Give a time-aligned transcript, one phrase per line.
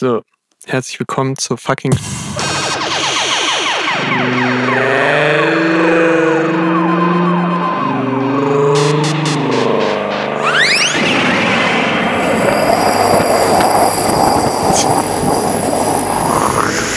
[0.00, 0.22] So,
[0.64, 1.92] herzlich willkommen zur fucking.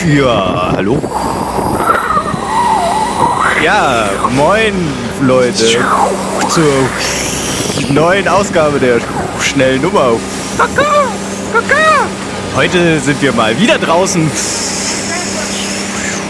[0.07, 1.01] Ja, hallo.
[3.63, 4.73] Ja, moin
[5.21, 5.55] Leute
[6.49, 6.89] zur
[7.89, 8.99] neuen Ausgabe der
[9.39, 10.19] schnellen Nummer.
[12.53, 14.29] Heute sind wir mal wieder draußen,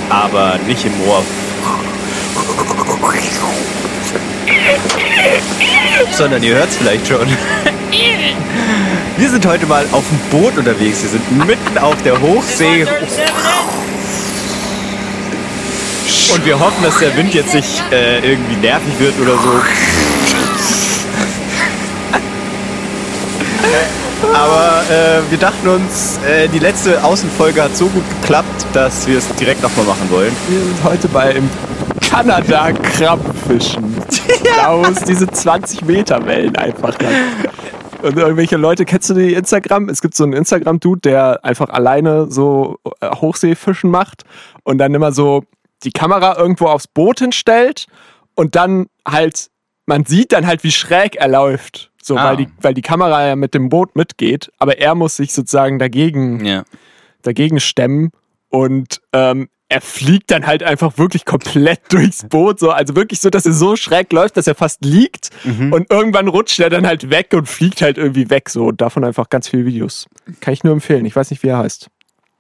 [0.09, 1.23] aber nicht im Moor.
[6.11, 7.27] Sondern ihr hört es vielleicht schon.
[9.17, 11.01] Wir sind heute mal auf dem Boot unterwegs.
[11.01, 12.85] Wir sind mitten auf der Hochsee.
[16.33, 19.61] Und wir hoffen, dass der Wind jetzt nicht äh, irgendwie nervig wird oder so.
[24.33, 29.17] Aber äh, wir dachten uns, äh, die letzte Außenfolge hat so gut geklappt, dass wir
[29.17, 30.35] es direkt nochmal machen wollen.
[30.47, 31.49] Wir sind heute beim
[32.01, 33.95] Kanada Krabbenfischen.
[34.65, 37.13] Aus diese 20 Meter Wellen einfach lang.
[38.01, 39.89] Und irgendwelche Leute, kennst du die Instagram?
[39.89, 44.23] Es gibt so einen Instagram-Dude, der einfach alleine so äh, Hochseefischen macht
[44.63, 45.43] und dann immer so
[45.83, 47.85] die Kamera irgendwo aufs Boot hinstellt
[48.35, 49.49] und dann halt,
[49.85, 51.90] man sieht dann halt, wie schräg er läuft.
[52.03, 52.29] So, Ah.
[52.29, 55.79] weil, die, weil die Kamera ja mit dem Boot mitgeht, aber er muss sich sozusagen
[55.79, 56.63] dagegen Ja.
[57.21, 58.11] dagegen stemmen
[58.49, 63.29] und ähm, er fliegt dann halt einfach wirklich komplett durchs Boot, so, also wirklich so,
[63.29, 67.09] dass er so schräg läuft, dass er fast liegt und irgendwann rutscht er dann halt
[67.09, 70.07] weg und fliegt halt irgendwie weg, so und davon einfach ganz viele Videos.
[70.41, 71.05] Kann ich nur empfehlen.
[71.05, 71.87] Ich weiß nicht, wie er heißt.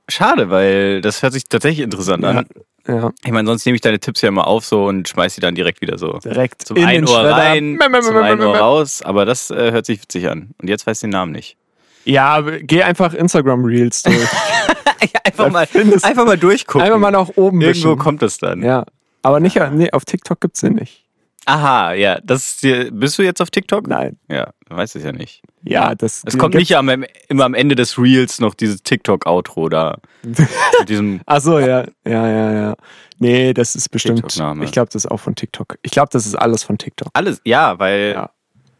[0.09, 2.45] Schade, weil das hört sich tatsächlich interessant an.
[2.87, 5.41] Ja, Ich meine, sonst nehme ich deine Tipps ja immer auf so und schmeiß sie
[5.41, 6.17] dann direkt wieder so.
[6.23, 7.35] direkt Zum in einen Ohr Schredder.
[7.35, 10.49] rein, Mäm, mäm, zum einen Ohr raus, aber das äh, hört sich witzig an.
[10.61, 11.57] Und jetzt weiß ich den Namen nicht.
[12.05, 14.17] Ja, geh einfach Instagram Reels durch.
[15.23, 15.67] einfach, mal-
[16.01, 16.81] einfach mal durchgucken.
[16.81, 17.99] Einfach mal nach oben Irgendwo wischen.
[17.99, 18.63] kommt es dann.
[18.63, 18.85] Ja,
[19.21, 21.05] aber nicht, nee, auf TikTok gibt's den nicht.
[21.45, 22.19] Aha, ja.
[22.23, 23.87] Das ist bist du jetzt auf TikTok?
[23.87, 24.17] Nein.
[24.29, 25.41] Ja, weißt es ja nicht.
[25.63, 26.89] Ja, das Es kommt nicht am,
[27.27, 29.97] immer am Ende des Reels noch dieses TikTok-Outro da.
[30.23, 31.21] mit diesem.
[31.25, 32.75] Ach so, ja, ja, ja, ja.
[33.19, 34.25] Nee, das ist bestimmt.
[34.63, 35.77] Ich glaube, das ist auch von TikTok.
[35.83, 37.09] Ich glaube, das ist alles von TikTok.
[37.13, 38.31] Alles, ja, weil Ja.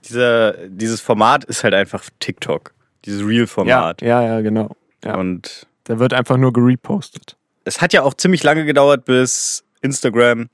[0.09, 2.73] Dieser, dieses Format ist halt einfach TikTok.
[3.05, 4.01] Dieses Ja, Reel-Format.
[4.01, 4.75] ja, ja, genau.
[5.05, 5.15] Ja.
[5.17, 7.37] Und Da wird einfach nur gerepostet.
[7.65, 10.49] es hat ja auch ziemlich lange gedauert, bis Instagram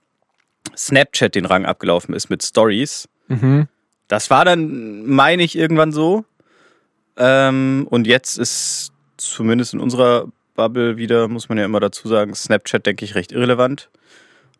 [0.76, 3.08] Snapchat den Rang abgelaufen ist mit Stories.
[3.30, 3.68] Mhm.
[4.08, 6.24] Das war dann, meine ich, irgendwann so.
[7.18, 12.34] Ähm, und jetzt ist zumindest in unserer Bubble wieder, muss man ja immer dazu sagen,
[12.36, 13.90] Snapchat, denke ich, recht irrelevant.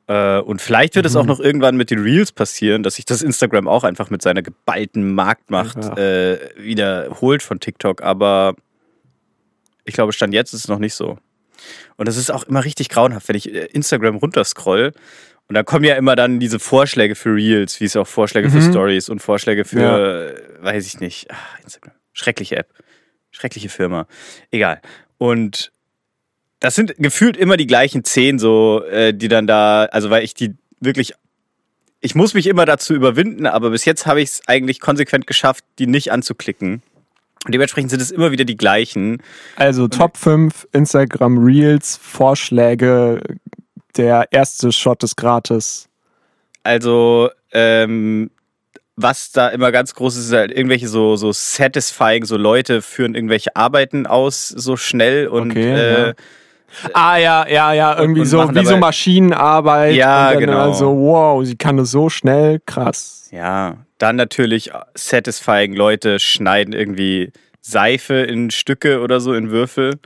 [0.08, 1.20] Äh, und vielleicht wird es Mhm.
[1.20, 4.42] auch noch irgendwann mit den Reels passieren, dass sich das Instagram auch einfach mit seiner
[4.42, 5.98] geballten Marktmacht Ja.
[5.98, 8.02] äh, wiederholt von TikTok.
[8.02, 8.56] Aber
[9.86, 11.18] ich glaube, Stand jetzt ist es noch nicht so.
[11.98, 14.94] Und das ist auch immer richtig grauenhaft, wenn ich äh, Instagram runterscroll.
[15.48, 18.58] Und da kommen ja immer dann diese Vorschläge für Reels, wie es auch Vorschläge für
[18.58, 18.72] Mhm.
[18.72, 21.94] Stories und Vorschläge für, äh, weiß ich nicht, ach, Instagram.
[22.12, 22.68] Schreckliche App.
[23.32, 24.08] Schreckliche Firma.
[24.52, 24.82] Egal.
[25.18, 25.72] Und
[26.60, 30.34] das sind gefühlt immer die gleichen zehn, so, äh, die dann da, also weil ich
[30.34, 31.14] die wirklich,
[32.02, 35.64] ich muss mich immer dazu überwinden, aber bis jetzt habe ich es eigentlich konsequent geschafft,
[35.80, 36.82] die nicht anzuklicken.
[37.46, 39.22] Und dementsprechend sind es immer wieder die gleichen.
[39.56, 43.22] Also Top 5 Instagram Reels, Vorschläge,
[43.98, 45.88] der erste Shot ist gratis.
[46.64, 48.30] Also, ähm,
[48.96, 53.16] was da immer ganz groß ist, ist halt irgendwelche so, so satisfying, so Leute führen
[53.16, 56.14] irgendwelche Arbeiten aus so schnell und Okay, äh, ja.
[56.94, 59.96] Ah ja, ja, ja, irgendwie und so machen wie so Maschinenarbeit.
[59.96, 60.74] Ja, und genau.
[60.74, 63.30] So, wow, sie kann das so schnell, krass.
[63.32, 67.32] Ja, dann natürlich satisfying Leute schneiden irgendwie
[67.62, 70.00] Seife in Stücke oder so, in Würfel.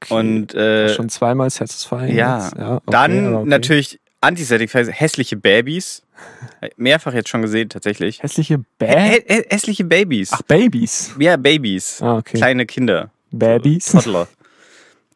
[0.00, 0.14] Okay.
[0.14, 2.14] Und äh, Schon zweimal satisfying.
[2.14, 3.48] ja, ja okay, dann okay.
[3.48, 6.02] natürlich anti-satisfying, hässliche Babys.
[6.76, 8.22] Mehrfach jetzt schon gesehen, tatsächlich.
[8.22, 8.60] hässliche Hä?
[8.78, 9.44] Bä Hä?
[9.50, 10.30] Hässliche Babys.
[10.32, 11.14] Ach, Babys.
[11.18, 12.00] Ja, Babys.
[12.02, 12.36] Ah, okay.
[12.36, 13.10] Kleine Kinder.
[13.30, 13.86] Babys.
[13.92, 14.26] Toddler.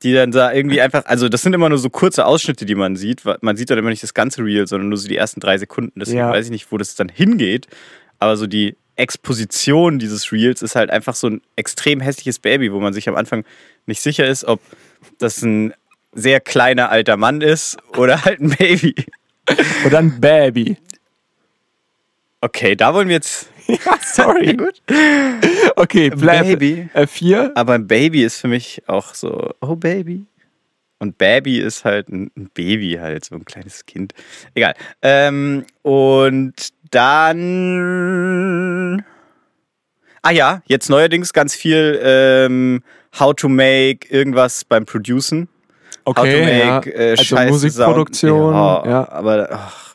[0.02, 2.94] Die dann da irgendwie einfach, also das sind immer nur so kurze Ausschnitte, die man
[2.96, 3.22] sieht.
[3.40, 5.98] Man sieht dann immer nicht das ganze Reel, sondern nur so die ersten drei Sekunden.
[5.98, 6.30] Deswegen Ja.
[6.30, 7.66] weiß ich nicht, wo das dann hingeht.
[8.18, 12.80] Aber so die Exposition dieses Reels ist halt einfach so ein extrem hässliches Baby, wo
[12.80, 13.44] man sich am Anfang
[13.86, 14.60] nicht sicher ist, ob
[15.18, 15.74] das ein
[16.12, 18.94] sehr kleiner alter Mann ist oder halt ein Baby.
[19.84, 20.76] Und dann Baby.
[22.40, 23.48] Okay, da wollen wir jetzt.
[23.68, 24.56] Ja, sorry.
[24.56, 24.82] gut.
[25.76, 26.44] Okay, bleib.
[26.44, 26.90] Baby.
[26.92, 27.52] Äh, vier.
[27.54, 30.26] Aber ein Baby ist für mich auch so, oh Baby.
[30.98, 34.14] Und Baby ist halt ein ein Baby halt, so ein kleines Kind.
[34.54, 34.74] Egal.
[35.00, 36.54] Ähm, und
[36.92, 39.04] dann.
[40.22, 42.82] Ah ja, jetzt neuerdings ganz viel ähm,
[43.18, 45.48] How to Make irgendwas beim Producen.
[46.06, 46.74] How to Okay, ja.
[46.76, 48.86] Make äh, Also Musikproduktion, Sound.
[48.86, 49.08] ja.
[49.10, 49.94] aber ach.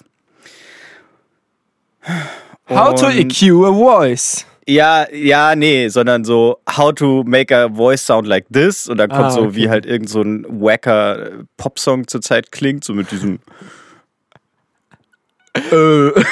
[2.70, 4.46] How to EQ a voice.
[4.70, 9.10] Ja, ja, nee, sondern so How to make a voice sound like this und dann
[9.10, 9.56] kommt Ah, so okay.
[9.56, 13.40] wie halt irgend so ein wacker Popsong zurzeit klingt, so mit diesem
[15.58, 16.12] äh,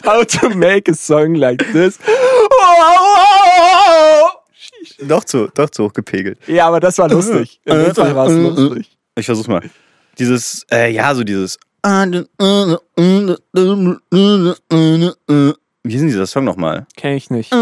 [0.04, 1.98] How to make a song like this.
[5.02, 6.38] doch zu, doch zu hoch gepegelt.
[6.46, 7.60] Ja, aber das war lustig.
[7.64, 8.96] In dem Fall war es lustig.
[9.16, 9.62] Ich versuch's mal.
[10.18, 11.58] Dieses, äh, ja, so dieses.
[15.82, 16.86] Wie ist denn dieser Song nochmal?
[16.96, 17.52] Kenn ich nicht.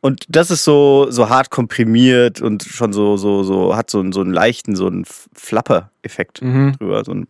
[0.00, 4.12] Und das ist so, so hart komprimiert und schon so, so, so, hat so, einen-
[4.12, 5.04] so einen leichten, so einen
[5.34, 6.76] Flapper-Effekt Mhm.
[6.78, 7.04] drüber.
[7.04, 7.26] So ein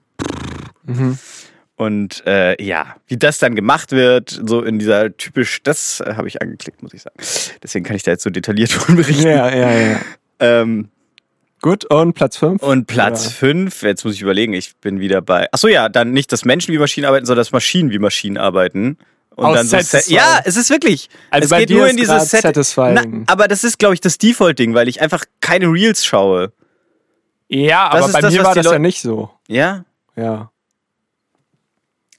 [0.84, 1.18] Mhm.
[1.76, 6.28] und äh, ja, wie das dann gemacht wird, so in dieser typisch, das äh, habe
[6.28, 7.16] ich angeklickt, muss ich sagen.
[7.62, 9.26] Deswegen kann ich da jetzt so detailliert von berichten.
[9.26, 10.00] Ja, ja, ja.
[10.40, 10.88] Ähm,
[11.62, 12.62] Gut, und Platz 5?
[12.62, 13.30] Und Platz Ja.
[13.32, 15.46] 5, jetzt muss ich überlegen, ich bin wieder bei.
[15.52, 18.96] Achso, ja, dann nicht, dass Menschen wie Maschinen arbeiten, sondern dass Maschinen wie Maschinen arbeiten.
[19.36, 20.16] Und Aus dann so Satisfying.
[20.16, 21.08] Ja, es ist wirklich.
[21.30, 22.42] Also es bei geht dir nur ist in dieses Set.
[22.42, 23.24] Satisfying.
[23.26, 26.52] Na, aber das ist, glaube ich, das Default-Ding, weil ich einfach keine Reels schaue.
[27.48, 29.30] Ja, aber bei das, mir war das ja Leute- nicht so.
[29.48, 29.84] Ja.
[30.16, 30.50] Ja.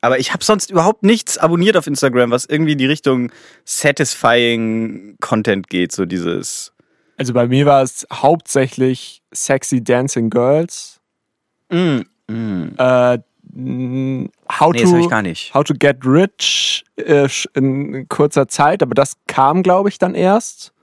[0.02, 3.32] Aber ich habe sonst überhaupt nichts abonniert auf Instagram, was irgendwie in die Richtung
[3.66, 6.74] satisfying Content geht, so dieses.
[7.22, 11.00] Also bei mir war es hauptsächlich Sexy Dancing Girls.
[11.70, 12.74] Mm, mm.
[12.80, 13.20] Äh,
[13.54, 14.30] mh,
[14.60, 15.54] how, Nee, das habe ich to, gar nicht.
[15.54, 20.74] how to Get Rich äh, in kurzer Zeit, aber das kam, glaube ich, dann erst.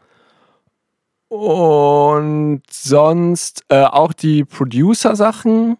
[1.26, 5.76] Und sonst äh, auch die Producer-Sachen.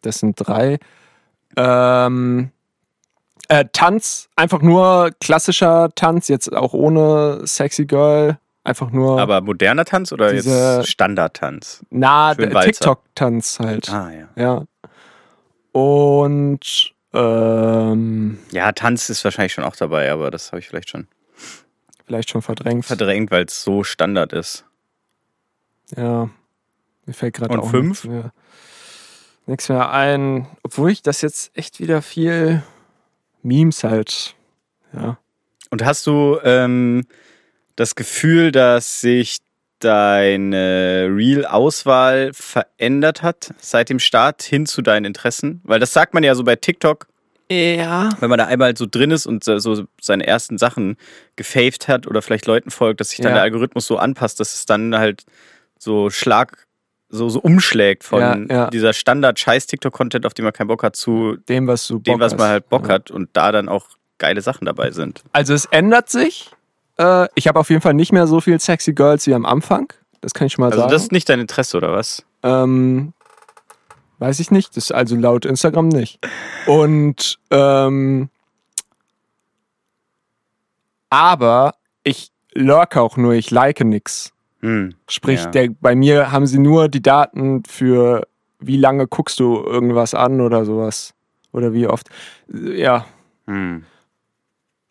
[0.00, 0.78] Das sind drei.
[1.58, 2.50] Ähm,
[3.48, 8.38] äh, Tanz, einfach nur klassischer Tanz, jetzt auch ohne Sexy Girl.
[8.62, 11.84] Einfach nur Aber moderner Tanz oder jetzt Standardtanz?
[11.90, 12.34] na.
[12.34, 13.88] TikTok-Tanz halt.
[13.90, 14.28] Ah, ja.
[14.36, 14.64] Ja.
[15.72, 21.06] Und ähm, Ja, Tanz ist wahrscheinlich schon auch dabei, aber das habe ich vielleicht schon
[22.06, 22.84] vielleicht schon verdrängt.
[22.86, 24.64] verdrängt, weil es so Standard ist.
[25.96, 26.28] Ja.
[27.06, 28.04] Mir fällt gerade auch fünf?
[28.04, 28.32] nichts mehr,
[29.46, 30.46] nichts mehr ein.
[30.62, 32.62] Obwohl ich das jetzt echt wieder viel
[33.42, 34.34] Memes halt.
[34.92, 35.18] Ja.
[35.70, 37.06] Und hast du ähm,
[37.80, 39.38] das Gefühl, dass sich
[39.80, 45.60] deine Real-Auswahl verändert hat seit dem Start hin zu deinen Interessen?
[45.64, 47.06] Weil das sagt man ja so bei TikTok,
[47.50, 48.10] Ja.
[48.20, 50.96] wenn man da einmal so drin ist und so seine ersten Sachen
[51.36, 53.34] gefaved hat oder vielleicht Leuten folgt, dass sich dann Ja.
[53.36, 55.24] der Algorithmus so anpasst, dass es dann halt
[55.78, 56.66] so Schlag,
[57.08, 58.70] so, so umschlägt von Ja, ja.
[58.70, 62.36] dieser Standard-Scheiß-TikTok-Content, auf den man keinen Bock hat, zu Dem, was du dem, Bock was
[62.36, 63.86] man halt Bock hat und da dann auch
[64.18, 65.22] geile Sachen dabei sind.
[65.32, 66.50] Also es ändert sich.
[67.00, 69.92] Äh, ich habe auf jeden Fall nicht mehr so viel Sexy Girls wie am Anfang.
[70.20, 70.92] Das kann ich schon mal Also sagen.
[70.92, 72.24] das ist nicht dein Interesse, oder was?
[72.42, 73.14] Ähm,
[74.18, 74.76] weiß ich nicht.
[74.76, 76.18] Das ist also laut Instagram nicht.
[76.66, 78.28] Und ähm,
[81.08, 81.74] aber
[82.04, 84.32] ich lurke auch nur, ich like nix.
[84.60, 84.94] Hm.
[85.08, 85.50] Sprich, Ja.
[85.50, 88.26] der, bei mir haben sie nur die Daten für
[88.58, 91.14] wie lange guckst du irgendwas an oder sowas.
[91.52, 92.08] Oder wie oft.
[92.52, 93.06] Ja.
[93.46, 93.84] Hm.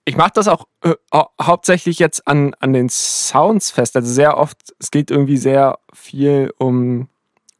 [0.10, 3.96] Ich mache das auch äh, hau hauptsächlich jetzt an, an den Sounds fest.
[3.96, 7.10] Also sehr oft, es geht irgendwie sehr viel um,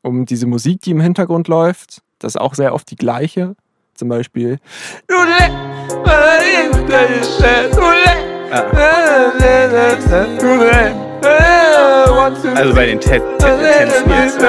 [0.02, 2.02] um diese Musik, die im Hintergrund läuft.
[2.18, 3.56] Das ist auch sehr oft die gleiche.
[3.94, 4.58] Zum Beispiel.
[12.56, 14.40] Also bei den Te Te Tänzen jetzt.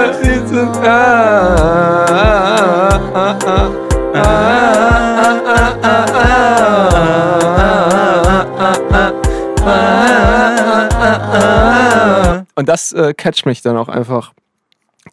[12.54, 14.32] Und das äh, catcht mich dann auch einfach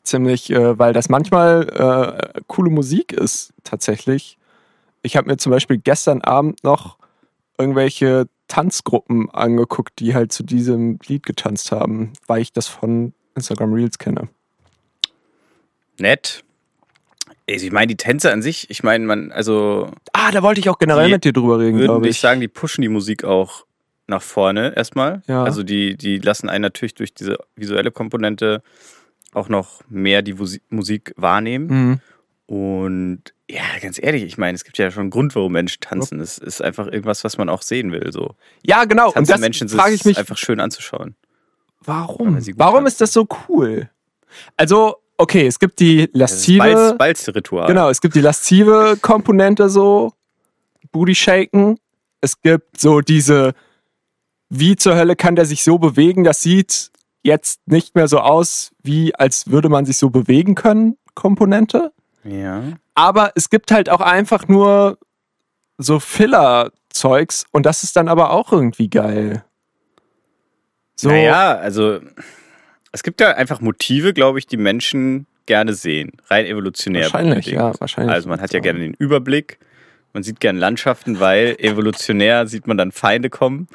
[0.03, 4.37] ziemlich, äh, weil das manchmal äh, coole Musik ist, tatsächlich.
[5.01, 6.97] Ich habe mir zum Beispiel gestern Abend noch
[7.57, 13.73] irgendwelche Tanzgruppen angeguckt, die halt zu diesem Lied getanzt haben, weil ich das von Instagram
[13.73, 14.29] Reels kenne.
[15.99, 16.43] Nett.
[17.49, 20.69] Also Ich meine, die Tänze an sich, ich meine, man, also Ah, da wollte ich
[20.69, 22.19] auch generell mit dir drüber reden, würde glaube ich ich.
[22.19, 23.65] sagen, die pushen die Musik auch
[24.07, 25.21] nach vorne erstmal.
[25.27, 25.43] Ja.
[25.43, 28.61] Also die, die lassen einen natürlich durch diese visuelle Komponente
[29.33, 31.67] auch noch mehr die Musi- Musik wahrnehmen.
[31.67, 31.99] Mhm.
[32.47, 36.21] Und ja, ganz ehrlich, ich meine, es gibt ja schon einen Grund, warum Menschen tanzen.
[36.21, 38.11] Es ist einfach irgendwas, was man auch sehen will.
[38.11, 38.35] So.
[38.65, 39.07] Ja, genau.
[39.07, 41.15] Und Tanzende das Menschen frage ich mich, einfach schön anzuschauen.
[41.81, 42.37] warum?
[42.55, 42.87] Warum tanzen.
[42.87, 43.89] ist das so cool?
[44.55, 46.59] Also, okay, es gibt die laszive...
[46.59, 47.67] Balz, Balzritual.
[47.67, 50.13] Genau, es gibt die laszive Komponente so,
[50.93, 51.77] Booty shaken.
[52.21, 53.53] Es gibt so diese
[54.49, 56.23] wie zur Hölle kann der sich so bewegen?
[56.23, 56.91] Das sieht
[57.23, 61.91] jetzt nicht mehr so aus, wie als würde man sich so bewegen können, Komponente.
[62.23, 62.63] Ja.
[62.95, 64.97] Aber es gibt halt auch einfach nur
[65.77, 69.43] so Filler-Zeugs und das ist dann aber auch irgendwie geil.
[70.95, 71.09] So.
[71.09, 71.99] Naja, also
[72.91, 76.13] es gibt ja einfach Motive, glaube ich, die Menschen gerne sehen.
[76.27, 77.03] Rein evolutionär.
[77.03, 78.13] Wahrscheinlich, ja, wahrscheinlich.
[78.13, 79.59] Also man hat ja gerne den Überblick.
[80.13, 83.67] Man sieht gerne Landschaften, weil evolutionär sieht man dann Feinde kommen.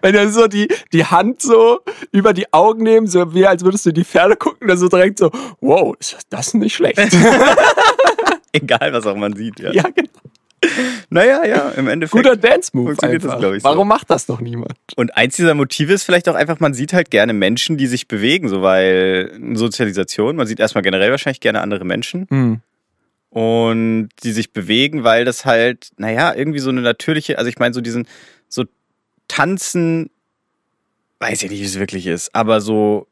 [0.00, 3.86] Wenn du so die, die Hand so über die Augen nehmen, so wie als würdest
[3.86, 6.98] du die Pferde gucken, dann so direkt so, wow, ist das nicht schlecht.
[8.52, 9.72] Egal, was auch man sieht, ja.
[9.72, 10.08] Ja, genau.
[11.10, 12.22] Naja, ja, im Endeffekt.
[12.22, 12.94] Guter Dance-Move.
[12.94, 13.84] Das, Warum so.
[13.84, 14.74] macht das noch niemand?
[14.96, 18.08] Und eins dieser Motive ist vielleicht auch einfach, man sieht halt gerne Menschen, die sich
[18.08, 22.26] bewegen, so weil Sozialisation, man sieht erstmal generell wahrscheinlich gerne andere Menschen.
[22.30, 22.60] Mhm.
[23.32, 27.72] Und die sich bewegen, weil das halt, naja, irgendwie so eine natürliche, also ich meine,
[27.72, 28.06] so diesen,
[28.48, 28.64] so
[29.26, 30.10] Tanzen,
[31.18, 33.06] weiß ich nicht, wie es wirklich ist, aber so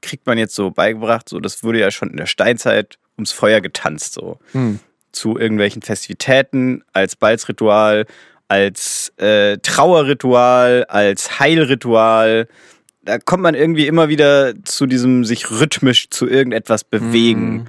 [0.00, 3.60] kriegt man jetzt so beigebracht, so das wurde ja schon in der Steinzeit ums Feuer
[3.60, 4.40] getanzt, so.
[4.52, 4.80] Mhm
[5.12, 8.06] zu irgendwelchen Festivitäten, als Balzritual,
[8.48, 12.48] als äh, Trauerritual, als Heilritual.
[13.02, 17.52] Da kommt man irgendwie immer wieder zu diesem sich rhythmisch zu irgendetwas bewegen.
[17.52, 17.66] Mhm.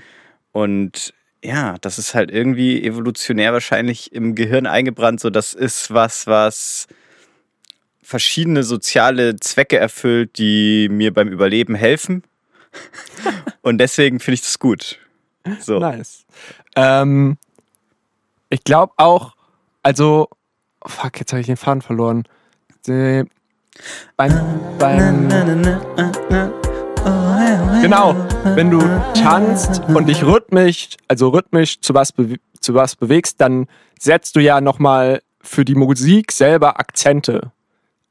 [0.51, 5.19] Und ja, das ist halt irgendwie evolutionär wahrscheinlich im Gehirn eingebrannt.
[5.19, 6.87] So, das ist was, was
[8.01, 12.23] verschiedene soziale Zwecke erfüllt, die mir beim Überleben helfen.
[13.61, 14.99] Und deswegen finde ich das gut.
[15.59, 15.79] So.
[15.79, 16.25] Nice.
[16.75, 17.37] Ähm,
[18.49, 19.35] ich glaube auch,
[19.83, 20.29] also,
[20.81, 22.23] oh fuck, jetzt habe ich den Faden verloren.
[22.87, 23.23] Die,
[24.15, 24.31] beim,
[24.79, 25.27] beim,
[27.81, 28.15] genau,
[28.55, 28.79] wenn du
[29.13, 32.13] tanzt und dich rhythmisch, also rhythmisch zu was,
[32.59, 33.67] zu was bewegst, dann
[33.99, 37.51] setzt du ja nochmal für die Musik selber Akzente.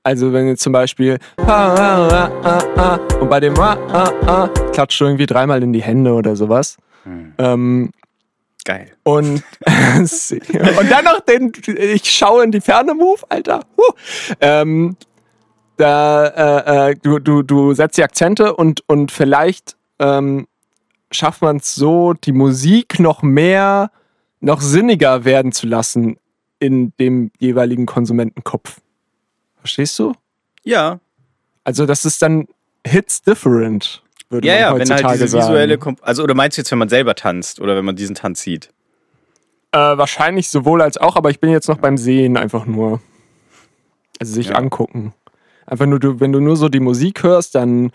[0.04, 6.12] Also wenn du zum Beispiel und bei dem klatscht du irgendwie dreimal in die Hände
[6.12, 6.76] oder sowas.
[7.04, 7.34] Hm.
[7.38, 7.90] Ähm,
[8.64, 8.92] Geil.
[9.02, 13.60] Und, und dann noch den, ich schaue in die Ferne Move, Alter.
[13.76, 13.92] Huh.
[14.40, 14.96] Ähm,
[15.82, 20.46] da, äh, äh, du, du, du setzt die Akzente und, und vielleicht ähm,
[21.10, 23.90] schafft man es so, die Musik noch mehr,
[24.40, 26.16] noch sinniger werden zu lassen
[26.58, 28.80] in dem jeweiligen Konsumentenkopf.
[29.58, 30.14] Verstehst du?
[30.64, 31.00] Ja.
[31.64, 32.46] Also das ist dann
[32.86, 35.44] Hits different würde ja, man ja, heutzutage wenn halt diese sagen.
[35.44, 38.14] visuelle, Kom also oder meinst du jetzt, wenn man selber tanzt oder wenn man diesen
[38.16, 38.70] Tanz sieht?
[39.72, 43.00] Äh, wahrscheinlich sowohl als auch, aber ich bin jetzt noch beim Sehen einfach nur.
[44.18, 44.54] Also sich Ja.
[44.54, 45.14] angucken.
[45.66, 47.92] Einfach nur, du, wenn du nur so die Musik hörst, dann,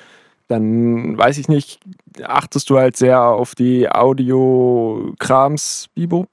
[0.48, 1.80] dann weiß ich nicht,
[2.24, 6.30] achtest du halt sehr auf die Audio-Krams, Bibop.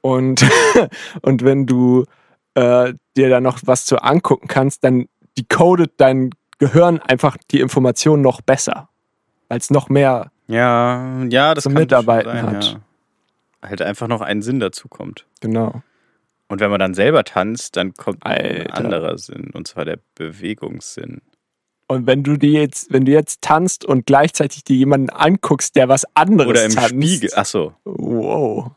[0.00, 0.46] Und,
[1.22, 2.04] und wenn du
[2.54, 8.22] äh, dir dann noch was zu angucken kannst, dann decodet dein Gehirn einfach die Information
[8.22, 8.88] noch besser.
[9.48, 12.64] Weil es noch mehr Ja, ja, das zum Mitarbeiten sein, hat.
[12.64, 13.68] Ja.
[13.68, 15.26] Halt einfach noch einen Sinn dazu kommt.
[15.40, 15.82] Genau.
[16.48, 18.74] Und wenn man dann selber tanzt, dann kommt ein Alter.
[18.74, 21.20] anderer Sinn, und zwar der Bewegungssinn.
[21.88, 25.88] Und wenn du dir jetzt, wenn du jetzt tanzt und gleichzeitig dir jemanden anguckst, der
[25.88, 26.90] was anderes Oder im tanzt.
[26.90, 27.30] Spiegel.
[27.34, 28.72] Achso, Wow.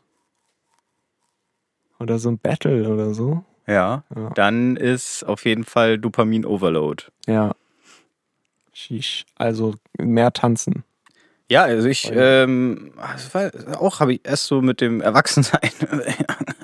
[1.98, 3.44] Oder so ein Battle oder so.
[3.66, 4.04] ja.
[4.16, 4.30] Ja.
[4.34, 7.04] Dann ist auf jeden Fall Dopamin-Overload.
[7.26, 7.54] Ja.
[8.72, 9.26] Sheesh.
[9.36, 10.84] Also mehr tanzen.
[11.50, 12.92] Ja, also ich, ähm,
[13.32, 13.50] war
[13.82, 15.70] auch habe ich erst so mit dem Erwachsensein,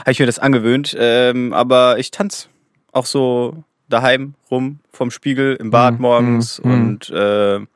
[0.00, 2.48] habe ich mir das angewöhnt, ähm, aber ich tanze
[2.92, 6.86] auch so daheim rum vom Spiegel im Bad Mhm, morgens mhm, mhm.
[6.88, 7.66] und äh, in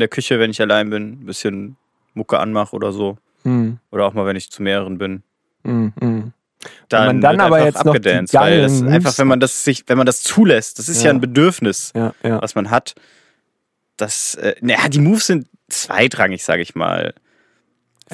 [0.00, 1.76] der Küche, wenn ich allein bin, ein bisschen
[2.14, 3.16] Mucke anmache oder so.
[3.44, 5.22] Hm, Oder auch mal, wenn ich zu mehreren bin.
[5.64, 6.32] hm, hm.
[6.88, 9.64] Dann, man dann wird aber einfach jetzt noch die weil das einfach, wenn man das
[9.64, 11.14] sich, wenn man das zulässt, das ist ja, Ja.
[11.14, 12.40] ein Bedürfnis, Ja, ja.
[12.40, 12.94] was man hat.
[13.98, 17.12] Das, äh, naja, die Moves sind zweitrangig, sage ich mal.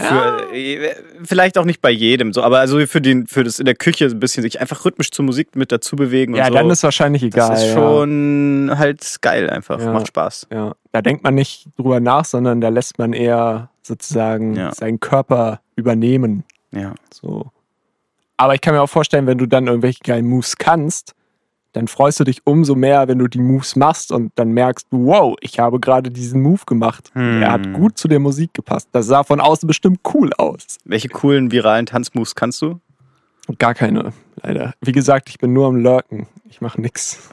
[0.09, 3.65] Für, äh, vielleicht auch nicht bei jedem, so, aber also für den, für das in
[3.67, 6.55] der Küche ein bisschen sich einfach rhythmisch zur Musik mit dazu bewegen und Ja, so.
[6.55, 7.51] dann ist wahrscheinlich egal.
[7.51, 7.75] das ist ja.
[7.75, 9.93] schon halt geil einfach, Ja.
[9.93, 10.49] macht Spaß.
[10.53, 14.73] Ja, da denkt man nicht drüber nach, sondern da lässt man eher sozusagen Ja.
[14.75, 16.45] seinen Körper übernehmen.
[16.73, 16.95] Ja.
[17.13, 17.51] So.
[18.37, 21.15] Aber ich kann mir auch vorstellen, wenn du dann irgendwelche geilen Moves kannst,
[21.73, 25.37] dann freust du dich umso mehr, wenn du die Moves machst und dann merkst, wow,
[25.41, 27.11] ich habe gerade diesen Move gemacht.
[27.15, 27.43] Hm.
[27.43, 28.89] Er hat gut zu der Musik gepasst.
[28.93, 30.79] Das sah von außen bestimmt cool aus.
[30.85, 32.81] Welche coolen viralen Tanzmoves kannst du?
[33.59, 34.13] Gar keine,
[34.43, 34.75] leider.
[34.81, 36.27] Wie gesagt, ich bin nur am Lurken.
[36.49, 37.31] Ich mache nix.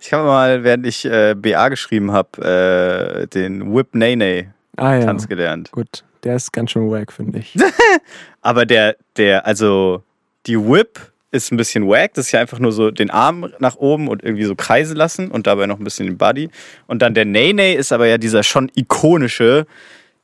[0.00, 5.04] Ich habe mal, während ich äh, BA geschrieben habe, äh, den Whip Nene Ah ja,
[5.04, 5.70] Tanz gelernt.
[5.72, 6.04] gut.
[6.22, 7.56] Der ist ganz schön wack, finde ich.
[8.42, 10.02] Aber der, der, also
[10.46, 12.14] die Whip ist ein bisschen wack.
[12.14, 15.30] Das ist ja einfach nur so den Arm nach oben und irgendwie so kreise lassen
[15.30, 16.50] und dabei noch ein bisschen den Body.
[16.86, 19.66] Und dann der Nay Nay ist aber ja dieser schon ikonische,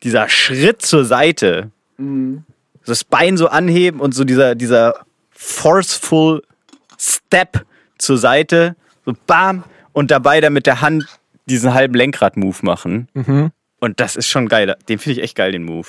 [0.02, 1.70] dieser Schritt zur Seite.
[2.84, 6.42] Das Bein so anheben und so dieser, dieser forceful
[6.98, 7.64] Step
[7.98, 8.76] zur Seite.
[9.04, 9.64] So bam.
[9.92, 11.06] Und dabei dann mit der Hand
[11.46, 13.08] diesen halben Lenkrad-Move machen.
[13.78, 14.74] Und das ist schon geil.
[14.88, 15.86] Den finde ich echt geil, den Move.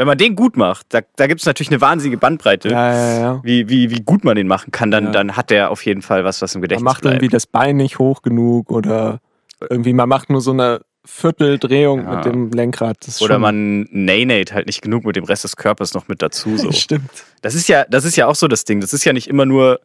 [0.00, 3.20] Wenn man den gut macht, da, da gibt es natürlich eine wahnsinnige Bandbreite, Ja, ja,
[3.20, 3.40] ja.
[3.44, 4.90] wie, wie, wie gut man den machen kann.
[4.90, 5.10] Dann, Ja.
[5.10, 7.16] dann hat der auf jeden Fall was, was im Man Gedächtnis macht bleibt.
[7.16, 9.20] irgendwie das Bein nicht hoch genug oder
[9.68, 12.14] irgendwie, man macht nur so eine Vierteldrehung Ja.
[12.16, 12.96] mit dem Lenkrad.
[13.20, 16.56] Oder man naynate halt nicht genug mit dem Rest des Körpers noch mit dazu.
[16.56, 16.72] So.
[16.72, 17.10] Stimmt.
[17.42, 18.80] Das ist ja, das ist ja auch so das Ding.
[18.80, 19.80] Das ist ja nicht immer nur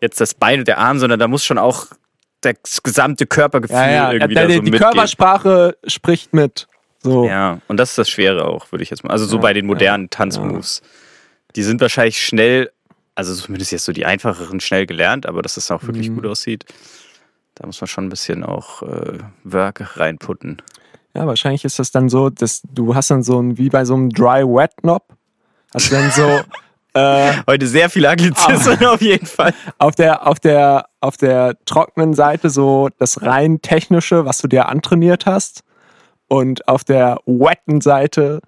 [0.00, 1.86] jetzt das Bein und der Arm, sondern da muss schon auch
[2.40, 4.12] das gesamte Körpergefühl Ja, ja.
[4.14, 4.82] irgendwie Der, da so die mitgehen.
[4.82, 6.66] Körpersprache spricht mit.
[7.02, 7.26] So.
[7.26, 9.10] Ja, und das ist das Schwere auch, würde ich jetzt mal.
[9.10, 10.82] Also so Ja, bei den modernen ja, Tanzmoves.
[11.56, 12.70] Die sind wahrscheinlich schnell,
[13.14, 16.16] also zumindest jetzt so die einfacheren schnell gelernt, aber dass das auch wirklich Mhm.
[16.16, 16.64] gut aussieht,
[17.54, 20.62] da muss man schon ein bisschen auch äh, Work reinputten.
[21.14, 23.94] Ja, wahrscheinlich ist das dann so, dass du hast dann so ein, wie bei so
[23.94, 25.02] einem Dry-Wet-Knob,
[25.74, 26.40] hast du dann so
[26.94, 29.52] äh, Heute sehr viel Anglizismen auf jeden Fall.
[29.78, 34.68] auf der, auf der, auf der trockenen Seite so das rein technische, was du dir
[34.68, 35.62] antrainiert hast.
[36.32, 38.40] Und auf der wetten Seite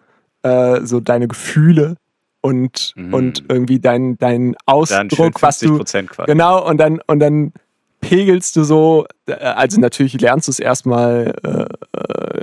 [0.43, 1.97] äh, so deine Gefühle
[2.41, 3.13] und, Mhm.
[3.13, 6.07] und irgendwie dein, dein Ausdruck, was 50 du.
[6.15, 6.27] Quasi.
[6.31, 7.53] Genau, und dann, und dann
[8.01, 11.99] pegelst du so, äh, also natürlich lernst du es erstmal äh,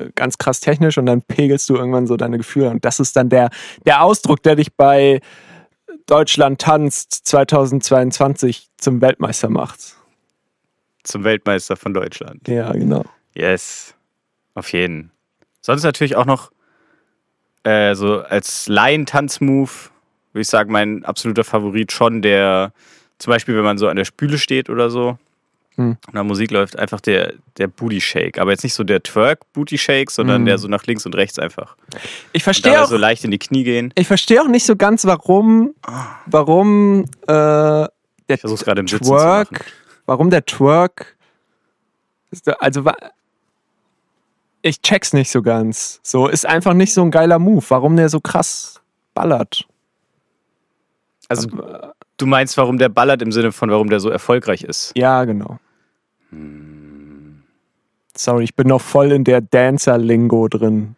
[0.06, 2.70] äh, ganz krass technisch und dann pegelst du irgendwann so deine Gefühle.
[2.70, 3.50] Und das ist dann der,
[3.86, 5.22] der Ausdruck, der dich bei
[6.06, 9.80] Deutschland tanzt 2022 zum Weltmeister macht.
[11.04, 12.46] Zum Weltmeister von Deutschland.
[12.48, 13.06] Ja, genau.
[13.36, 13.96] Yes.
[14.54, 15.12] Auf jeden.
[15.62, 16.52] Sonst natürlich auch noch
[17.64, 19.90] äh, so als Laien-Tanzmove,
[20.34, 22.72] würde ich sagen, mein absoluter Favorit schon der,
[23.18, 25.18] zum Beispiel, wenn man so an der Spüle steht oder so
[25.76, 25.98] Hm.
[26.08, 28.38] und da Musik läuft, einfach der, der Booty Shake.
[28.38, 30.46] Aber jetzt nicht so der Twerk-Booty Shake, sondern Hm.
[30.46, 31.78] der so nach links und rechts einfach.
[32.34, 33.94] Ich verstehe auch, so leicht in die Knie gehen.
[33.96, 35.74] ich verstehe auch nicht so ganz, warum,
[36.26, 37.90] warum äh, der
[38.30, 39.66] Ich gerade im Twerk,
[40.06, 41.16] warum der Twerk,
[42.60, 42.84] also
[44.62, 46.00] ich check's nicht so ganz.
[46.04, 47.64] So ist einfach nicht so ein geiler Move.
[47.70, 48.82] Warum der so krass
[49.14, 49.66] ballert?
[51.28, 51.48] Also,
[52.18, 54.92] du meinst, warum der ballert im Sinne von, warum der so erfolgreich ist?
[54.96, 55.60] Ja, genau.
[58.16, 60.96] Sorry, ich bin noch voll in der Dancer-Lingo drin.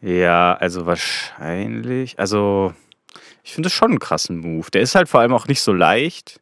[0.00, 2.18] Ja, also wahrscheinlich.
[2.18, 2.72] Also,
[3.42, 4.70] ich finde das schon einen krassen Move.
[4.70, 6.40] Der ist halt vor allem auch nicht so leicht.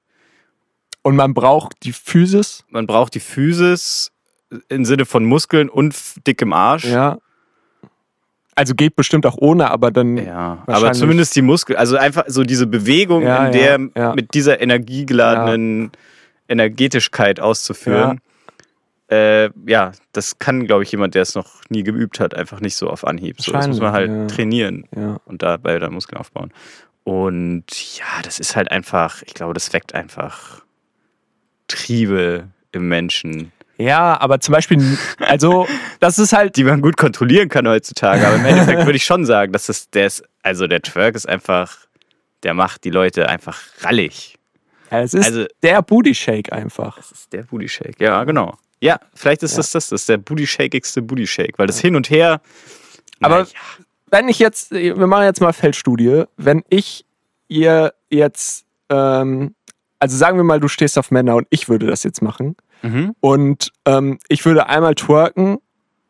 [1.03, 2.65] Und man braucht die Physis.
[2.69, 4.11] Man braucht die Physis
[4.69, 5.95] im Sinne von Muskeln und
[6.27, 6.85] dickem Arsch.
[6.85, 7.19] Ja.
[8.57, 10.17] Also geht bestimmt auch ohne, aber dann.
[10.17, 11.77] Ja, aber zumindest die Muskeln.
[11.77, 14.15] Also einfach so diese Bewegung, Ja, in der ja, ja.
[14.15, 15.91] mit dieser energiegeladenen
[16.49, 18.21] Energetischkeit auszuführen.
[19.11, 19.17] Ja.
[19.17, 22.77] Äh, ja, das kann, glaube ich, jemand, der es noch nie geübt hat, einfach nicht
[22.77, 23.41] so auf Anhieb.
[23.41, 24.87] So, das muss man halt trainieren.
[24.97, 25.21] Ja.
[25.25, 26.53] und dabei dann Muskeln aufbauen.
[27.03, 30.63] Und ja, das ist halt einfach, ich glaube, das weckt einfach
[31.69, 35.67] Triebe im Menschen, ja, aber zum Beispiel, also,
[36.01, 36.57] das ist halt.
[36.57, 38.27] die man gut kontrollieren kann heutzutage.
[38.27, 41.29] Aber im Endeffekt würde ich schon sagen, dass das, der ist, also der Twerk ist
[41.29, 41.77] einfach,
[42.43, 44.37] der macht die Leute einfach rallig.
[44.91, 46.97] Ja, es ist Also- der Booty Shake einfach.
[46.97, 48.01] Das ist der Booty Shake.
[48.01, 48.55] Ja, genau.
[48.81, 49.57] Ja, vielleicht ist Ja.
[49.59, 49.89] das das.
[49.89, 52.41] Das ist der Booty Shakeigste Booty Shake, weil das hin und her.
[53.21, 53.47] Aber- ja,
[54.11, 57.05] Wenn ich jetzt, wir machen jetzt mal Feldstudie, wenn ich
[57.49, 59.55] ihr jetzt, ähm,
[59.99, 63.15] also sagen wir mal, du stehst auf Männer und ich würde das jetzt machen mhm.
[63.21, 65.59] und ähm, ich würde einmal twerken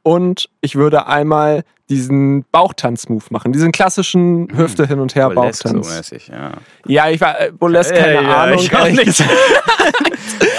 [0.02, 5.88] und ich würde einmal diesen Bauchtanz-Move machen, diesen klassischen Hüfte hin und her Burlesque Bauchtanz.
[5.88, 6.52] so mäßig, ja.
[6.86, 8.58] Ja, ich war, äh, Burlesque, keine Ja, ja, Ahnung.
[8.58, 9.24] ich auch nicht.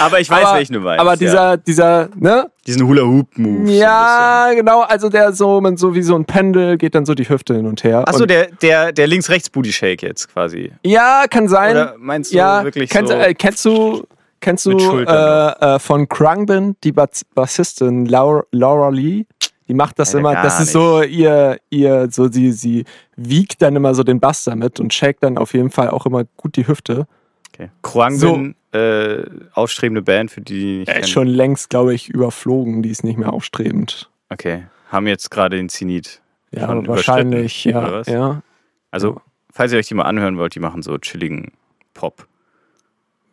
[0.00, 1.00] Aber ich weiß, aber, welchen du meinst.
[1.00, 1.56] Aber dieser, ja.
[1.56, 2.50] dieser, ne?
[2.66, 3.70] diesen Hula-Hoop-Move.
[3.72, 7.28] Ja, genau, also der so, man so wie so ein Pendel geht dann so die
[7.28, 8.04] Hüfte hin und her.
[8.06, 10.72] Achso, der, der, der Links-Rechts-Booty-Shake jetzt quasi.
[10.84, 11.72] Ja, kann sein.
[11.72, 13.18] Oder meinst du ja, wirklich kennst, so?
[13.18, 14.06] äh, kennst du,
[14.40, 19.26] kennst du äh, äh, von Krungbin, die Bas Bassistin Laura, Laura Lee?
[19.68, 22.84] Die macht das Leider immer, das ist so ihr, ihr, so sie, sie
[23.16, 26.24] wiegt dann immer so den Bass damit und shakt dann auf jeden Fall auch immer
[26.36, 27.08] gut die Hüfte.
[27.52, 27.70] Okay.
[27.82, 31.06] Kruangbin, äh, aufstrebende Band, für die die nicht ist kennen.
[31.08, 34.10] schon längst, glaube ich, überflogen, die ist nicht mehr aufstrebend.
[34.28, 36.20] Okay, haben jetzt gerade den Zenit.
[36.52, 38.02] Ja, Schon wahrscheinlich, ja.
[38.02, 38.42] ja.
[38.90, 39.20] Also,
[39.52, 41.52] falls ihr euch die mal anhören wollt, die machen so chilligen
[41.92, 42.26] Pop.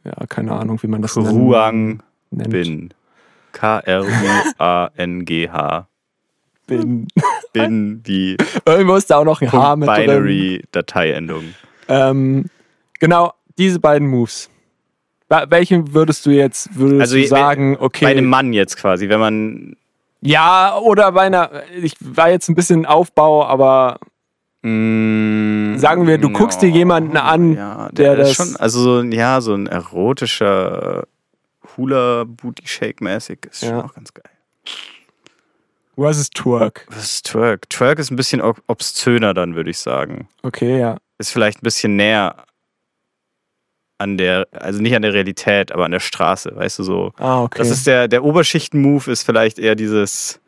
[0.04, 1.30] Ja, keine Ahnung, wie man das nennt.
[1.30, 2.50] Kruang nennt.
[2.50, 2.94] Bin.
[4.56, 5.88] K-R-U-A-N-G-H.
[6.68, 7.08] Bin.
[7.52, 9.89] Bin wie Irgendwo ist da auch noch ein H mit.
[9.94, 11.44] Binary-Dateiendung.
[11.88, 12.46] Ähm,
[13.00, 14.50] genau, diese beiden Moves.
[15.48, 18.06] Welchen würdest du jetzt würdest Also du sagen, okay.
[18.06, 19.76] Bei einem Mann jetzt quasi, wenn man.
[20.22, 21.63] ja, oder bei einer.
[21.82, 24.00] Ich war jetzt ein bisschen Aufbau, aber
[24.63, 29.12] Sagen wir, du guckst dir jemanden an, ja, der ist das- schon, also so, ein-
[29.12, 31.06] ja, so ein erotischer
[31.76, 33.84] Hula Booty Shake mäßig ist schon Ja.
[33.84, 34.23] auch ganz geil.
[35.95, 36.88] was ist Twerk?
[36.89, 37.69] Was ist Twerk?
[37.69, 40.28] Twerk ist ein bisschen ob- obszöner dann, würde ich sagen.
[40.41, 40.97] Okay, ja.
[41.19, 42.36] Ist vielleicht ein bisschen näher
[43.99, 47.12] an der, also nicht an der Realität, aber an der Straße, weißt du so.
[47.17, 47.60] Ah, okay.
[47.60, 50.39] Das ist der, der Oberschichten-Move ist vielleicht eher dieses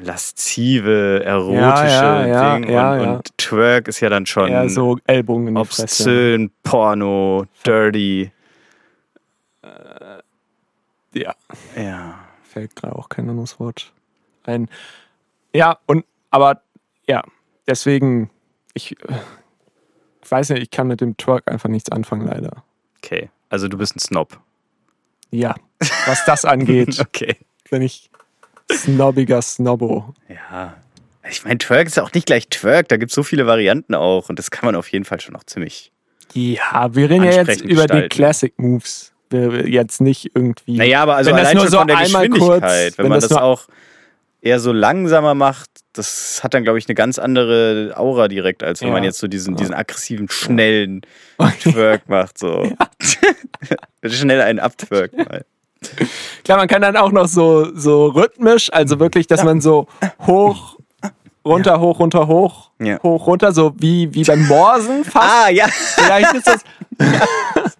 [0.00, 1.54] laszive, erotische
[1.94, 2.70] Ja, ja, ja, Ding.
[2.70, 3.12] ja, und, ja.
[3.14, 5.82] und Twerk ist ja dann schon eher so Ellbogen in die Fresse.
[5.84, 8.30] obszön, Porno, dirty.
[11.14, 11.34] Ja,
[11.76, 12.18] Ja.
[12.42, 13.92] fällt gerade auch kein anderes Wort
[14.44, 14.68] ein.
[15.54, 16.62] Ja, und aber
[17.06, 17.22] ja,
[17.66, 18.30] deswegen,
[18.74, 19.14] ich, äh,
[20.22, 22.62] ich weiß nicht, ich kann mit dem Twerk einfach nichts anfangen, leider.
[23.02, 23.30] Okay.
[23.48, 24.38] Also du bist ein Snob.
[25.30, 25.54] Ja,
[26.06, 27.36] was das angeht, Okay.
[27.70, 28.10] bin ich
[28.72, 30.14] snobbiger Snobbo.
[30.28, 30.74] Ja.
[31.30, 34.28] Ich meine, Twerk ist auch nicht gleich Twerk, da gibt es so viele Varianten auch
[34.28, 35.92] und das kann man auf jeden Fall schon noch ziemlich.
[36.32, 38.08] Ja, wir reden ja jetzt über die gestalten.
[38.10, 39.12] Classic Moves.
[39.30, 40.76] Jetzt nicht irgendwie.
[40.78, 42.62] Naja, aber also Wenn das allein nur schon so von der Geschwindigkeit, kurz-
[42.98, 43.64] wenn, wenn man das das, auch
[44.40, 48.80] eher so langsamer macht, das hat dann, glaube ich, eine ganz andere Aura direkt, als
[48.80, 48.94] wenn Ja.
[48.94, 51.02] man jetzt so diesen, diesen aggressiven, schnellen
[51.62, 52.38] Twerk macht.
[52.38, 52.70] So.
[54.04, 55.44] Schnell einen abtwerk mal.
[56.44, 59.86] Klar, man kann dann auch noch so, so rhythmisch, also wirklich, dass man so
[60.26, 60.76] hoch,
[61.44, 63.02] runter, hoch, runter, hoch, Ja.
[63.02, 65.28] hoch, runter, so wie, wie beim Morsen fast.
[65.46, 65.66] Ah, ja.
[65.68, 66.64] Vielleicht ist das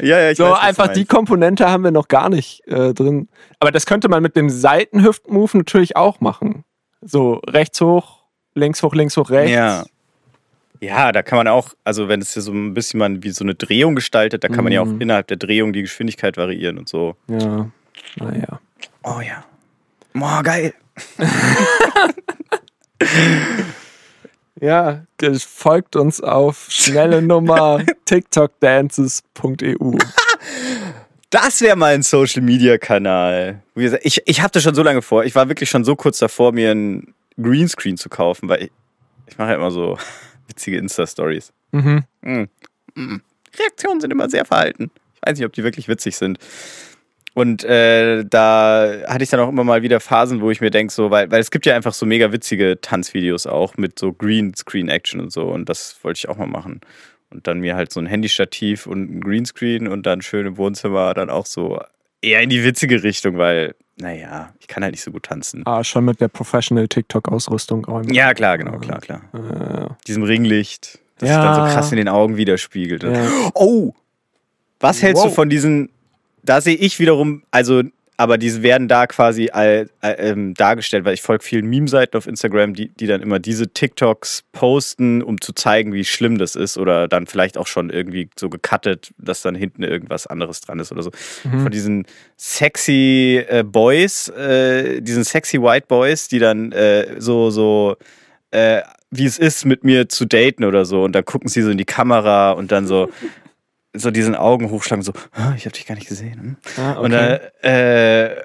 [0.00, 1.04] ja, ja ich so weiß, einfach die.
[1.04, 3.28] Komponente haben wir noch gar nicht äh, drin.
[3.58, 6.64] Aber das könnte man mit dem Seitenhüft-Move natürlich auch machen.
[7.00, 9.52] So rechts hoch, links hoch, links hoch, rechts.
[9.52, 9.84] Ja.
[10.80, 13.44] Ja, da kann man auch, also wenn es ja so ein bisschen man wie so
[13.44, 15.00] eine Drehung gestaltet, da kann man ja auch Mhm.
[15.00, 17.16] innerhalb der Drehung die Geschwindigkeit variieren und so.
[17.28, 17.68] Ja,
[18.16, 18.60] naja.
[19.02, 19.44] Oh ja.
[20.12, 20.74] Boah, geil.
[24.58, 29.98] Ja, das folgt uns auf schnelle Nummer tiktokdances.eu.
[31.28, 33.60] Das wäre mal ein Social Media Kanal.
[33.74, 35.24] Wie gesagt, Ich, ich habe das schon so lange vor.
[35.24, 38.70] Ich war wirklich schon so kurz davor, mir einen Greenscreen zu kaufen, weil ich,
[39.26, 39.98] ich mache ja immer so
[40.48, 41.52] witzige Insta-Stories.
[41.72, 42.04] Mhm.
[42.22, 42.44] Mm.
[42.94, 43.20] Mm.
[43.58, 44.90] Reaktionen sind immer sehr verhalten.
[45.14, 46.38] Ich weiß nicht, ob die wirklich witzig sind.
[47.34, 50.92] Und äh, da hatte ich dann auch immer mal wieder Phasen, wo ich mir denke,
[50.92, 55.20] so, weil, weil es gibt ja einfach so mega witzige Tanzvideos auch mit so Greenscreen-Action
[55.20, 55.48] und so.
[55.48, 56.80] Und das wollte ich auch mal machen.
[57.28, 61.12] Und dann mir halt so ein Handystativ und ein Greenscreen und dann schön im Wohnzimmer
[61.12, 61.78] dann auch so
[62.22, 65.62] eher in die witzige Richtung, weil, naja, ich kann halt nicht so gut tanzen.
[65.66, 67.86] Ah, schon mit der Professional TikTok-Ausrüstung.
[68.12, 69.22] Ja, klar, genau, klar, klar.
[69.34, 71.34] Äh, Diesem Ringlicht, das Ja.
[71.36, 73.02] sich dann so krass in den Augen widerspiegelt.
[73.04, 73.30] Ja.
[73.54, 73.92] Oh!
[74.80, 75.34] Was hältst du Wow.
[75.34, 75.88] von diesen,
[76.42, 77.82] da sehe ich wiederum, also,
[78.18, 82.26] aber diese werden da quasi all, all, ähm, dargestellt, weil ich folge vielen Meme-Seiten auf
[82.26, 86.78] Instagram, die, die dann immer diese TikToks posten, um zu zeigen, wie schlimm das ist
[86.78, 90.92] oder dann vielleicht auch schon irgendwie so gecuttet, dass dann hinten irgendwas anderes dran ist
[90.92, 91.10] oder so.
[91.44, 91.60] Mhm.
[91.60, 97.96] Von diesen sexy äh, Boys, äh, diesen sexy White Boys, die dann äh, so, so,
[98.50, 101.04] äh, wie es ist, mit mir zu daten oder so.
[101.04, 103.10] Und dann gucken sie so in die Kamera und dann so,
[103.98, 106.56] so diesen Augen hochschlagen, so, "Ah, ich habe dich gar nicht gesehen.
[106.76, 106.84] Hm?
[106.84, 108.36] ah, Und, dann, äh,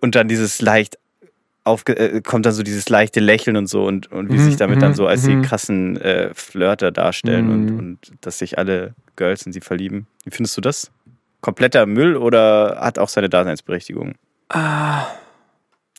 [0.00, 0.98] und dann dieses leicht
[1.64, 4.56] aufge äh, kommt dann so dieses leichte Lächeln und so und, und wie Mhm, sich
[4.56, 5.42] damit dann mhm, so als mhm.
[5.42, 7.78] die krassen äh, Flirter darstellen und, Mhm.
[7.78, 10.06] und dass sich alle Girls in sie verlieben.
[10.24, 10.90] Wie findest du das?
[11.40, 14.14] Kompletter Müll oder hat auch seine Daseinsberechtigung?
[14.50, 15.06] Ah,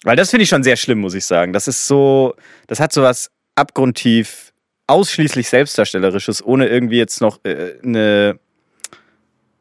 [0.04, 1.52] Weil das finde ich schon sehr schlimm, muss ich sagen.
[1.52, 2.36] Das ist so,
[2.68, 4.54] das hat so was abgrundtief
[4.88, 8.38] ausschließlich Selbstdarstellerisches, ohne irgendwie jetzt noch äh, eine,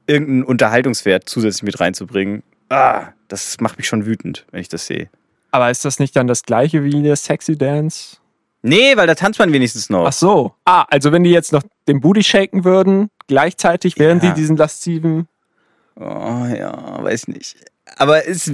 [0.06, 2.42] irgendeinen Unterhaltungswert zusätzlich mit reinzubringen.
[2.70, 5.08] Ah, das macht mich schon wütend, wenn ich das sehe.
[5.50, 8.16] aber ist das nicht dann das gleiche wie der Sexy Dance?
[8.62, 10.06] Nee, weil da tanzt man wenigstens noch.
[10.06, 10.54] Ach so.
[10.64, 14.30] Ah, also wenn die jetzt noch den Booty shaken würden, gleichzeitig, während Ja.
[14.30, 15.28] die diesen lasziven.
[15.96, 17.56] Oh ja, weiß nicht.
[17.96, 18.50] Aber ist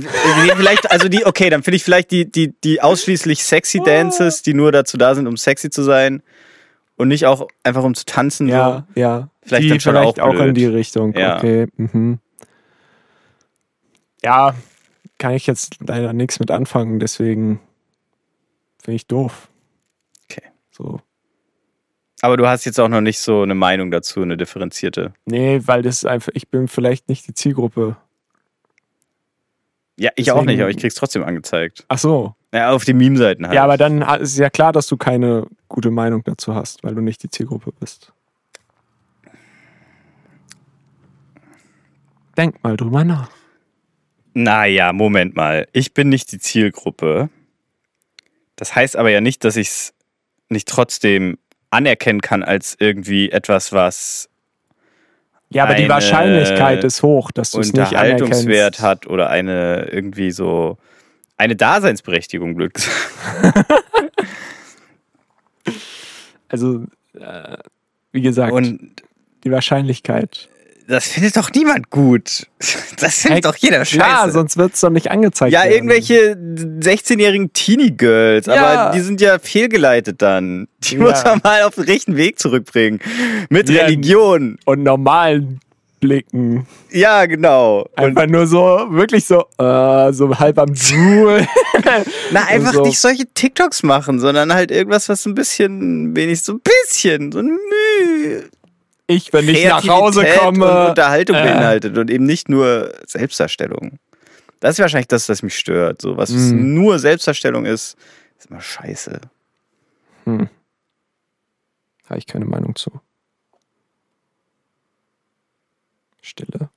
[0.56, 4.52] vielleicht, also die, okay, dann finde ich vielleicht die, die, die ausschließlich sexy Dances, die
[4.54, 6.22] nur dazu da sind, um sexy zu sein
[6.96, 8.48] und nicht auch einfach um zu tanzen.
[8.48, 9.28] Ja, ja.
[9.50, 11.12] Vielleicht die dann schon vielleicht auch auch, in die Richtung.
[11.14, 11.36] Ja.
[11.38, 11.66] Okay.
[11.76, 12.18] Mhm.
[14.22, 14.54] Ja,
[15.18, 17.60] kann ich jetzt leider nichts mit anfangen, deswegen
[18.82, 19.48] finde ich doof.
[20.30, 20.42] Okay.
[20.70, 21.00] So.
[22.22, 25.14] Aber du hast jetzt auch noch nicht so eine Meinung dazu, eine differenzierte.
[25.24, 27.96] Nee, weil das ist einfach, ich bin vielleicht nicht die Zielgruppe.
[29.96, 31.84] Ja, ich auch nicht, Deswegen- aber ich krieg's trotzdem angezeigt.
[31.88, 32.34] Ach so.
[32.52, 33.54] Ja, auf den Meme-Seiten halt.
[33.54, 36.94] Ja, aber dann ist es ja klar, dass du keine gute Meinung dazu hast, weil
[36.94, 38.12] du nicht die Zielgruppe bist.
[42.40, 43.29] Denk mal drüber nach.
[44.33, 45.68] Naja, Moment mal.
[45.72, 47.29] Ich bin nicht die Zielgruppe.
[48.57, 49.94] Das heißt aber ja nicht, dass ich es
[50.48, 51.37] nicht trotzdem
[51.68, 54.31] anerkennen kann als irgendwie etwas, was
[55.50, 60.31] Ja, aber die Wahrscheinlichkeit ist hoch, dass du es nicht Unterhaltungswert hat oder eine irgendwie
[60.31, 60.79] so
[61.37, 62.96] eine Daseinsberechtigung, blöd gesagt.
[66.48, 67.59] Also, äh,
[68.11, 69.05] wie gesagt, Und
[69.44, 70.48] die Wahrscheinlichkeit.
[70.90, 72.46] Das findet doch niemand gut.
[72.98, 73.98] Das findet doch jeder scheiße.
[73.98, 75.53] Ja, sonst wird es doch nicht angezeigt.
[75.53, 75.72] ja, werden.
[75.72, 78.55] irgendwelche 16-jährigen Teenie-Girls, Ja.
[78.66, 80.68] aber die sind ja fehlgeleitet dann.
[80.85, 81.00] Die Ja.
[81.00, 83.00] muss man mal auf den rechten Weg zurückbringen.
[83.48, 83.85] Mit Ja.
[83.85, 84.59] Religion.
[84.66, 85.61] Und normalen
[86.00, 86.66] Blicken.
[86.90, 87.81] Ja, genau.
[87.83, 91.46] Und Einfach nur so, wirklich so, äh, so halb am Drool.
[92.33, 92.83] Na, einfach so.
[92.83, 97.31] nicht solche TikToks machen, sondern halt irgendwas, was so ein bisschen, wenig so ein bisschen,
[97.33, 98.44] so ein Mühe.
[99.10, 100.64] Ich, wenn ich nach Hause komme.
[100.84, 103.98] Und Unterhaltung äh, beinhaltet und eben nicht nur Selbstdarstellung.
[104.60, 106.02] Das ist wahrscheinlich das, was mich stört.
[106.02, 106.74] So, was Mhm.
[106.74, 107.96] nur Selbstdarstellung ist,
[108.38, 109.20] ist immer scheiße.
[110.26, 110.48] Habe
[112.18, 112.90] ich keine Meinung zu.
[116.20, 116.70] Stille.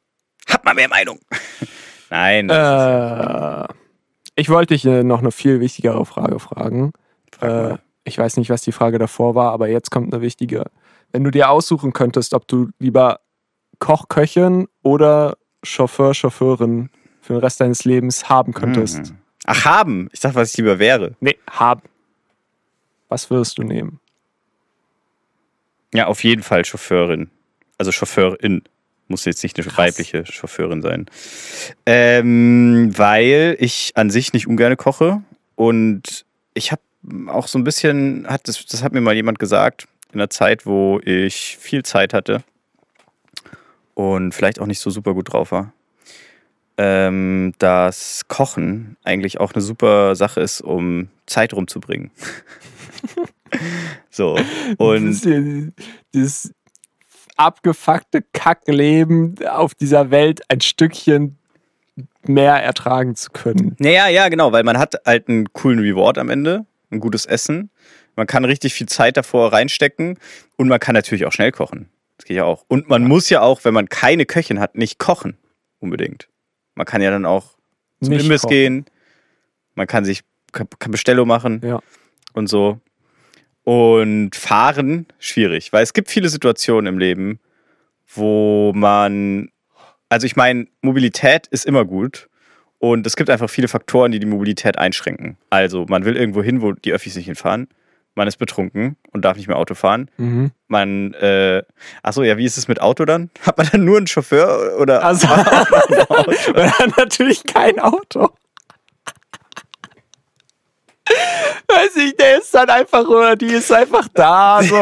[0.48, 1.20] Hat man mehr Meinung.
[2.10, 2.50] Nein.
[2.50, 3.68] Äh,
[4.36, 6.94] ich wollte dich äh, noch eine viel wichtigere Frage fragen.
[7.32, 7.80] Frag Äh, mal.
[8.04, 10.66] ich weiß nicht, was die Frage davor war, aber jetzt kommt eine wichtige.
[11.14, 13.20] Wenn du dir aussuchen könntest, ob du lieber
[13.80, 16.90] Koch, Köchin oder Chauffeur, Chauffeurin
[17.22, 19.12] für den Rest deines Lebens haben könntest.
[19.12, 19.18] Mhm.
[19.46, 20.10] Ach, haben.
[20.12, 21.16] Ich dachte, was ich lieber wäre.
[21.20, 21.84] Nee, haben.
[23.10, 24.00] Was würdest du nehmen?
[25.94, 27.30] Ja, auf jeden Fall Chauffeurin.
[27.78, 28.64] Also Chauffeurin.
[29.08, 29.78] Muss jetzt nicht eine Krass.
[29.78, 31.06] weibliche Chauffeurin sein.
[31.86, 35.22] Ähm, weil ich an sich nicht ungern koche
[35.56, 36.82] und ich habe
[37.28, 40.66] auch so ein bisschen, hat das, das hat mir mal jemand gesagt, in einer Zeit,
[40.66, 42.44] wo ich viel Zeit hatte
[43.94, 45.74] und vielleicht auch nicht so super gut drauf war,
[46.78, 52.12] ähm, dass Kochen eigentlich auch eine super Sache ist, um Zeit rumzubringen.
[54.10, 54.38] so.
[54.78, 55.24] Und
[56.14, 56.54] dieses,
[57.36, 61.38] abgefuckte Kackleben auf dieser Welt ein Stückchen
[62.26, 63.76] mehr ertragen zu können.
[63.80, 67.70] Naja, ja, genau, weil man hat halt einen coolen Reward am Ende, ein gutes Essen.
[68.16, 70.18] Man kann richtig viel Zeit davor reinstecken
[70.58, 71.90] und man kann natürlich auch schnell kochen.
[72.18, 72.64] Das geht ja auch.
[72.68, 75.38] Und man muss ja auch, wenn man keine Köchin hat, nicht kochen.
[75.80, 76.30] Unbedingt.
[76.76, 77.56] Man kann ja dann auch
[78.02, 78.52] zum Nicht Imbiss kochen.
[78.54, 78.86] gehen.
[79.76, 80.22] Man kann sich
[80.52, 81.80] kann Bestellung machen Ja.
[82.34, 82.80] und so.
[83.64, 87.40] Und fahren, schwierig, weil es gibt viele Situationen im Leben,
[88.14, 89.50] wo man,
[90.10, 92.30] also ich meine, Mobilität ist immer gut
[92.80, 95.38] und es gibt einfach viele Faktoren, die die Mobilität einschränken.
[95.50, 97.68] Also man will irgendwo hin, wo die Öffis nicht hinfahren.
[98.16, 100.10] Man ist betrunken und darf nicht mehr Auto fahren.
[100.18, 100.52] Mhm.
[100.68, 101.64] Man, äh,
[102.04, 103.32] achso, ja, wie ist es mit Auto dann?
[103.42, 105.04] Hat man dann nur einen Chauffeur oder?
[105.04, 105.28] Also,
[106.56, 108.30] man hat natürlich kein Auto.
[111.68, 114.78] Weiß ich, der ist dann einfach, oder die ist einfach da so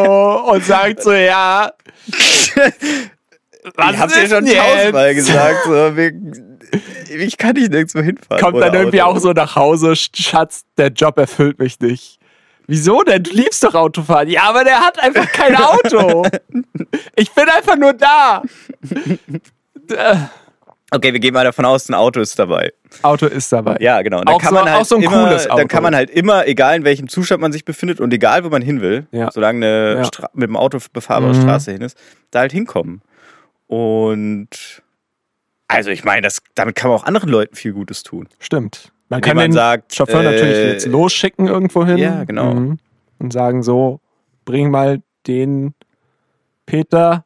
[0.51, 1.71] und sagt so, ja.
[3.75, 5.65] Was ich hab's dir ist schon tausendmal gesagt.
[5.65, 5.93] So,
[7.15, 8.41] ich kann nicht nirgendwo hinfahren.
[8.41, 9.17] Kommt dann irgendwie Auto.
[9.17, 12.20] auch so nach Hause, Schatz, der Job erfüllt mich nicht.
[12.67, 13.23] Wieso denn?
[13.23, 14.29] Du liebst doch Autofahren.
[14.29, 16.23] Ja, aber der hat einfach kein Auto.
[17.15, 18.41] Ich bin einfach nur da.
[20.93, 22.73] Okay, wir gehen mal davon aus, ein Auto ist dabei.
[23.01, 23.77] Auto ist dabei.
[23.79, 24.19] Ja, genau.
[24.19, 25.57] Und dann Auch kann so- man halt auch so ein immer, cooles Auto.
[25.59, 28.49] Dann kann man halt immer, egal in welchem Zustand man sich befindet und egal wo
[28.49, 29.31] man hin will, Ja.
[29.31, 30.03] solange eine Ja.
[30.05, 31.41] Stra mit dem Auto befahrbare Mhm.
[31.41, 31.97] Straße hin ist,
[32.31, 33.01] da halt hinkommen.
[33.67, 34.49] Und
[35.69, 38.27] also ich meine, das, damit kann man auch anderen Leuten viel Gutes tun.
[38.39, 38.91] Stimmt.
[39.11, 41.97] Man kann man den sagt, Chauffeur äh, natürlich jetzt losschicken irgendwo hin.
[41.97, 42.53] Ja, genau.
[42.53, 42.79] Mhm.
[43.19, 43.99] Und sagen so,
[44.45, 45.73] bring mal den
[46.65, 47.25] Peter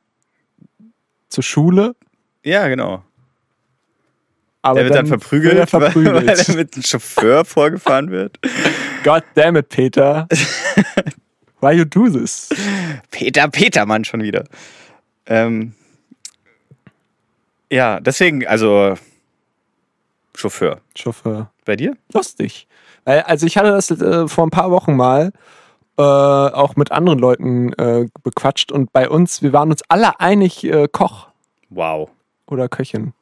[1.29, 1.95] zur Schule.
[2.43, 3.03] Ja, genau.
[4.63, 6.15] Aber der wird dann verprügelt, wird er verprügelt.
[6.15, 8.39] weil er mit einem Chauffeur vorgefahren wird.
[9.03, 10.27] God damn it, Peter.
[11.61, 12.49] Why you do this?
[13.11, 14.45] Peter Petermann schon wieder.
[15.27, 15.73] Ähm,
[17.71, 18.95] ja, deswegen, also
[20.35, 20.81] Chauffeur.
[20.95, 21.51] Chauffeur.
[21.65, 21.95] Bei dir?
[22.13, 22.67] Lustig.
[23.05, 25.31] Also ich hatte das äh, vor ein paar Wochen mal
[25.97, 30.63] äh, auch mit anderen Leuten äh, bequatscht und bei uns, wir waren uns alle einig,
[30.63, 31.27] äh, Koch
[31.69, 32.09] Wow.
[32.47, 33.13] oder Köchin.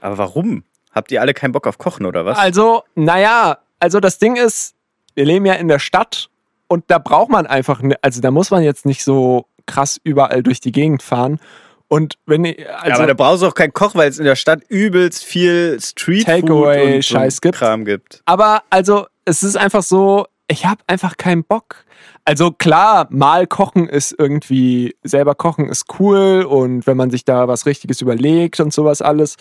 [0.00, 0.64] Aber warum?
[0.92, 2.36] Habt ihr alle keinen Bock auf Kochen oder was?
[2.38, 4.74] Also, naja, also das Ding ist,
[5.14, 6.30] wir leben ja in der Stadt
[6.66, 10.42] und da braucht man einfach, ne, also da muss man jetzt nicht so krass überall
[10.42, 11.38] durch die Gegend fahren.
[11.92, 14.24] Und wenn ich, Ja, also aber da brauchst du auch keinen Koch, weil es in
[14.24, 17.54] der Stadt übelst viel Streetfood Takeaway und, Scheiß und gibt.
[17.56, 18.22] Kram gibt.
[18.26, 21.84] Aber also, es ist einfach so, ich habe einfach keinen Bock.
[22.24, 27.48] Also klar, mal kochen ist irgendwie, selber kochen ist cool und wenn man sich da
[27.48, 29.34] was Richtiges überlegt und sowas alles,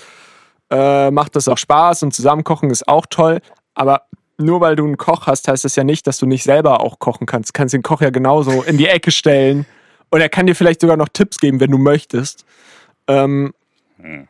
[0.71, 3.41] äh, macht das auch Spaß und zusammen kochen ist auch toll.
[3.75, 4.07] Aber
[4.39, 6.97] nur weil du einen Koch hast, heißt das ja nicht, dass du nicht selber auch
[6.97, 7.49] kochen kannst.
[7.49, 9.67] Du kannst den Koch ja genauso in die Ecke stellen
[10.09, 12.45] und er kann dir vielleicht sogar noch Tipps geben, wenn du möchtest.
[13.07, 13.53] Ähm,
[13.97, 14.27] hm.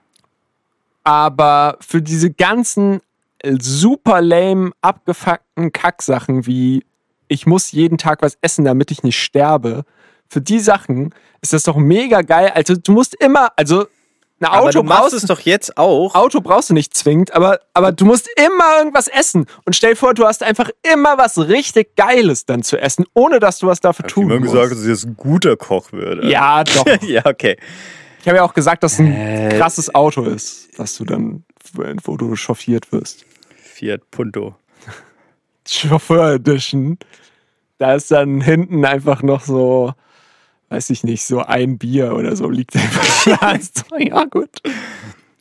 [1.03, 3.01] Aber für diese ganzen
[3.43, 6.83] super lame, abgefuckten Kacksachen wie
[7.29, 9.85] ich muss jeden Tag was essen, damit ich nicht sterbe.
[10.27, 12.51] Für die Sachen ist das doch mega geil.
[12.53, 13.87] Also du musst immer, also
[14.41, 16.15] ein Auto aber du brauchst es doch jetzt auch.
[16.15, 19.45] Auto brauchst du nicht zwingend, aber, aber du musst immer irgendwas essen.
[19.65, 23.39] Und stell dir vor, du hast einfach immer was richtig Geiles dann zu essen, ohne
[23.39, 24.53] dass du was dafür Hab tun ich immer musst.
[24.53, 26.29] gesagt, dass ich jetzt ein guter Koch würde.
[26.29, 26.85] Ja, doch.
[27.01, 27.57] ja, okay.
[28.21, 29.57] Ich habe ja auch gesagt, dass es ein Äh.
[29.57, 31.43] krasses Auto ist, dass du dann,
[32.03, 33.25] wo du chauffiert wirst.
[33.57, 34.55] Fiat Punto.
[35.67, 36.97] Chauffeur Edition.
[37.77, 39.93] Da ist dann hinten einfach noch so,
[40.69, 43.97] weiß ich nicht, so ein Bier oder so liegt einfach da.
[43.97, 44.49] ja, gut.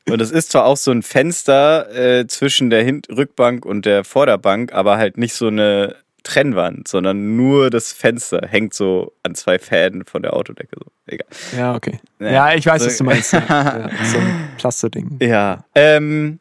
[0.08, 4.04] Und es ist zwar auch so ein Fenster äh, zwischen der Hin Rückbank und der
[4.04, 9.58] Vorderbank, aber halt nicht so eine Trennwand, sondern nur das Fenster hängt so an zwei
[9.58, 10.76] Fäden von der Autodecke.
[10.78, 10.90] So.
[11.06, 11.26] Egal.
[11.56, 12.00] Ja, okay.
[12.18, 12.32] Nee.
[12.32, 13.32] Ja, ich weiß, So- was du meinst.
[13.32, 15.18] Ja, ja, so ein Plasteding.
[15.22, 15.64] Ja.
[15.74, 16.38] Ähm,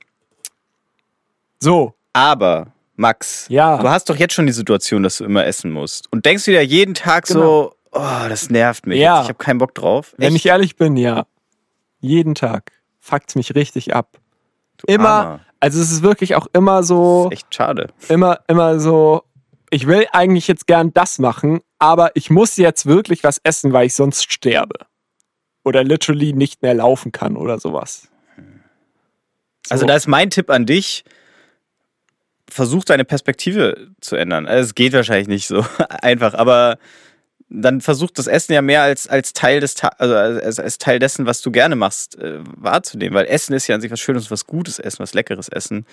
[1.59, 3.77] So, aber, Max, Ja.
[3.77, 6.11] du hast doch jetzt schon die Situation, dass du immer essen musst.
[6.11, 8.99] Und denkst du dir jeden Tag so, oh, das nervt mich.
[8.99, 9.15] Ja.
[9.17, 9.23] Jetzt.
[9.25, 10.13] Ich habe keinen Bock drauf.
[10.17, 10.37] wenn Echt?
[10.37, 11.25] ich ehrlich bin, ja.
[11.99, 14.17] Jeden Tag fuckt's mich richtig ab.
[14.77, 15.39] Du Immer, Armer.
[15.59, 17.87] also es ist wirklich auch immer so, Echt schade.
[18.09, 19.23] immer, immer so,
[19.69, 23.87] ich will eigentlich jetzt gern das machen, aber ich muss jetzt wirklich was essen, weil
[23.87, 24.75] ich sonst sterbe.
[25.63, 28.07] Oder literally nicht mehr laufen kann oder sowas.
[29.69, 31.03] Also da ist mein Tipp an dich,
[32.49, 34.45] versuch deine Perspektive zu ändern.
[34.47, 36.77] Also es geht wahrscheinlich nicht so einfach, aber
[37.49, 41.25] dann versuch das Essen ja mehr als, als Teil des also als, als Teil dessen,
[41.25, 43.13] was du gerne machst, äh, wahrzunehmen.
[43.13, 45.85] Weil Essen ist ja an sich was Schönes, was Gutes Essen, was Leckeres Essen.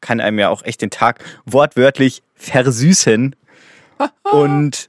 [0.00, 3.36] Kann einem ja auch echt den Tag wortwörtlich versüßen.
[4.32, 4.88] Und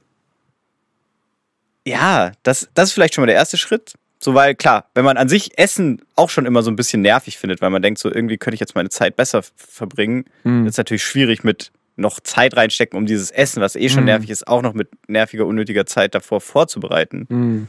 [1.86, 3.92] ja, das, das ist vielleicht schon mal der erste Schritt.
[4.18, 7.36] So, weil klar, wenn man an sich Essen auch schon immer so ein bisschen nervig
[7.38, 10.66] findet, weil man denkt, so irgendwie könnte ich jetzt meine Zeit besser verbringen, Hm.
[10.66, 14.04] ist natürlich schwierig mit noch Zeit reinstecken, um dieses Essen, was eh schon Hm.
[14.06, 17.26] nervig ist, auch noch mit nerviger, unnötiger Zeit davor vorzubereiten.
[17.28, 17.68] Hm.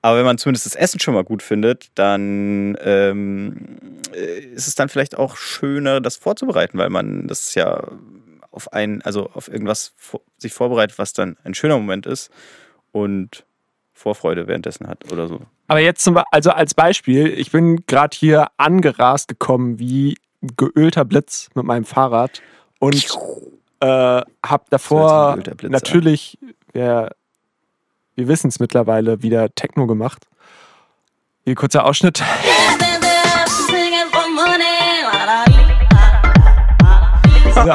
[0.00, 3.76] Aber wenn man zumindest das Essen schon mal gut findet, dann ähm,
[4.14, 7.82] äh, ist es dann vielleicht auch schöner, das vorzubereiten, weil man das ja
[8.50, 9.94] auf ein, also auf irgendwas
[10.36, 12.30] sich vorbereitet, was dann ein schöner Moment ist
[12.92, 13.44] und
[13.92, 15.40] Vorfreude währenddessen hat oder so.
[15.66, 20.16] Aber jetzt zum Be also als Beispiel, ich bin gerade hier angerast gekommen wie
[20.56, 22.40] geölter Blitz mit meinem Fahrrad
[22.78, 23.18] und
[23.80, 26.38] äh, habe davor natürlich,
[26.72, 27.10] wir,
[28.14, 30.26] wir wissen es mittlerweile, wieder Techno gemacht.
[31.44, 32.22] Hier kurzer Ausschnitt.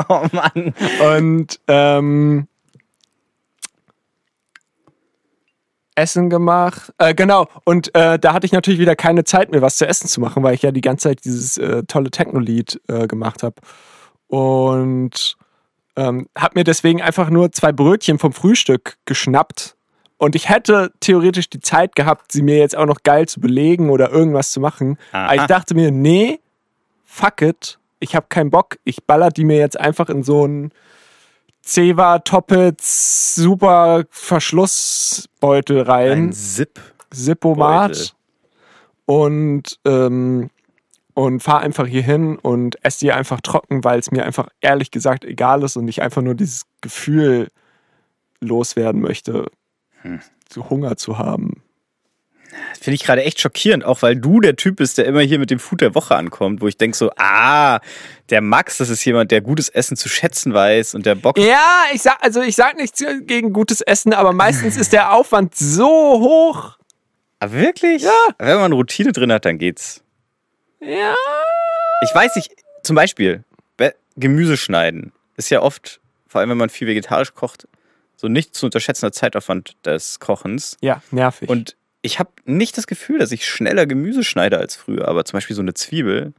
[0.10, 0.74] Oh Mann.
[1.18, 2.48] Und ähm,
[5.96, 6.94] Essen gemacht.
[6.98, 7.48] Äh, genau.
[7.66, 10.44] Und äh, da hatte ich natürlich wieder keine Zeit mehr, was zu essen zu machen,
[10.44, 13.56] weil ich ja die ganze Zeit dieses äh, tolle Techno-Lied äh, gemacht habe.
[14.28, 15.36] Und
[15.96, 19.76] ähm, habe mir deswegen einfach nur zwei Brötchen vom Frühstück geschnappt.
[20.18, 23.90] Und ich hätte theoretisch die Zeit gehabt, sie mir jetzt auch noch geil zu belegen
[23.90, 24.98] oder irgendwas zu machen.
[25.12, 25.26] Aha.
[25.26, 26.40] Aber ich dachte mir, nee,
[27.04, 27.78] fuck it.
[28.00, 28.78] Ich habe keinen Bock.
[28.84, 30.72] Ich baller die mir jetzt einfach in so einen
[31.64, 36.30] Ceva Toppets super Verschlussbeutel rein.
[36.30, 36.80] Ein Zip.
[37.12, 38.16] Zippomat.
[39.06, 40.50] Und, ähm,
[41.14, 44.92] und fahr einfach hier hin und esse die einfach trocken, weil es mir einfach ehrlich
[44.92, 47.50] gesagt egal ist und ich einfach nur dieses Gefühl
[48.40, 49.48] loswerden möchte,
[50.02, 50.20] Hm.
[50.52, 51.64] so Hunger zu haben.
[52.70, 55.40] Das finde ich gerade echt schockierend, auch weil du der Typ bist, der immer hier
[55.40, 57.80] mit dem Food der Woche ankommt, wo ich denke so, ah,
[58.30, 61.86] der Max, das ist jemand, der gutes Essen zu schätzen weiß und der Bock Ja,
[61.94, 65.88] ich sag, also ich sag nichts gegen gutes Essen, aber meistens ist der Aufwand so
[65.88, 66.78] hoch.
[67.40, 68.04] Ah, wirklich?
[68.04, 68.12] Ja.
[68.38, 70.03] Wenn man eine Routine drin hat, dann geht's.
[70.86, 71.16] Ja.
[72.04, 72.52] Ich weiß nicht,
[72.84, 73.44] zum Beispiel,
[73.78, 77.68] Be- Gemüse schneiden ist ja oft, vor allem wenn man viel vegetarisch kocht,
[78.16, 80.78] so nicht zu unterschätzender Zeitaufwand des Kochens.
[80.82, 81.50] Ja, nervig.
[81.50, 85.38] Und ich habe nicht das Gefühl, dass ich schneller Gemüse schneide als früher, aber zum
[85.38, 86.34] Beispiel so eine Zwiebel,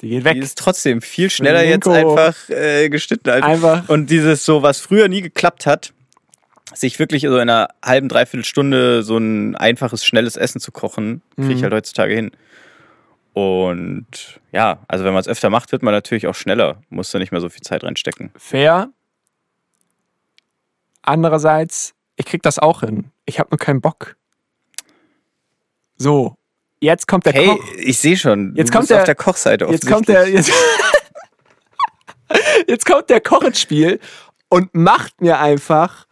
[0.00, 0.34] die geht weg.
[0.34, 3.28] die ist trotzdem viel schneller jetzt einfach äh, geschnitten.
[3.30, 3.88] Als Einfach.
[3.88, 5.92] Und dieses so, was früher nie geklappt hat,
[6.72, 11.20] sich wirklich so in einer halben, dreiviertel Stunde so ein einfaches, schnelles Essen zu kochen,
[11.36, 11.62] kriege ich Mhm.
[11.64, 12.30] halt heutzutage hin.
[13.32, 17.18] Und ja, also wenn man es öfter macht, wird man natürlich auch schneller, muss da
[17.18, 18.30] nicht mehr so viel Zeit reinstecken.
[18.36, 18.90] Fair.
[21.02, 23.10] Andererseits, ich krieg das auch hin.
[23.24, 24.16] Ich habe nur keinen Bock.
[25.96, 26.34] So,
[26.80, 27.64] jetzt kommt der Hey, Koch.
[27.78, 28.54] ich sehe schon.
[28.56, 30.50] Jetzt du kommt bist der- auf der Kochseite Jetzt kommt der jetzt,
[32.68, 34.00] jetzt kommt der Koch ins Spiel
[34.48, 36.06] und macht mir einfach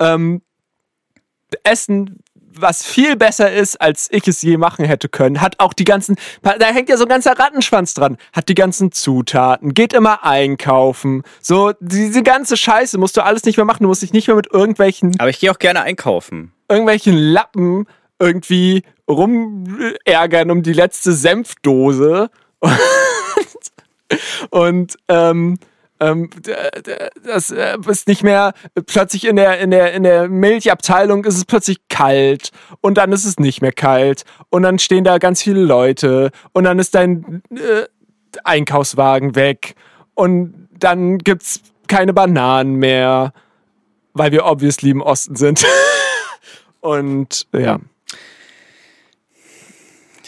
[0.00, 0.42] ähm,
[1.62, 2.22] Essen,
[2.56, 5.40] was viel besser ist, als ich es je machen hätte können.
[5.40, 8.16] Hat auch die ganzen, da hängt ja so ein ganzer Rattenschwanz dran.
[8.32, 11.22] Hat die ganzen Zutaten, geht immer einkaufen.
[11.40, 13.82] So, diese ganze Scheiße musst du alles nicht mehr machen.
[13.82, 16.52] Du musst dich nicht mehr mit irgendwelchen Aber ich gehe auch gerne einkaufen.
[16.68, 17.86] irgendwelchen Lappen
[18.18, 22.30] irgendwie rumärgern um die letzte Senfdose.
[22.60, 22.78] Und,
[24.50, 25.58] und ähm,
[26.00, 26.30] ähm,
[27.24, 28.52] das äh, ist nicht mehr
[28.86, 33.24] plötzlich in der, in, der, in der Milchabteilung ist es plötzlich kalt und dann ist
[33.24, 37.42] es nicht mehr kalt und dann stehen da ganz viele Leute und dann ist dein
[37.50, 37.86] äh,
[38.42, 39.74] Einkaufswagen weg
[40.14, 43.32] und dann gibt's keine Bananen mehr,
[44.12, 45.64] weil wir obviously im Osten sind.
[46.80, 47.78] Und ja.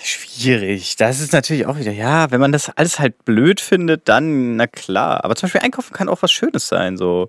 [0.06, 0.96] Schwierig.
[0.96, 4.66] Das ist natürlich auch wieder, ja, wenn man das alles halt blöd findet, dann, na
[4.66, 5.24] klar.
[5.24, 7.28] Aber zum Beispiel einkaufen kann auch was Schönes sein, so.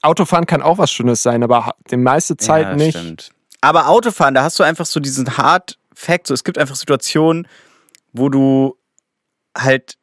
[0.00, 2.96] Autofahren kann auch was Schönes sein, aber die meiste Zeit ja, nicht.
[2.96, 3.30] Stimmt.
[3.60, 7.48] Aber Autofahren, da hast du einfach so diesen Hard Fact, so es gibt einfach Situationen,
[8.12, 8.76] wo du
[9.56, 9.96] halt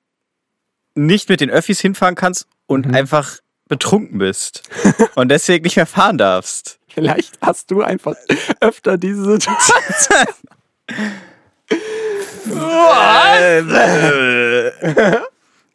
[0.95, 2.93] nicht mit den Öffis hinfahren kannst und Mhm.
[2.93, 3.37] einfach
[3.69, 4.63] betrunken bist
[5.15, 6.79] und deswegen nicht mehr fahren darfst.
[6.89, 8.15] Vielleicht hast du einfach
[8.59, 10.27] öfter diese Situation.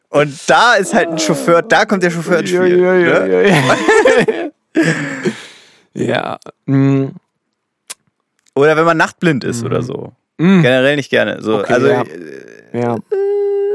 [0.09, 2.77] Und da ist halt ein Chauffeur, da kommt der Chauffeur ins Spiel.
[2.77, 4.51] Ne?
[5.93, 6.37] ja.
[6.65, 7.07] mm,
[8.55, 10.13] Oder wenn man nachtblind ist oder so.
[10.37, 11.41] Generell nicht gerne.
[11.41, 11.59] So, Mhm.
[11.61, 12.01] Okay, also ja.
[12.01, 12.97] äh, ja.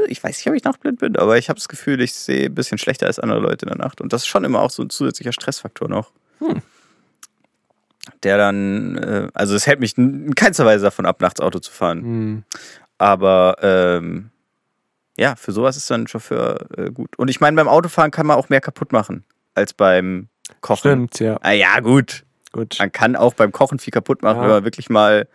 [0.07, 2.55] ich weiß nicht, ob ich nachtblind bin, aber ich habe das Gefühl, ich sehe ein
[2.55, 4.01] bisschen schlechter als andere Leute in der Nacht.
[4.01, 6.11] Und das ist schon immer auch so ein zusätzlicher Stressfaktor noch.
[6.39, 6.61] Hm.
[8.23, 11.71] Der dann, äh, also es hält mich in keinster Weise davon ab, nachts Auto zu
[11.71, 12.01] fahren.
[12.01, 12.43] Hm.
[12.97, 14.29] Aber ähm,
[15.17, 17.17] ja, für sowas ist dann ein Chauffeur äh, gut.
[17.17, 19.23] Und ich meine, beim Autofahren kann man auch mehr kaputt machen
[19.55, 20.27] als beim
[20.61, 20.77] Kochen.
[21.09, 21.37] Stimmt, ja.
[21.41, 22.23] Ah, ja, gut.
[22.51, 22.75] Gut.
[22.79, 24.43] Man kann auch beim Kochen viel kaputt machen, Ja.
[24.43, 25.27] wenn man wirklich mal,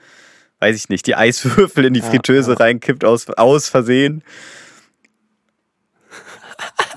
[0.61, 2.57] weiß ich nicht, die Eiswürfel in die Ja, Fritteuse ja.
[2.57, 4.23] reinkippt aus, aus Versehen.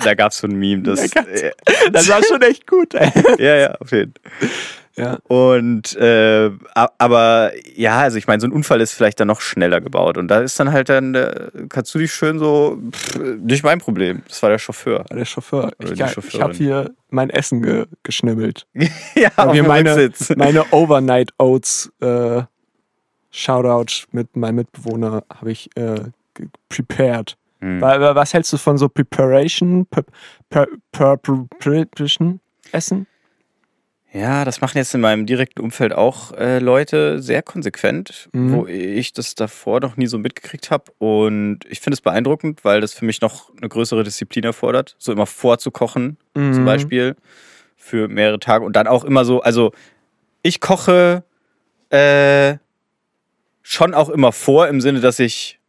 [0.03, 0.99] Da gab es so ein Meme, das.
[1.15, 1.51] Äh,
[1.91, 3.11] Das war schon echt gut, ey.
[3.39, 4.49] ja, ja, auf jeden Fall.
[4.97, 5.17] Ja.
[5.27, 9.81] Und äh, aber ja, also ich meine, so ein Unfall ist vielleicht dann noch schneller
[9.81, 10.17] gebaut.
[10.17, 13.79] Und da ist dann halt dann, äh, kannst du dich schön so, pff, nicht mein
[13.79, 14.21] Problem.
[14.29, 15.03] Das war der Chauffeur.
[15.11, 15.71] Der Chauffeur.
[15.79, 18.67] Oder Ich, ich habe hier mein Essen ge geschnibbelt.
[18.73, 20.33] ja, hier dem meine, Rücksitz.
[20.37, 22.43] meine Overnight Oats äh,
[23.31, 25.95] Shoutout mit meinem Mitbewohner habe ich äh,
[26.69, 27.35] prepared.
[27.59, 27.81] Hm.
[27.81, 29.85] Wa- wa- Was hältst du von so Preparation,
[30.91, 32.39] Preparation
[32.71, 33.07] Essen?
[34.17, 38.51] Ja, das machen jetzt in meinem direkten Umfeld auch äh, Leute sehr konsequent, Mhm.
[38.53, 40.85] wo ich das davor noch nie so mitgekriegt habe.
[40.99, 45.11] Und ich finde es beeindruckend, weil das für mich noch eine größere Disziplin erfordert, so
[45.11, 46.65] immer vorzukochen zum Mhm.
[46.65, 47.15] Beispiel
[47.75, 49.73] für mehrere Tage und dann auch immer so, also
[50.43, 51.23] ich koche
[51.89, 52.55] äh,
[53.63, 55.59] schon auch immer vor im Sinne, dass ich,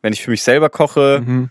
[0.00, 1.50] wenn ich für mich selber koche, Mhm.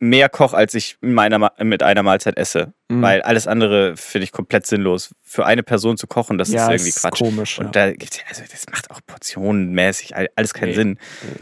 [0.00, 2.72] Mehr koche, als ich in meiner, mit einer Mahlzeit esse.
[2.88, 3.02] Mhm.
[3.02, 5.14] Weil alles andere finde ich komplett sinnlos.
[5.22, 7.18] Für eine Person zu kochen, das ja, ist irgendwie ist Quatsch.
[7.18, 7.58] komisch.
[7.58, 7.70] Und ja.
[7.88, 10.74] da gibt's ja, also das macht auch portionenmäßig all- alles keinen Nee.
[10.74, 10.98] Sinn.
[11.22, 11.38] ist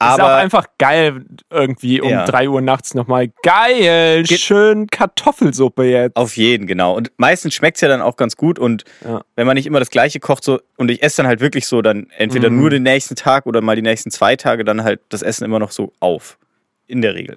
[0.00, 2.24] auch Aber einfach geil, irgendwie um Ja.
[2.24, 3.28] 3 Uhr nachts nochmal.
[3.42, 6.16] Geil, Geht- schön Kartoffelsuppe jetzt.
[6.16, 6.94] auf jeden, genau.
[6.96, 8.58] Und meistens schmeckt es ja dann auch ganz gut.
[8.60, 9.22] Und Ja.
[9.34, 11.82] wenn man nicht immer das Gleiche kocht, so und ich esse dann halt wirklich so,
[11.82, 12.60] dann entweder Mhm.
[12.60, 15.58] nur den nächsten Tag oder mal die nächsten zwei Tage, dann halt das Essen immer
[15.58, 16.38] noch so auf.
[16.86, 17.36] In der Regel.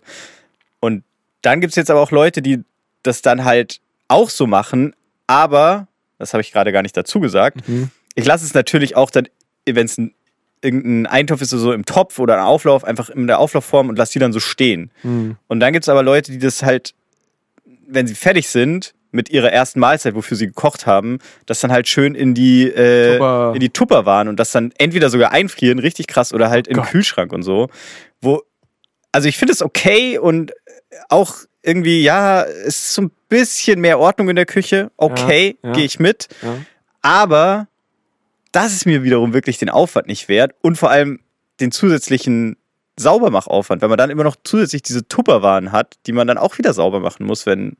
[0.82, 1.04] Und
[1.42, 2.64] dann gibt es jetzt aber auch Leute, die
[3.04, 3.80] das dann halt
[4.10, 4.94] auch so machen,
[5.28, 5.88] aber,
[6.20, 7.90] das habe ich gerade gar nicht dazu gesagt, Mhm.
[8.16, 9.28] ich lasse es natürlich auch dann,
[9.66, 10.14] wenn es ein,
[10.62, 14.14] irgendein Eintopf ist, so im Topf oder ein Auflauf, einfach in der Auflaufform und lasse
[14.14, 14.92] die dann so stehen.
[15.02, 15.38] Mhm.
[15.48, 16.94] Und dann gibt es aber Leute, die das halt,
[17.88, 21.88] wenn sie fertig sind mit ihrer ersten Mahlzeit, wofür sie gekocht haben, das dann halt
[21.88, 23.52] schön in die, äh, Tupper.
[23.56, 26.78] in die Tupper waren und das dann entweder sogar einfrieren, richtig krass, oder halt im
[26.78, 26.88] Gott.
[26.88, 27.70] Kühlschrank und so.
[28.22, 28.42] Wo,
[29.12, 30.54] also ich finde es okay und
[31.10, 34.92] auch irgendwie, ja, es ist so ein bisschen mehr Ordnung in der Küche.
[34.98, 35.76] Okay, Ja, ja.
[35.76, 36.28] gehe ich mit.
[36.42, 36.58] Ja.
[37.02, 37.68] Aber
[38.52, 41.20] das ist mir wiederum wirklich den Aufwand nicht wert und vor allem
[41.60, 42.58] den zusätzlichen
[42.98, 46.74] Saubermachaufwand, wenn man dann immer noch zusätzlich diese Tupperwaren hat, die man dann auch wieder
[46.74, 47.78] sauber machen muss, wenn,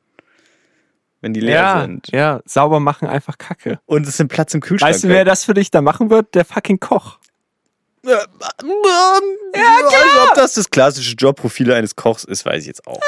[1.20, 2.08] wenn die leer Ja, sind.
[2.12, 3.78] ja, sauber machen einfach Kacke.
[3.84, 4.90] Und es sind Platz im Kühlschrank.
[4.94, 6.34] Weißt du, wer das für dich da machen wird?
[6.34, 7.18] Der fucking Koch.
[8.04, 9.20] Ja, klar.
[9.54, 13.00] Also, ob das das klassische Jobprofil eines Kochs ist, weiß ich jetzt auch.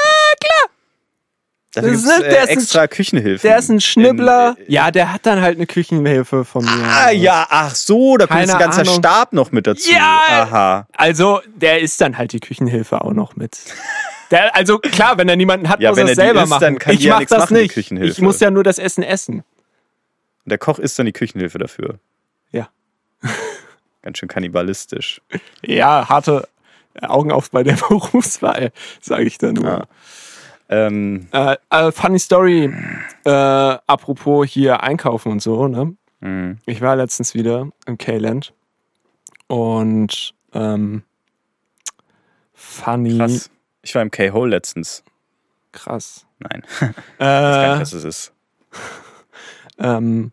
[1.73, 3.45] Dafür Das ist- äh, der ist ein extra Küchenhilfe.
[3.47, 4.55] Der ist ein Schnibbler.
[4.57, 6.71] In, äh, ja, der hat dann halt eine Küchenhilfe von mir.
[6.85, 8.95] Ah, ja, ach so, da kommt jetzt ein ganzer Ahnung.
[8.95, 9.91] Stab noch mit dazu.
[9.91, 10.21] Ja!
[10.29, 10.87] Aha.
[10.95, 13.57] Also, der ist dann halt die Küchenhilfe auch noch mit.
[14.31, 16.49] Der, also klar, wenn er niemanden hat, Ja, muss wenn er es die selber isst,
[16.49, 16.61] machen.
[16.61, 17.73] dann kann ich ja mach nichts das machen, die nicht.
[17.73, 18.11] Küchenhilfe.
[18.13, 19.35] Ich muss ja nur das Essen essen.
[19.39, 21.99] Und der Koch ist dann die Küchenhilfe dafür.
[22.51, 22.69] Ja.
[24.05, 25.21] Ganz schön kannibalistisch.
[25.65, 26.47] Ja, harte
[27.01, 29.65] Augen auf bei der Berufswahl, sage ich da nur.
[29.65, 29.83] Ja.
[30.69, 32.73] Ähm, Äh, äh, funny Story,
[33.25, 35.95] äh, apropos hier einkaufen und so, ne?
[36.21, 36.55] mh.
[36.65, 38.53] Ich war letztens wieder im K-Land
[39.47, 41.03] und ähm,
[42.53, 43.49] funny, krass.
[43.81, 45.03] Ich war im K-Hole letztens.
[45.71, 46.25] krass.
[46.39, 48.33] Nein, ich weiß gar Äh, nicht, was es ist.
[49.79, 50.31] ähm,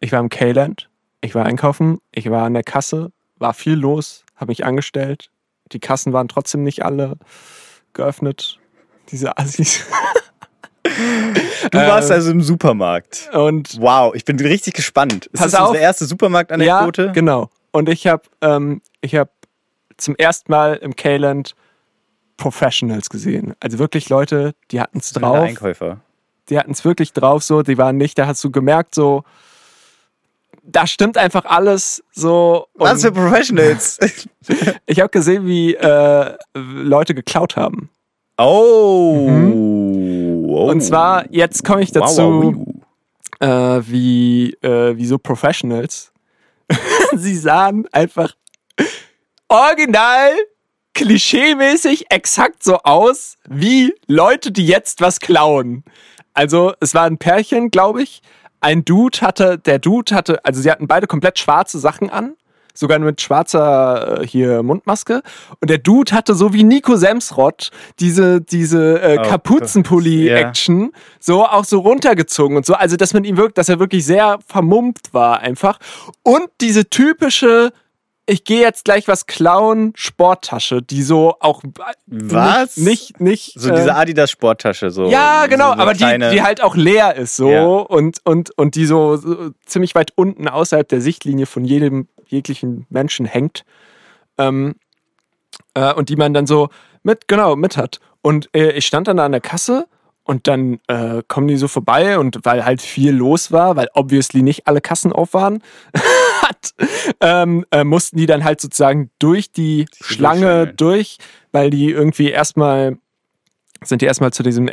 [0.00, 0.90] ich war im K-Land,
[1.24, 5.30] ich war einkaufen, ich war an der Kasse, war viel los, habe mich angestellt.
[5.72, 7.16] Die Kassen waren trotzdem nicht alle
[7.94, 8.58] geöffnet.
[9.10, 9.84] Diese Assis.
[11.70, 13.30] Du warst also im Supermarkt.
[13.32, 15.26] Und Wow, ich bin richtig gespannt.
[15.26, 15.68] Ist das auf.
[15.68, 17.06] unsere erste Supermarktanekdote?
[17.06, 17.48] Ja, genau.
[17.72, 19.30] Und ich habe ähm, ich hab
[19.96, 21.54] zum ersten Mal im K-Land
[22.36, 23.54] Professionals gesehen.
[23.60, 25.38] Also wirklich Leute, die hatten es drauf.
[25.38, 26.00] Einkäufer.
[26.50, 27.62] Die hatten es wirklich drauf, so.
[27.62, 29.24] Die waren nicht, da hast du gemerkt, so.
[30.66, 32.66] Da stimmt einfach alles so.
[32.74, 33.98] Was für Professionals?
[34.86, 37.90] ich habe gesehen, wie äh, Leute geklaut haben.
[38.38, 39.28] oh.
[39.28, 40.70] oh.
[40.70, 42.66] Und zwar, jetzt komme ich dazu, Wow,
[43.40, 46.12] wow, äh, wie, äh, wie so Professionals.
[47.14, 48.34] Sie sahen einfach
[49.48, 50.30] original,
[50.94, 55.84] klischeemäßig exakt so aus wie Leute, die jetzt was klauen.
[56.32, 58.22] Also es war ein Pärchen, glaube ich.
[58.64, 62.34] Ein Dude hatte, der Dude hatte, also sie hatten beide komplett schwarze Sachen an.
[62.76, 65.22] Sogar mit schwarzer äh, hier Mundmaske.
[65.60, 71.64] Und der Dude hatte so wie Nico Semsrott diese, diese äh, Oh Kapuzenpulli-Action so auch
[71.64, 72.74] so runtergezogen und so.
[72.74, 75.78] Also, dass man ihm wirkt, dass er wirklich sehr vermummt war einfach.
[76.22, 77.70] Und diese typische,
[78.26, 81.62] ich gehe jetzt gleich was klauen, Sporttasche, die so auch
[82.06, 82.76] Was?
[82.76, 85.06] nicht, nicht, nicht So äh, diese Adidas Sporttasche so.
[85.10, 87.62] ja, genau, so aber die, kleine- die halt auch leer ist so Ja.
[87.64, 92.86] und, und, und die so, so ziemlich weit unten außerhalb der Sichtlinie von jedem jeglichen
[92.88, 93.64] Menschen hängt.
[94.38, 94.76] Ähm,
[95.74, 96.68] äh, und die man dann so
[97.02, 98.00] mit, genau, mit hat.
[98.22, 99.86] Und äh, ich stand dann da an der Kasse
[100.24, 104.40] und dann äh, kommen die so vorbei und weil halt viel los war, weil obviously
[104.42, 105.62] nicht alle Kassen auf waren,
[106.64, 106.88] hat,
[107.20, 110.76] ähm, äh, mussten die dann halt sozusagen durch die Schlange durchschlängeln.
[110.76, 111.18] durch,
[111.52, 112.98] weil die irgendwie erstmal
[113.82, 114.68] sind die erstmal zu diesem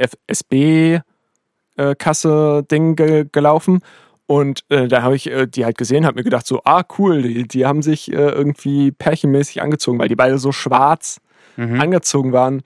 [1.78, 3.80] FSB-Kasse-Ding ge gelaufen.
[4.28, 7.22] Und äh, da habe ich äh, die halt gesehen, habe mir gedacht, so, ah, cool,
[7.22, 11.20] die, die haben sich äh, irgendwie pärchenmäßig angezogen, weil die beide so schwarz
[11.58, 11.82] Mhm.
[11.82, 12.62] angezogen waren.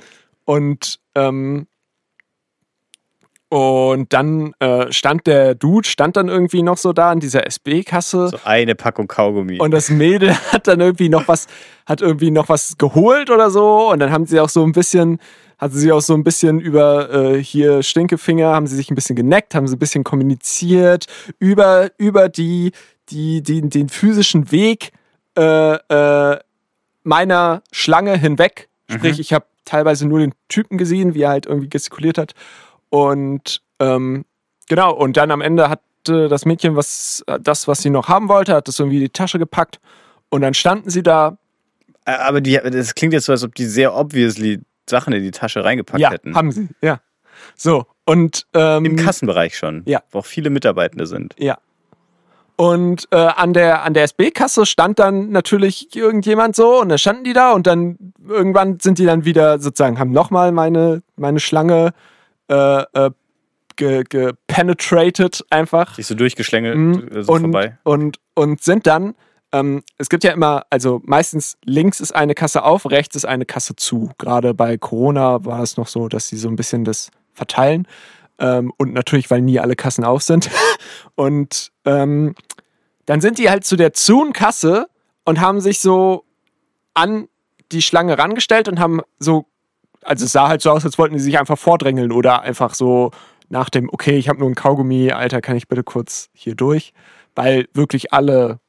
[0.46, 1.66] Und, ähm,
[3.50, 8.30] und dann äh, stand der Dude, stand dann irgendwie noch so da in dieser SB-Kasse.
[8.30, 9.60] So eine Packung Kaugummi.
[9.60, 11.48] Und das Mädel hat dann irgendwie noch was,
[11.86, 13.92] hat irgendwie noch was geholt oder so.
[13.92, 15.20] Und dann haben sie auch so ein bisschen,
[15.60, 19.16] hat sie auch so ein bisschen über äh, hier Stinkefinger, haben sie sich ein bisschen
[19.16, 21.06] geneckt, haben sie ein bisschen kommuniziert
[21.38, 22.72] über, über die,
[23.10, 24.92] die, die, den physischen Weg
[25.38, 26.40] äh, äh,
[27.04, 28.70] meiner Schlange hinweg.
[28.90, 32.34] Sprich, ich habe teilweise nur den Typen gesehen, wie er halt irgendwie gestikuliert hat.
[32.90, 34.26] Und ähm,
[34.68, 38.54] genau, und dann am Ende hatte das Mädchen was, das, was sie noch haben wollte,
[38.54, 39.80] hat das irgendwie in die Tasche gepackt.
[40.30, 41.38] Und dann standen sie da.
[42.06, 45.64] Aber die, das klingt jetzt so, als ob die sehr obviously Sachen in die Tasche
[45.64, 46.36] reingepackt ja, hätten.
[46.36, 47.00] haben sie, ja.
[47.56, 49.84] So, und ähm, Im Kassenbereich schon.
[49.86, 50.02] Ja.
[50.12, 51.36] Wo auch viele Mitarbeitende sind.
[51.38, 51.58] Ja.
[52.58, 57.26] Und äh, an der, an der SB-Kasse stand dann natürlich irgendjemand so und dann standen
[57.26, 61.92] die da und dann irgendwann sind die dann wieder sozusagen, haben nochmal meine, meine Schlange
[62.50, 63.12] äh, äh,
[63.76, 65.96] ge, gepenetrated einfach.
[65.96, 67.08] Sich so durchgeschlängelt, Mhm.
[67.18, 67.78] äh, so und, vorbei.
[67.84, 69.16] Und, und sind dann,
[69.52, 73.46] ähm, es gibt ja immer, also meistens links ist eine Kasse auf, rechts ist eine
[73.46, 74.12] Kasse zu.
[74.18, 77.88] Gerade bei Corona war es noch so, dass sie so ein bisschen das verteilen.
[78.38, 80.50] Ähm, und natürlich, weil nie alle Kassen auf sind.
[81.16, 82.36] und ähm,
[83.06, 84.88] dann sind die halt zu der zuen Kasse
[85.24, 86.26] und haben sich so
[86.94, 87.28] an
[87.72, 89.46] die Schlange rangestellt und haben so,
[90.06, 93.12] also es sah halt so aus, als wollten die sich einfach vordrängeln oder einfach so
[93.50, 96.94] nach dem, okay, ich habe nur ein Kaugummi, Alter, kann ich bitte kurz hier durch?
[97.36, 98.60] Weil wirklich alle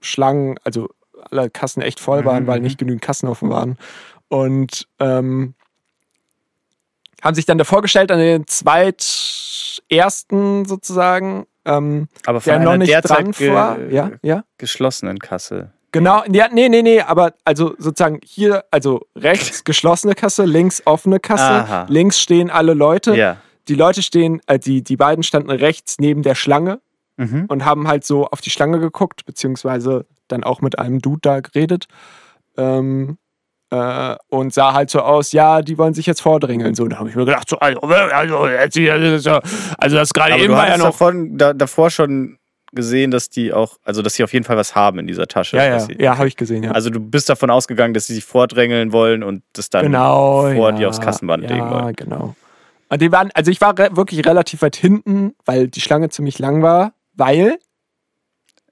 [0.00, 0.88] Schlangen, also
[1.30, 2.64] alle Kassen echt voll waren, Mhm, weil mhm.
[2.64, 3.76] nicht genügend Kassen offen waren.
[4.28, 5.54] Und ähm,
[7.22, 12.90] haben sich dann davor gestellt an den zweitersten sozusagen, ähm, Aber von der noch nicht
[12.90, 13.78] derzeit dran war.
[13.90, 14.44] Ja, ja.
[14.56, 15.72] geschlossenen Kasse.
[15.92, 21.18] Genau, ja, nee, nee, nee, aber also sozusagen hier, also rechts geschlossene Kasse, links offene
[21.18, 21.86] Kasse, Aha.
[21.88, 23.38] links stehen alle Leute, Ja.
[23.66, 26.80] die Leute stehen, äh, die, die beiden standen rechts neben der Schlange
[27.16, 27.46] Mhm.
[27.48, 31.40] und haben halt so auf die Schlange geguckt, beziehungsweise dann auch mit einem Dude da
[31.40, 31.86] geredet.
[32.56, 33.18] Ähm,
[33.70, 36.74] äh, und sah halt so aus, ja, die wollen sich jetzt vordrängeln.
[36.74, 39.40] So, da habe ich mir gedacht, so, also, also, ja-
[39.78, 40.86] also das gerade eben war ja noch.
[40.86, 42.38] davon, da, davor schon
[42.72, 45.56] gesehen, dass die auch, also dass sie auf jeden Fall was haben in dieser Tasche.
[45.56, 46.72] Ja, ja, ja, habe ich gesehen, ja.
[46.72, 50.42] Also du bist davon ausgegangen, dass sie sich vordrängeln wollen und das dann genau.
[50.42, 51.94] vor ja, dir aufs Kassenband ja, legen wollen.
[51.96, 52.34] genau.
[52.88, 56.38] Und die waren, also ich war re wirklich relativ weit hinten, weil die Schlange ziemlich
[56.38, 57.58] lang war, weil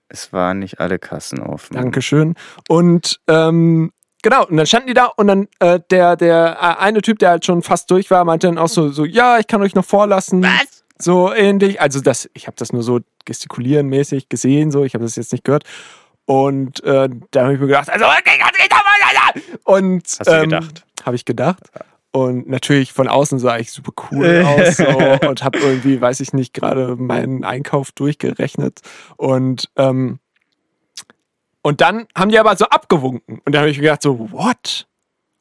[0.08, 1.74] Es waren nicht alle Kassen offen.
[1.74, 2.34] Dankeschön.
[2.68, 3.92] Und ähm,
[4.22, 7.30] genau, und dann standen die da und dann äh, der, der äh, eine Typ, der
[7.30, 9.84] halt schon fast durch war, meinte dann auch so, so ja, ich kann euch noch
[9.84, 10.42] vorlassen.
[10.42, 10.77] Was?
[11.00, 11.80] So ähnlich.
[11.80, 15.32] Also das, ich habe das nur so gestikulieren mäßig gesehen, so, ich habe das jetzt
[15.32, 15.64] nicht gehört.
[16.24, 18.38] Und äh, da habe ich mir gedacht, also okay!
[19.64, 20.84] Und Hast du gedacht?
[21.04, 21.70] Habe ich gedacht.
[22.10, 26.32] Und natürlich von außen sah ich super cool aus so, und habe irgendwie, weiß ich
[26.32, 28.80] nicht, gerade meinen Einkauf durchgerechnet.
[29.16, 30.18] Und, ähm,
[31.62, 33.40] und dann haben die aber so abgewunken.
[33.44, 34.86] Und dann habe ich mir gedacht, so, what?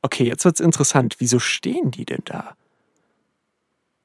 [0.02, 1.16] Okay, jetzt wird's interessant.
[1.20, 2.56] Wieso stehen die denn da?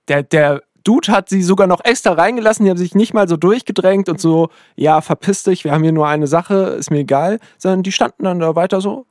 [0.09, 3.37] Der, der Dude hat sie sogar noch extra reingelassen, die haben sich nicht mal so
[3.37, 7.39] durchgedrängt und so, ja, verpiss dich, wir haben hier nur eine Sache, ist mir egal,
[7.59, 9.07] sondern die standen dann da weiter so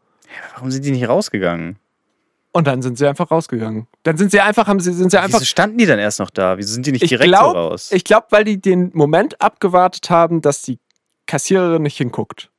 [0.56, 1.78] Warum sind die nicht rausgegangen?
[2.54, 3.88] und dann sind sie einfach rausgegangen.
[4.04, 5.40] Dann sind sie einfach, haben sie, sind sie einfach.
[5.40, 6.58] Wieso standen die dann erst noch da?
[6.58, 7.92] Wieso sind die nicht Ich direkt glaub- so raus?
[7.94, 10.78] Ich glaube, weil die den Moment abgewartet haben, dass die
[11.28, 12.50] Kassiererin nicht hinguckt.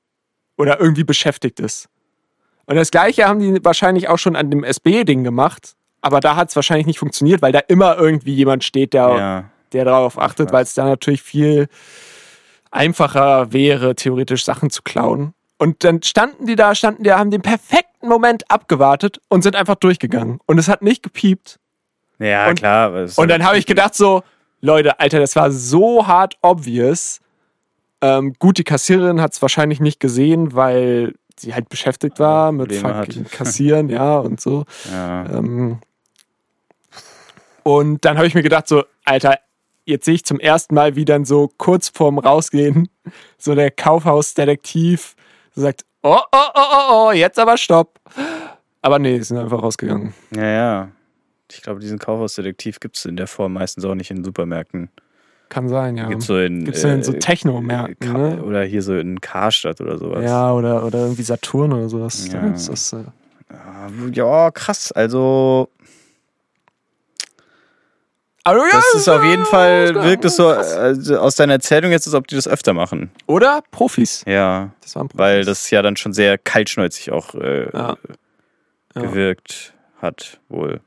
[0.56, 1.88] Oder irgendwie beschäftigt ist.
[2.64, 5.74] Und das gleiche haben die wahrscheinlich auch schon an dem SB-Ding gemacht.
[6.02, 9.44] Aber da hat es wahrscheinlich nicht funktioniert, weil da immer irgendwie jemand steht, der, ja.
[9.72, 11.68] der darauf achtet, weil es da natürlich viel
[12.70, 15.34] einfacher wäre, theoretisch Sachen zu klauen.
[15.58, 19.76] Und dann standen die da, standen die, haben den perfekten Moment abgewartet und sind einfach
[19.76, 20.40] durchgegangen.
[20.46, 21.58] Und es hat nicht gepiept.
[22.18, 22.92] Ja, Und- klar.
[22.92, 24.22] Und soll- dann habe ich gedacht so,
[24.60, 27.20] Leute, Alter, das war so hart obvious.
[28.00, 32.70] Ähm, gut, die Kassiererin hat es wahrscheinlich nicht gesehen, weil sie halt beschäftigt war mit
[33.30, 34.64] Kassieren, ja, und so.
[34.90, 35.26] Ja.
[35.30, 35.78] Ähm,
[37.62, 39.38] und dann habe ich mir gedacht so, Alter,
[39.84, 42.88] jetzt sehe ich zum ersten Mal, wie dann so kurz vorm Rausgehen
[43.38, 45.16] so der Kaufhausdetektiv
[45.54, 47.98] sagt, oh, oh, oh, oh, oh, jetzt aber stopp.
[48.80, 50.14] Aber nee, sind einfach rausgegangen.
[50.34, 50.88] ja, ja.
[51.50, 54.88] Ich glaube, diesen Kaufhausdetektiv gibt es in der Form meistens auch nicht in Supermärkten.
[55.50, 56.08] Kann sein, ja.
[56.08, 58.42] Gibt's so in, Gibt's in so äh, Technomärkten, ne?
[58.42, 60.24] Oder hier so in Karstadt oder sowas.
[60.24, 62.26] Ja, oder, oder irgendwie Saturn oder sowas.
[62.32, 62.48] Ja.
[62.48, 63.04] Das, äh,
[64.12, 64.92] Ja, krass.
[64.92, 65.68] Also,
[68.44, 72.14] das ist auf jeden Fall, ja, wirkt es so also aus deiner Erzählung jetzt, als
[72.14, 73.10] ob die das öfter machen.
[73.26, 74.24] Oder Profis.
[74.26, 75.18] Ja, Das waren Profis.
[75.18, 77.96] weil das ja dann schon sehr kaltschnäuzig auch äh, Ja.
[78.94, 79.02] Ja.
[79.02, 80.80] gewirkt hat, wohl.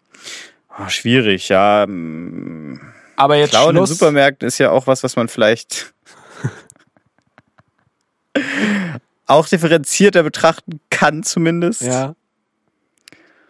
[0.69, 1.85] Ah, schwierig, ja.
[1.87, 2.79] mm,
[3.15, 3.89] Aber jetzt Klauen in Schluss.
[3.97, 5.93] Supermärkten ist ja auch was, was man vielleicht
[9.27, 11.81] auch differenzierter betrachten kann, zumindest.
[11.81, 12.15] Ja.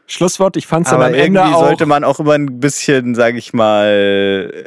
[0.08, 1.60] Schlusswort, ich Aber dann am Ende auch.
[1.60, 4.66] sollte man auch immer ein bisschen, sage ich mal,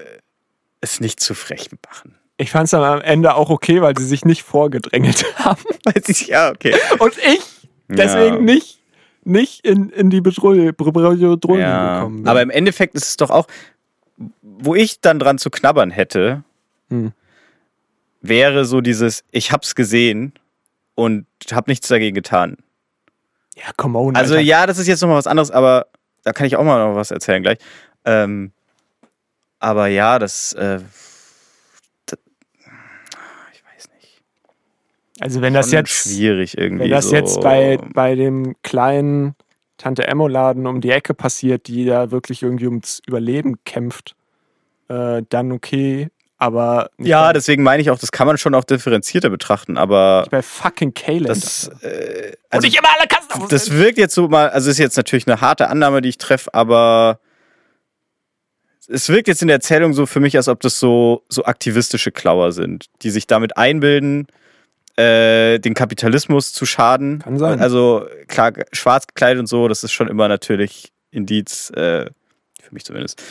[0.81, 2.15] es nicht zu frech machen.
[2.37, 5.63] Ich fand's dann am Ende auch okay, weil sie sich nicht vorgedrängelt haben.
[5.85, 6.75] Weiß ich, ja, okay.
[6.99, 7.41] Und ich
[7.89, 8.43] deswegen Ja.
[8.43, 8.79] nicht,
[9.25, 11.95] nicht in, in die Bedrohung Bedrohung Ja.
[11.99, 12.29] gekommen bin.
[12.29, 13.47] Aber im Endeffekt ist es doch auch,
[14.43, 16.43] wo ich dann dran zu knabbern hätte,
[16.91, 17.13] Hm.
[18.23, 20.33] wäre so dieses, ich hab's gesehen
[20.95, 22.57] und hab nichts dagegen getan.
[23.59, 24.17] Ja, come on.
[24.17, 24.45] Also Alter.
[24.45, 25.87] ja, das ist jetzt nochmal was anderes, aber
[26.25, 27.59] da kann ich auch mal noch was erzählen gleich.
[28.05, 28.53] Ähm,
[29.59, 30.81] aber ja, das, äh,
[32.07, 32.19] das
[33.53, 34.23] ich weiß nicht.
[35.21, 36.85] Also wenn das jetzt, schwierig irgendwie.
[36.85, 37.17] wenn das so.
[37.17, 39.35] jetzt bei, bei dem kleinen
[39.77, 44.15] Tante Emmo-Laden um die Ecke passiert, die da wirklich irgendwie ums Überleben kämpft,
[44.89, 46.11] äh, dann okay.
[46.41, 50.41] Aber ja, deswegen meine ich auch, das kann man schon auch differenzierter betrachten, aber bei
[50.41, 51.29] fucking K-Land.
[51.29, 54.71] das, äh, Und also, nicht immer alle Kassen auf das wirkt jetzt so mal, also
[54.71, 57.19] ist jetzt natürlich eine harte Annahme, die ich treffe, aber
[58.89, 62.13] es wirkt jetzt in der Erzählung so für mich, als ob das so, so aktivistische
[62.13, 64.29] Klauer sind, die sich damit einbilden,
[64.97, 67.19] äh, den Kapitalismus zu schaden.
[67.19, 67.61] Kann sein.
[67.61, 72.07] Also klar, schwarz gekleidet und so, das ist schon immer natürlich Indiz, äh,
[72.63, 73.23] für mich zumindest,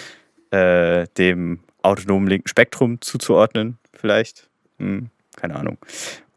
[0.51, 4.49] äh, dem autonomen linken Spektrum zuzuordnen, vielleicht.
[4.77, 5.77] Hm, keine Ahnung.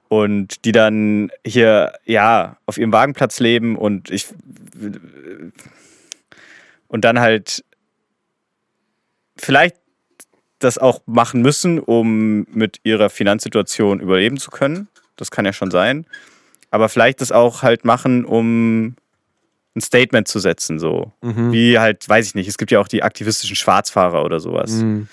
[0.08, 4.26] Und die dann hier, ja, auf ihrem Wagenplatz leben und ich.
[6.88, 7.64] Und dann halt
[9.36, 9.76] vielleicht
[10.58, 14.88] das auch machen müssen, um mit ihrer Finanzsituation überleben zu können.
[15.16, 16.06] Das kann ja schon sein.
[16.70, 18.94] Aber vielleicht das auch halt machen, um
[19.74, 21.12] ein Statement zu setzen, so.
[21.22, 21.52] Mhm.
[21.52, 24.72] Wie halt, weiß ich nicht, es gibt ja auch die aktivistischen Schwarzfahrer oder sowas.
[24.72, 25.08] Mhm.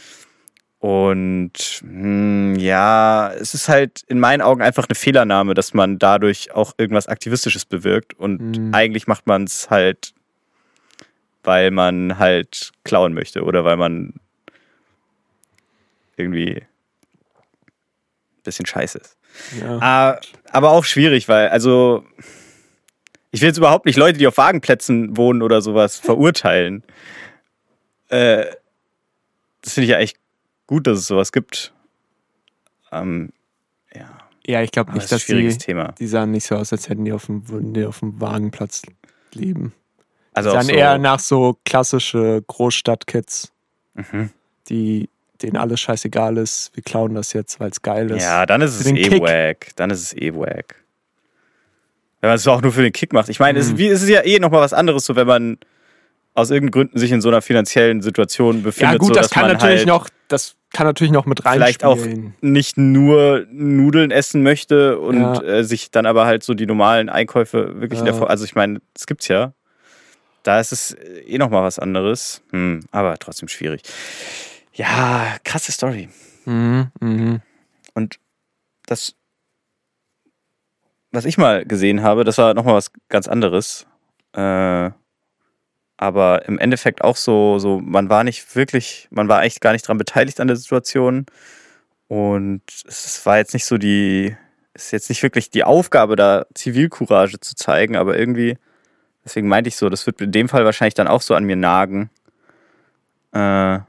[0.88, 6.54] Und hm, ja, es ist halt in meinen Augen einfach eine Fehlernahme, dass man dadurch
[6.54, 8.14] auch irgendwas Aktivistisches bewirkt.
[8.14, 8.74] Und Mhm.
[8.74, 10.14] eigentlich macht man es halt,
[11.44, 14.14] weil man halt klauen möchte oder weil man
[16.16, 16.68] irgendwie ein
[18.46, 19.18] bisschen scheiße ist.
[19.60, 19.80] Ja.
[19.82, 20.20] Ah,
[20.54, 22.06] aber auch schwierig, weil, also,
[23.32, 26.82] ich will jetzt überhaupt nicht Leute, die auf Wagenplätzen wohnen oder sowas, verurteilen.
[28.08, 28.46] Äh,
[29.62, 30.16] das finde ich ja echt
[30.68, 31.74] gut, dass es sowas gibt.
[32.92, 33.30] Ähm,
[33.94, 34.10] ja,
[34.46, 35.94] ja, ich glaube nicht, das ist ein dass schwieriges die, Thema.
[36.00, 38.84] die sahen nicht so aus, als hätten die auf dem, würden die auf dem Wagenplatz
[39.34, 39.74] leben.
[40.34, 43.52] Also Die sahen so, eher nach so klassische Großstadtkids,
[43.96, 44.30] Mhm.
[44.70, 45.10] die
[45.42, 46.72] denen alles scheißegal ist.
[46.76, 48.24] Wir klauen das jetzt, weil es geil ist.
[48.24, 49.22] Ja, dann ist es Für den eh Kick.
[49.22, 49.68] wack.
[49.76, 50.84] Dann ist es eh wack.
[52.22, 53.30] Wenn man es auch nur für den Kick macht.
[53.30, 53.80] Ich meine, es, Mhm.
[53.80, 55.58] es ist ja eh nochmal was anderes, so wenn man
[56.38, 58.92] aus irgendeinen Gründen sich in so einer finanziellen Situation befindet.
[58.94, 61.84] Ja, gut, so, das kann man natürlich halt noch, das kann natürlich noch mit vielleicht
[61.84, 61.98] auch
[62.42, 65.42] nicht nur Nudeln essen möchte und Ja.
[65.42, 68.20] äh, sich dann aber halt so die normalen Einkäufe wirklich in der Ja.
[68.20, 69.54] Vor Also ich meine, das gibt's ja.
[70.44, 72.44] Da ist es eh nochmal was anderes.
[72.52, 73.82] Hm, aber trotzdem schwierig.
[74.74, 76.08] Ja, krasse Story.
[76.46, 77.42] Mhm, mhm.
[77.96, 78.18] Und
[78.86, 79.16] das,
[81.12, 83.88] was ich mal gesehen habe, das war nochmal was ganz anderes.
[84.34, 84.92] Äh,
[85.98, 89.88] aber im Endeffekt auch so, so, man war nicht wirklich, man war eigentlich gar nicht
[89.88, 91.26] dran beteiligt an der Situation.
[92.08, 94.36] Und es war jetzt nicht so die,
[94.74, 98.58] ist jetzt nicht wirklich die Aufgabe, da Zivilcourage zu zeigen, aber irgendwie,
[99.26, 101.56] deswegen meinte ich so, das wird in dem Fall wahrscheinlich dann auch so an mir
[101.56, 102.12] nagen.
[103.32, 103.80] Äh,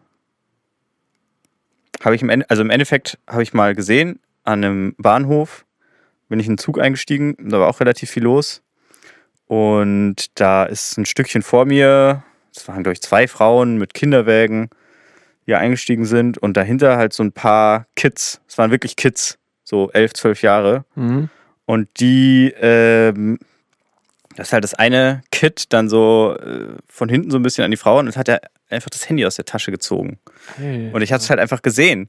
[2.01, 5.67] habe ich im Ende, also im Endeffekt habe ich mal gesehen, an einem Bahnhof
[6.29, 8.63] bin ich in den Zug eingestiegen, da war auch relativ viel los.
[9.49, 12.23] Und da ist ein Stückchen vor mir,
[12.55, 14.69] es waren, glaube ich, zwei Frauen mit Kinderwägen,
[15.47, 16.39] die eingestiegen sind.
[16.39, 18.41] Und dahinter halt so ein paar Kids.
[18.47, 20.85] Es waren wirklich Kids, so elf, zwölf Jahre.
[20.95, 21.31] Mhm.
[21.65, 23.39] Und die, ähm,
[24.37, 27.71] das ist halt das eine Kid dann so äh, von hinten so ein bisschen an
[27.71, 30.19] die Frau und hat er einfach das Handy aus der Tasche gezogen.
[30.57, 30.91] Hey.
[30.93, 32.09] Und ich hatte es halt einfach gesehen.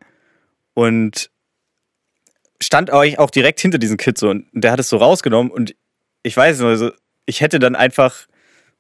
[0.74, 1.30] Und
[2.62, 5.76] stand euch auch direkt hinter diesem Kid so und der hat es so rausgenommen und
[6.24, 6.92] ich weiß nur, so,
[7.26, 8.16] ich hätte dann einfach,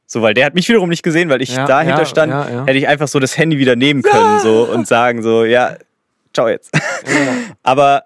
[0.05, 2.49] so, weil der hat mich wiederum nicht gesehen, weil ich Ja, dahinter ja, stand, ja,
[2.49, 2.65] ja.
[2.65, 5.77] hätte ich einfach so das Handy wieder nehmen können so und sagen so, ja,
[6.33, 6.71] ciao jetzt.
[7.63, 8.03] Aber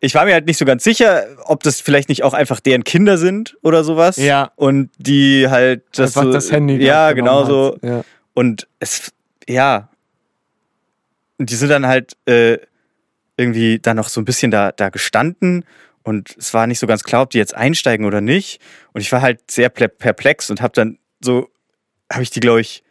[0.00, 2.84] ich war mir halt nicht so ganz sicher, ob das vielleicht nicht auch einfach deren
[2.84, 4.16] Kinder sind oder sowas.
[4.16, 4.52] Ja.
[4.56, 7.78] Und die halt das, so, das Handy Ja, genau so.
[8.34, 9.12] Und es,
[9.48, 9.88] ja.
[11.38, 12.58] Und die sind dann halt äh,
[13.36, 15.64] irgendwie dann noch so ein bisschen da, da gestanden
[16.08, 18.62] und es war nicht so ganz klar, ob die jetzt einsteigen oder nicht.
[18.94, 21.50] Und ich war halt sehr ple- perplex und habe dann so,
[22.10, 22.82] habe ich die, glaube ich,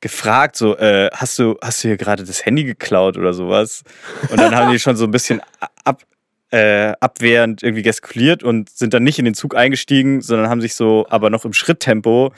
[0.00, 3.84] gefragt, so, äh, hast du, hast du hier gerade das Handy geklaut oder sowas?
[4.30, 5.42] Und dann haben die schon so ein bisschen
[5.84, 6.04] ab,
[6.50, 10.74] äh, abwehrend irgendwie gestikuliert und sind dann nicht in den Zug eingestiegen, sondern haben sich
[10.74, 12.32] so aber noch im Schritttempo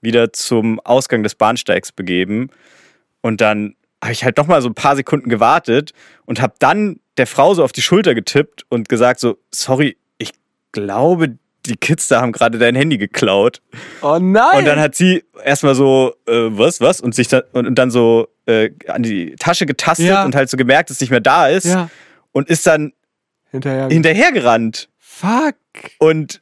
[0.00, 2.50] wieder zum Ausgang des Bahnsteigs begeben.
[3.20, 5.92] Und dann habe ich halt noch mal so ein paar Sekunden gewartet
[6.26, 10.32] und habe dann der Frau so auf die Schulter getippt und gesagt so, sorry, ich
[10.72, 11.36] glaube,
[11.66, 13.62] die Kids da haben gerade dein Handy geklaut.
[14.00, 14.58] Oh nein!
[14.58, 17.00] Und dann hat sie erstmal so, äh, was, was?
[17.00, 20.24] Und sich dann, und, und dann so äh, an die Tasche getastet Ja.
[20.24, 21.66] und halt so gemerkt, dass es nicht mehr da ist.
[21.66, 21.88] ja,
[22.32, 22.92] Und ist dann
[23.52, 23.88] hinterher.
[23.88, 24.88] hinterhergerannt.
[24.98, 25.54] Fuck!
[25.98, 26.41] Und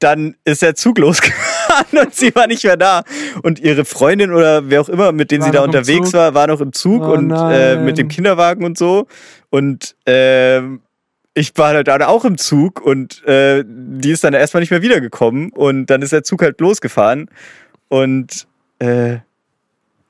[0.00, 3.04] dann ist der Zug losgefahren und sie war nicht mehr da.
[3.42, 6.18] Und ihre Freundin oder wer auch immer, mit denen War sie da unterwegs Zug?
[6.18, 9.06] war, war noch im Zug Oh und äh, mit dem Kinderwagen und so.
[9.50, 10.80] Und ähm,
[11.34, 14.82] ich war halt dann auch im Zug und äh, die ist dann erstmal nicht mehr
[14.82, 15.52] wiedergekommen.
[15.52, 17.30] Und dann ist der Zug halt losgefahren.
[17.88, 18.46] Und
[18.80, 19.18] äh,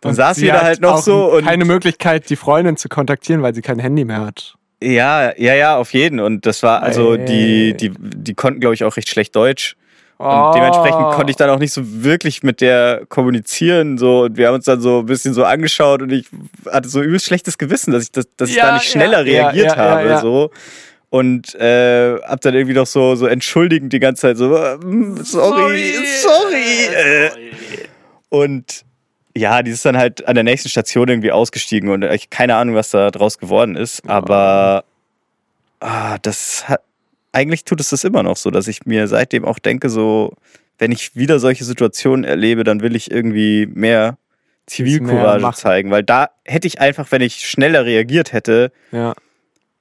[0.01, 3.43] dann Und saß sie da halt noch so und Keine Möglichkeit, die Freundin zu kontaktieren,
[3.43, 4.55] weil sie kein Handy mehr hat.
[4.82, 6.20] ja, ja, ja, auf jeden.
[6.20, 9.76] Und das war also die, die, die konnten glaube ich auch recht schlecht Deutsch.
[10.21, 10.53] Und Oh.
[10.55, 13.97] dementsprechend konnte ich dann auch nicht so wirklich mit der kommunizieren.
[13.97, 14.25] So.
[14.25, 16.27] Und wir haben uns dann so ein bisschen so angeschaut und ich
[16.71, 19.45] hatte so übelst schlechtes Gewissen, dass ich, das, dass ich Ja, da nicht schneller ja,
[19.49, 20.18] reagiert ja, habe.
[20.21, 20.51] So.
[21.09, 25.95] Und äh, hab dann irgendwie noch so, so entschuldigend die ganze Zeit so, mm, sorry,
[26.21, 26.95] sorry.
[26.95, 27.31] Äh.
[28.29, 28.85] Und
[29.35, 32.75] ja, die ist dann halt an der nächsten Station irgendwie ausgestiegen und ich keine Ahnung,
[32.75, 34.07] was da draus geworden ist.
[34.07, 34.85] Aber
[35.81, 36.83] ah, das hat,
[37.33, 40.33] eigentlich tut es das immer noch so, dass ich mir seitdem auch denke, so,
[40.78, 44.18] wenn ich wieder solche Situationen erlebe, dann will ich irgendwie mehr
[44.66, 45.57] Zivilcourage machen.
[45.57, 49.14] zeigen, weil da hätte ich einfach, wenn ich schneller reagiert hätte, Ja.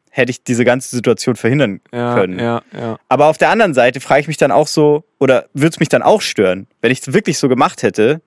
[0.09, 2.39] hätte ich diese ganze Situation verhindern Ja, können.
[2.39, 2.97] ja, ja.
[3.07, 5.89] Aber auf der anderen Seite frage ich mich dann auch so, oder würde es mich
[5.89, 8.21] dann auch stören, wenn ich es wirklich so gemacht hätte,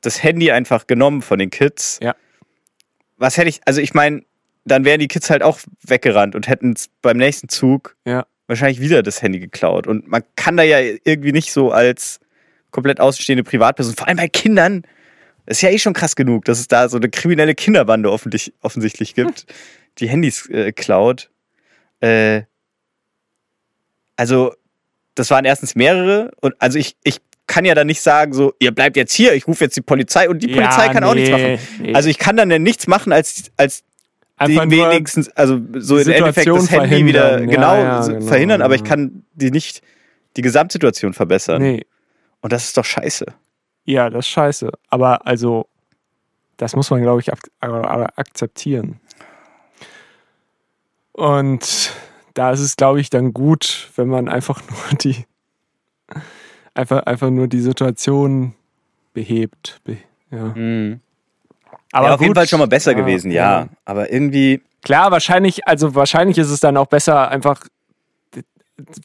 [0.00, 1.98] das Handy einfach genommen von den Kids.
[2.02, 2.14] Ja.
[3.18, 4.22] Was hätte ich, also ich meine,
[4.66, 8.26] dann wären die Kids halt auch weggerannt und hätten beim nächsten Zug Ja.
[8.48, 9.86] wahrscheinlich wieder das Handy geklaut.
[9.86, 12.20] Und man kann da ja irgendwie nicht so als
[12.72, 14.82] komplett außenstehende Privatperson, vor allem bei Kindern,
[15.46, 19.14] ist ja eh schon krass genug, dass es da so eine kriminelle Kinderbande offentlich, offensichtlich
[19.14, 19.46] gibt,
[19.98, 21.30] die Handys äh, klaut.
[22.00, 22.42] Äh,
[24.16, 24.54] also,
[25.14, 28.72] das waren erstens mehrere und also ich, ich kann ja dann nicht sagen, so, ihr
[28.72, 31.30] bleibt jetzt hier, ich rufe jetzt die Polizei und die Ja, Polizei kann auch nichts
[31.30, 31.66] nee, machen.
[31.80, 31.94] nee.
[31.94, 33.84] Also ich kann dann ja nichts machen, als, als
[34.36, 37.40] Einfach die wenigstens, also so im Endeffekt das Handy wieder.
[37.40, 38.86] Ja, genau, ja, genau, verhindern, aber ich ja.
[38.86, 39.82] kann die nicht
[40.36, 41.62] die Gesamtsituation verbessern.
[41.62, 41.86] Nee,
[42.42, 43.26] Und das ist doch scheiße.
[43.84, 44.70] ja, das ist scheiße.
[44.90, 45.66] Aber also,
[46.58, 49.00] das muss man, glaube ich, ak ak akzeptieren.
[51.12, 51.92] Und
[52.34, 54.60] da ist es, glaube ich, dann gut, wenn man einfach
[54.90, 55.24] nur die
[56.74, 58.54] einfach, einfach nur die Situation
[59.14, 59.80] behebt.
[59.84, 59.96] Be
[60.30, 60.54] ja.
[61.96, 62.38] Aber auf jeden gut.
[62.38, 63.68] Fall schon mal besser Ja, gewesen, ja.
[63.84, 67.60] Aber irgendwie, Klar, wahrscheinlich, also wahrscheinlich ist es dann auch besser, einfach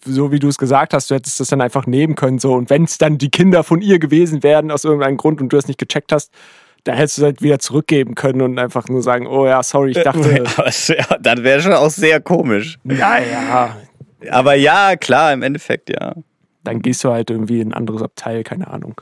[0.05, 2.39] so wie du es gesagt hast, du hättest das dann einfach nehmen können.
[2.39, 2.53] So.
[2.53, 5.57] Und wenn es dann die Kinder von ihr gewesen wären, aus irgendeinem Grund und du
[5.57, 6.31] es nicht gecheckt hast,
[6.83, 9.91] dann hättest du es halt wieder zurückgeben können und einfach nur sagen, oh ja, sorry,
[9.91, 10.23] ich dachte.
[10.45, 12.77] wär, dann wäre schon auch sehr komisch.
[12.83, 13.77] naja,
[14.29, 16.15] Aber ja, klar, im Endeffekt, ja.
[16.63, 18.99] dann gehst du halt irgendwie in ein anderes Abteil, keine Ahnung.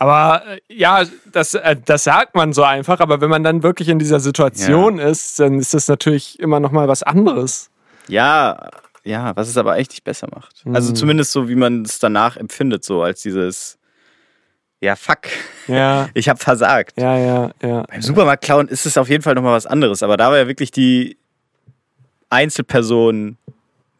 [0.00, 3.90] Aber äh, ja, das, äh, das sagt man so einfach, aber wenn man dann wirklich
[3.90, 7.70] in dieser Situation ist, dann ist das natürlich immer noch mal was anderes.
[8.08, 8.70] Ja,
[9.04, 10.64] ja, was es aber echt nicht besser macht.
[10.64, 10.74] Mhm.
[10.74, 13.78] Also zumindest so, wie man es danach empfindet, so als dieses,
[14.80, 15.28] ja, fuck,
[15.68, 16.98] Ja, ich habe versagt.
[16.98, 17.82] ja, ja, ja.
[17.82, 20.46] Beim Supermarkt klauen ist es auf jeden Fall nochmal was anderes, aber da war ja
[20.48, 21.18] wirklich die
[22.30, 23.36] Einzelperson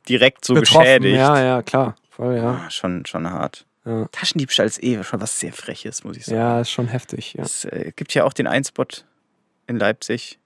[0.08, 0.80] direkt so Betroffen.
[0.82, 1.16] geschädigt.
[1.18, 1.94] Ja, ja, klar.
[2.08, 2.62] Voll, ja.
[2.66, 3.66] Ah, Schon, schon hart.
[3.84, 4.06] Ja.
[4.12, 6.38] Taschendiebstahl ist eh schon was sehr Freches, muss ich sagen.
[6.38, 7.34] Ja, ist schon heftig.
[7.34, 7.44] Ja.
[7.44, 9.04] Es äh, gibt ja auch den Einspot
[9.66, 10.38] in Leipzig,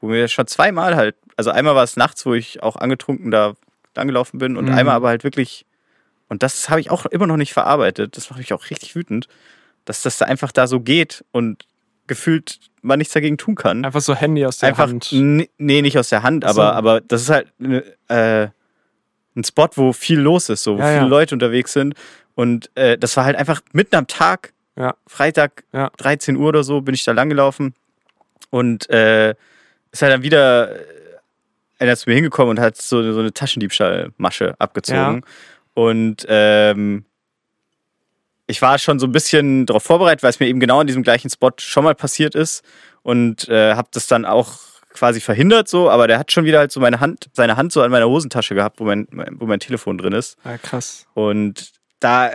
[0.00, 3.54] wo wir schon zweimal halt, also einmal war es nachts, wo ich auch angetrunken da
[3.96, 4.74] langgelaufen bin und Mhm.
[4.74, 5.66] einmal aber halt wirklich,
[6.28, 9.28] und das habe ich auch immer noch nicht verarbeitet, das macht mich auch richtig wütend,
[9.84, 11.66] dass das da einfach da so geht und
[12.06, 13.84] gefühlt man nichts dagegen tun kann.
[13.84, 15.08] Einfach so Handy aus der einfach, Hand.
[15.12, 16.62] nee, nicht aus der Hand, Ach so.
[16.62, 17.52] aber, aber das ist halt
[18.08, 18.48] äh,
[19.40, 21.06] ein Spot, wo viel los ist, so, wo Ja, viele ja.
[21.06, 21.94] Leute unterwegs sind.
[22.34, 24.94] Und äh, das war halt einfach mitten am Tag, Ja.
[25.06, 25.90] Freitag, Ja.
[25.98, 27.74] 13 Uhr oder so, bin ich da langgelaufen.
[28.50, 29.30] Und äh,
[29.92, 30.84] ist halt dann wieder äh,
[31.78, 35.22] einer zu mir hingekommen und hat so, so eine Taschendiebstahlmasche abgezogen.
[35.74, 37.04] Und ähm,
[38.46, 41.02] ich war schon so ein bisschen darauf vorbereitet, weil es mir eben genau in diesem
[41.04, 42.64] gleichen Spot schon mal passiert ist.
[43.02, 44.58] Und äh, habe das dann auch
[44.92, 47.82] quasi verhindert so, aber der hat schon wieder halt so meine Hand, seine Hand so
[47.82, 49.06] an meiner Hosentasche gehabt, wo mein,
[49.38, 50.36] wo mein Telefon drin ist.
[50.44, 51.06] Ja, krass.
[51.14, 52.30] Und da,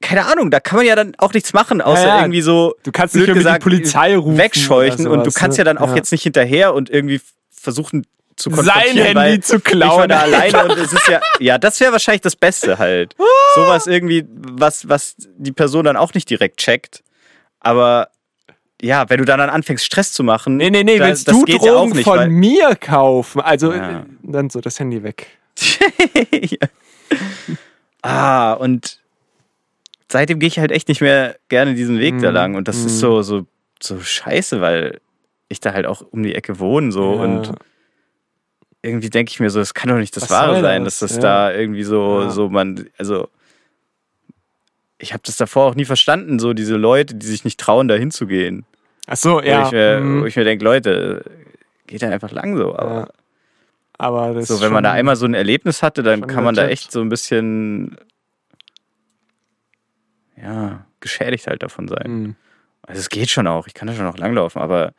[0.00, 2.20] keine Ahnung, da kann man ja dann auch nichts machen, außer Ja, ja.
[2.20, 4.36] irgendwie so Du kannst nicht irgendwie die gesagt, Polizei rufen.
[4.38, 5.60] wegscheuchen oder und du sowas, kannst ne?
[5.60, 5.96] ja dann auch Ja.
[5.96, 10.08] jetzt nicht hinterher und irgendwie versuchen zu Sein konfrontieren, Handy weil zu Ich war klauen.
[10.08, 13.14] da alleine und es ist ja, ja, das wäre wahrscheinlich das Beste halt.
[13.54, 17.02] Sowas irgendwie, was, was die Person dann auch nicht direkt checkt.
[17.60, 18.08] Aber
[18.82, 20.56] ja, wenn du dann, dann anfängst, Stress zu machen.
[20.56, 23.40] Nee, nee, nee, da- willst du Drogen ja auch nicht, von mir kaufen?
[23.40, 24.00] Also Ja.
[24.00, 25.26] äh, dann so das Handy weg.
[26.32, 26.68] Ja.
[28.02, 29.00] Ah, und
[30.10, 32.34] seitdem gehe ich halt echt nicht mehr gerne diesen Weg da Mhm.
[32.34, 32.54] lang.
[32.54, 32.98] Und das ist Mhm.
[32.98, 33.46] so, so,
[33.80, 35.00] so scheiße, weil
[35.48, 37.52] ich da halt auch um die Ecke wohne so und
[38.82, 40.98] irgendwie denke ich mir so, das kann doch nicht das Was Wahre sein, das?
[40.98, 43.28] dass das da irgendwie so, so man, also
[45.04, 47.94] ich habe das davor auch nie verstanden, so diese Leute, die sich nicht trauen, da
[47.94, 48.64] hinzugehen.
[49.06, 49.66] Ach so, Wo ja.
[49.66, 50.22] ich mir, mhm.
[50.22, 51.24] wo ich mir denke, Leute,
[51.86, 52.74] geht da einfach lang so.
[52.76, 53.08] Aber Ja.
[53.96, 56.90] Aber so, wenn man da einmal so ein Erlebnis hatte, dann kann man da echt
[56.90, 57.96] so ein bisschen
[60.36, 62.10] ja, geschädigt halt davon sein.
[62.10, 62.36] Mhm.
[62.82, 64.94] Also es geht schon auch, ich kann da schon noch langlaufen, aber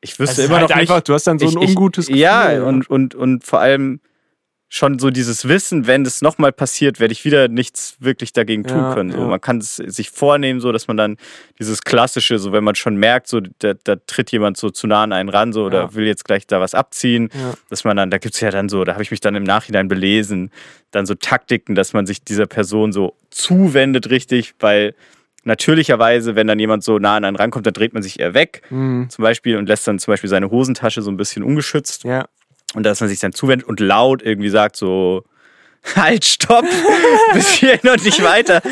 [0.00, 0.90] ich wüsste ist immer halt noch nicht.
[0.90, 2.20] einfach, du hast dann so ein ich, ich, ungutes Gefühl.
[2.20, 4.00] Ja, und, und, und vor allem
[4.72, 8.76] schon so dieses Wissen, wenn das nochmal passiert, werde ich wieder nichts wirklich dagegen tun
[8.84, 9.10] Ja, können.
[9.10, 9.18] So.
[9.18, 9.26] ja.
[9.26, 11.16] Man kann es sich vornehmen, so dass man dann
[11.58, 15.02] dieses klassische, so wenn man schon merkt, so da, da tritt jemand so zu nah
[15.02, 15.94] an einen ran, so oder Ja.
[15.94, 17.30] will jetzt gleich da was abziehen,
[17.68, 19.42] dass man dann, da gibt es ja dann so, da habe ich mich dann im
[19.42, 20.52] Nachhinein belesen,
[20.92, 24.94] dann so Taktiken, dass man sich dieser Person so zuwendet richtig, weil
[25.42, 28.62] natürlicherweise, wenn dann jemand so nah an einen rankommt, dann dreht man sich eher weg,
[28.70, 29.10] Mhm.
[29.10, 32.04] zum Beispiel, und lässt dann zum Beispiel seine Hosentasche so ein bisschen ungeschützt.
[32.04, 32.26] Ja.
[32.74, 35.24] Und dass man sich dann zuwendet und laut irgendwie sagt so,
[35.96, 36.64] halt, stopp,
[37.32, 38.62] bis hierhin und nicht weiter.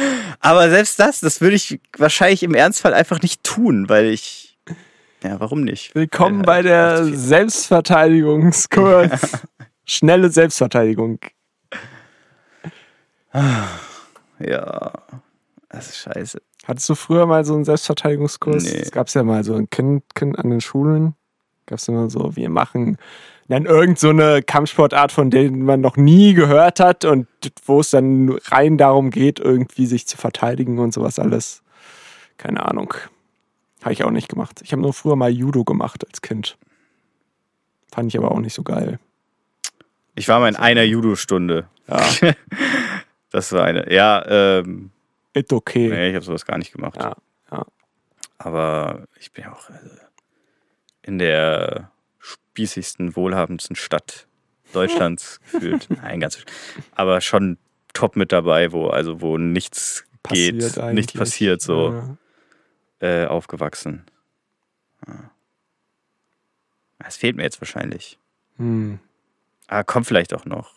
[0.41, 4.59] Aber selbst das, das würde ich wahrscheinlich im Ernstfall einfach nicht tun, weil ich,
[5.25, 5.95] Ja, warum nicht?
[5.95, 7.17] Willkommen Äh, bei der macht viel.
[7.17, 9.11] Selbstverteidigungskurs.
[9.87, 11.19] Schnelle Selbstverteidigung.
[14.41, 14.93] Ja,
[15.69, 16.41] das ist scheiße.
[16.67, 18.65] Hattest du früher mal so einen Selbstverteidigungskurs?
[18.65, 18.79] Nee.
[18.81, 21.15] Es gab ja mal so ein Kind, kind an den Schulen.
[21.67, 22.99] Gab es immer so, wir machen
[23.49, 27.27] dann irgend so eine Kampfsportart, von der man noch nie gehört hat und
[27.65, 31.63] wo es dann rein darum geht, irgendwie sich zu verteidigen und sowas alles.
[32.37, 32.95] Keine Ahnung.
[33.83, 34.61] Habe ich auch nicht gemacht.
[34.63, 36.59] Ich habe nur früher mal Judo gemacht als Kind.
[37.91, 38.99] Fand ich aber auch nicht so geil.
[40.15, 41.69] Ich war mal in einer Judo-Stunde.
[41.89, 42.03] Ja,
[43.31, 43.93] Das war eine.
[43.93, 44.91] Ja, ähm,
[45.33, 45.89] ist okay.
[45.89, 46.97] nee, ich habe sowas gar nicht gemacht.
[46.97, 47.15] Ja,
[47.53, 47.67] ja.
[48.39, 49.91] Aber ich bin ja auch also,
[51.03, 51.91] in der
[52.59, 54.27] spießigsten, wohlhabendsten Stadt
[54.73, 55.87] Deutschlands gefühlt.
[56.03, 56.39] Nein, ganz.
[56.97, 57.57] Aber schon
[57.95, 61.15] top mit dabei, wo also wo nichts geht, nichts eigentlich.
[61.15, 61.95] passiert, so
[63.01, 63.23] Ja.
[63.23, 64.05] äh, aufgewachsen.
[65.07, 65.31] Ja.
[66.99, 68.19] Das fehlt mir jetzt wahrscheinlich.
[68.57, 68.99] Hm.
[69.69, 70.75] Aber kommt vielleicht auch noch.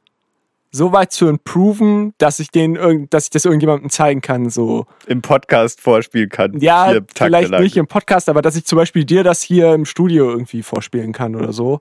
[0.72, 4.86] so weit zu improven, dass ich den dass ich das irgendjemandem zeigen kann, so.
[5.06, 6.60] Im Podcast vorspielen kann.
[6.60, 7.64] Ja, vielleicht lang.
[7.64, 11.14] nicht im Podcast, aber dass ich zum Beispiel dir das hier im Studio irgendwie vorspielen
[11.14, 11.80] kann oder so.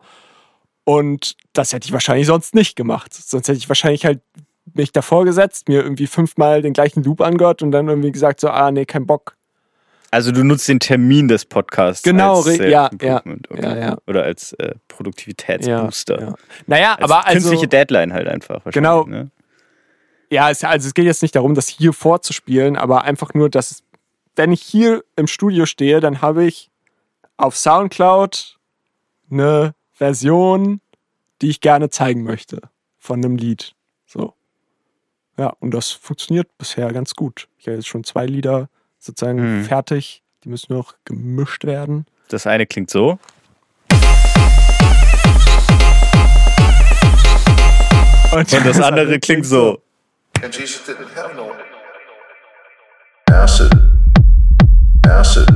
[0.84, 3.12] Und das hätte ich wahrscheinlich sonst nicht gemacht.
[3.12, 4.20] Sonst hätte ich wahrscheinlich halt
[4.74, 8.49] mich davor gesetzt, mir irgendwie fünfmal den gleichen Loop angehört und dann irgendwie gesagt so,
[8.49, 9.36] ah, nee, kein Bock.
[10.11, 13.98] Also du nutzt den Termin des Podcasts Genau, als re- ja, Self-Improvement, ja, ja, ja.
[14.07, 16.20] Oder als äh, Produktivitätsbooster.
[16.20, 16.34] Ja.
[16.66, 18.62] Naja, Als aber also, künstliche Deadline halt einfach.
[18.70, 19.04] Genau.
[19.04, 19.30] Ne?
[20.30, 23.82] ja, es, also es geht jetzt nicht darum, das hier vorzuspielen, aber einfach nur, dass,
[24.36, 26.70] wenn ich hier im Studio stehe, dann habe ich
[27.36, 28.59] auf Soundcloud
[29.30, 30.80] eine Version,
[31.42, 32.61] die ich gerne zeigen möchte
[32.98, 33.74] von einem Lied.
[34.07, 34.34] So.
[35.38, 37.48] Ja, und das funktioniert bisher ganz gut.
[37.59, 38.68] Ich habe jetzt schon zwei Lieder
[38.99, 39.64] sozusagen Mhm.
[39.64, 40.22] fertig.
[40.44, 42.07] Die müssen noch gemischt werden.
[42.28, 43.18] Das eine klingt so.
[48.32, 49.80] Und, Und das andere klingt so.
[50.42, 51.53] And Jesus didn't have no
[53.32, 53.70] acid.
[55.09, 55.49] Acid.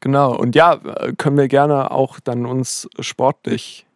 [0.00, 0.80] Genau, und ja,
[1.18, 3.86] können wir gerne auch dann uns sportlich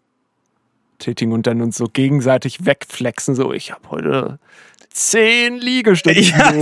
[0.99, 3.35] tätigen und dann uns so gegenseitig wegflexen.
[3.35, 4.39] So, ich habe heute
[4.95, 6.21] zehn Liegestütze.
[6.21, 6.53] Ja,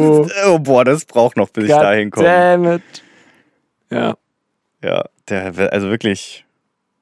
[0.48, 2.26] oh boah, das braucht noch, bis ich God dahin komme.
[2.26, 2.82] damn it.
[3.90, 4.16] Ja,
[4.82, 6.44] Ja, der, also wirklich,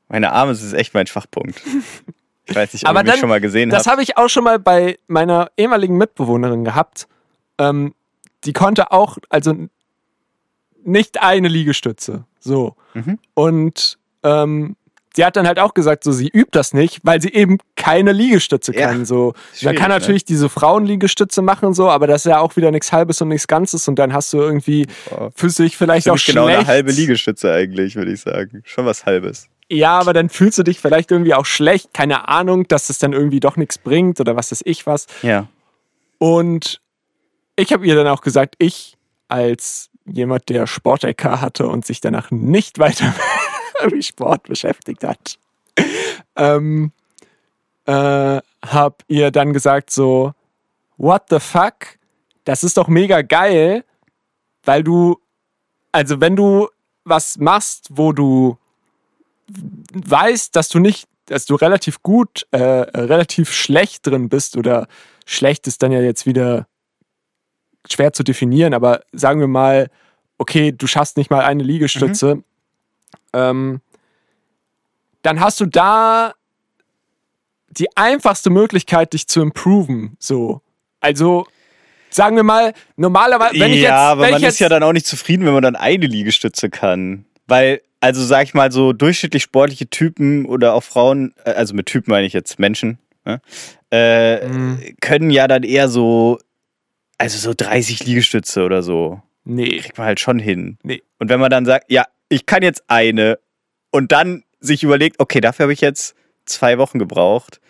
[0.09, 1.61] meine Arme ist echt mein Schwachpunkt.
[2.47, 3.93] Ich weiß nicht, ob Aber mich dann- schon mal gesehen das habt.
[3.93, 7.07] habe ich auch schon mal bei meiner ehemaligen Mitbewohnerin gehabt.
[7.59, 7.95] Ähm,
[8.45, 9.55] die konnte auch, also
[10.83, 12.25] nicht eine Liegestütze.
[12.41, 12.75] So.
[12.95, 13.19] Mhm.
[13.35, 14.77] Und ähm,
[15.15, 18.13] sie hat dann halt auch gesagt, so sie übt das nicht, weil sie eben keine
[18.13, 19.05] Liegestütze Ja, kann.
[19.05, 19.35] So.
[19.63, 19.99] Man kann ne?
[19.99, 23.47] natürlich diese Frauenliegestütze machen, so, aber das ist ja auch wieder nichts Halbes und nichts
[23.49, 25.31] Ganzes und dann hast du irgendwie, Boah.
[25.35, 26.59] fühlst du dich vielleicht auch Ziemlich genau schlecht.
[26.61, 28.63] eine halbe Liegestütze eigentlich, würde ich sagen.
[28.65, 29.49] Schon was Halbes.
[29.71, 33.13] Ja, aber dann fühlst du dich vielleicht irgendwie auch schlecht, keine Ahnung, dass es dann
[33.13, 35.07] irgendwie doch nichts bringt oder was weiß ich was.
[35.23, 35.47] Ja.
[36.19, 36.81] Und
[37.57, 38.97] ich habe ihr dann auch gesagt, ich
[39.29, 43.15] als jemand, der Sport-LK hatte und sich danach nicht weiter
[43.91, 45.39] mit Sport beschäftigt hat,
[46.37, 46.93] ähm,
[47.91, 50.33] äh, habe ihr dann gesagt so,
[50.97, 51.99] what the fuck,
[52.45, 53.85] das ist doch mega geil,
[54.65, 55.19] weil du,
[55.91, 56.69] also wenn du
[57.05, 58.57] was machst, wo du
[59.93, 64.87] weißt, dass du nicht, dass du relativ gut, äh, relativ schlecht drin bist oder
[65.27, 66.69] schlecht ist dann ja jetzt wieder
[67.89, 69.91] schwer zu definieren, aber sagen wir mal,
[70.39, 72.45] okay, du schaffst nicht mal eine Liegestütze,
[73.33, 73.81] ähm,
[75.23, 76.35] dann hast du da
[77.71, 80.17] die einfachste Möglichkeit, dich zu improven.
[80.19, 80.61] So.
[81.01, 81.47] Also,
[82.11, 83.89] sagen wir mal, normalerweise, wenn ich jetzt.
[83.91, 86.69] ja, aber man jetzt, ist ja dann auch nicht zufrieden, wenn man dann eine Liegestütze
[86.71, 87.25] kann.
[87.47, 91.87] Weil, also sag ich mal, so durchschnittlich sportliche Typen oder auch Frauen, äh, also mit
[91.87, 93.41] Typen meine ich jetzt Menschen, ne,
[93.93, 94.97] äh, Mhm.
[95.01, 96.39] können ja dann eher so,
[97.19, 99.21] also so 30 Liegestütze oder so.
[99.45, 99.79] Nee.
[99.79, 100.79] Kriegt man halt schon hin.
[100.83, 101.03] Nee.
[101.19, 103.39] Und wenn man dann sagt, ja, ich kann jetzt eine
[103.91, 106.15] und dann sich überlegt, okay, dafür habe ich jetzt
[106.51, 107.61] zwei Wochen gebraucht.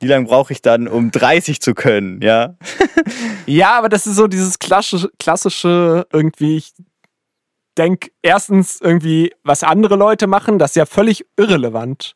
[0.00, 2.56] Wie lange brauche ich dann, um 30 zu können, ja?
[3.46, 6.72] Ja, aber das ist so dieses klassische, klassische irgendwie, ich
[7.76, 12.14] denke erstens irgendwie, was andere Leute machen, das ist ja völlig irrelevant.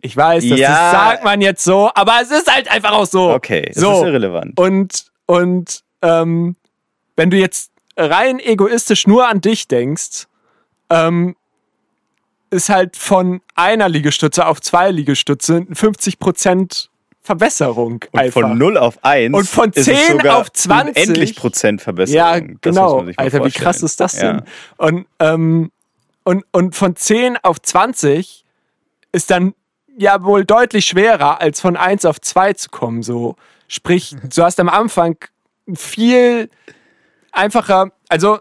[0.00, 0.68] Ich weiß, das, Ja.
[0.70, 3.30] das sagt man jetzt so, aber es ist halt einfach auch so.
[3.30, 3.92] Okay, das so.
[4.00, 4.58] ist irrelevant.
[4.58, 6.56] Und, und ähm,
[7.16, 10.26] wenn du jetzt rein egoistisch nur an dich denkst,
[10.90, 11.36] ähm,
[12.52, 16.88] ist halt von einer Liegestütze auf zwei Liegestütze 50%
[17.22, 18.40] Verbesserung Und einfach.
[18.42, 20.96] von 0 auf 1 Und von ist 10 es sogar auf 20.
[20.96, 22.16] unendlich Prozent Verbesserung.
[22.18, 22.96] Ja, Das muss genau.
[22.96, 24.36] man sich mal Alter, wie krass ist das denn?
[24.36, 24.44] Ja.
[24.76, 25.70] Und, ähm,
[26.24, 28.44] und, und von 10 auf 20
[29.12, 29.54] ist dann
[29.96, 33.02] ja wohl deutlich schwerer, als von 1 auf 2 zu kommen.
[33.02, 33.36] So.
[33.68, 35.16] Sprich, du hast am Anfang
[35.74, 36.50] viel
[37.30, 38.40] einfacher, also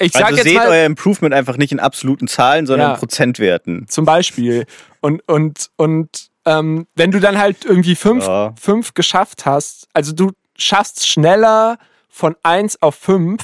[0.00, 2.94] ich sag Also jetzt seht mal euer Improvement einfach nicht in absoluten Zahlen, sondern Ja.
[2.94, 3.86] in Prozentwerten.
[3.88, 4.66] zum Beispiel.
[5.00, 8.54] Und, und, und ähm, wenn du dann halt irgendwie fünf, Ja.
[8.60, 11.78] fünf geschafft hast, also du schaffst schneller
[12.08, 13.42] von 1 auf 5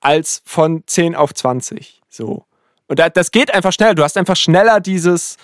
[0.00, 2.00] als von 10 auf 20.
[2.08, 2.44] So.
[2.88, 3.94] Und da, das geht einfach schneller.
[3.94, 5.36] Du hast einfach schneller dieses,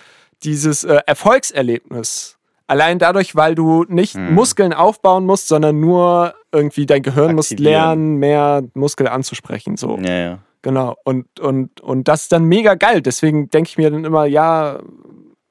[0.45, 2.37] dieses äh, Erfolgserlebnis.
[2.69, 4.35] Allein dadurch, weil du nicht Hm.
[4.35, 9.77] Muskeln aufbauen musst, sondern nur irgendwie dein Gehirn muss lernen, mehr Muskel anzusprechen.
[9.77, 9.99] So.
[9.99, 10.39] Ja, ja.
[10.63, 10.97] Genau.
[11.05, 13.03] Und, und, und das ist dann mega geil.
[13.03, 14.79] Deswegen denke ich mir dann immer, ja,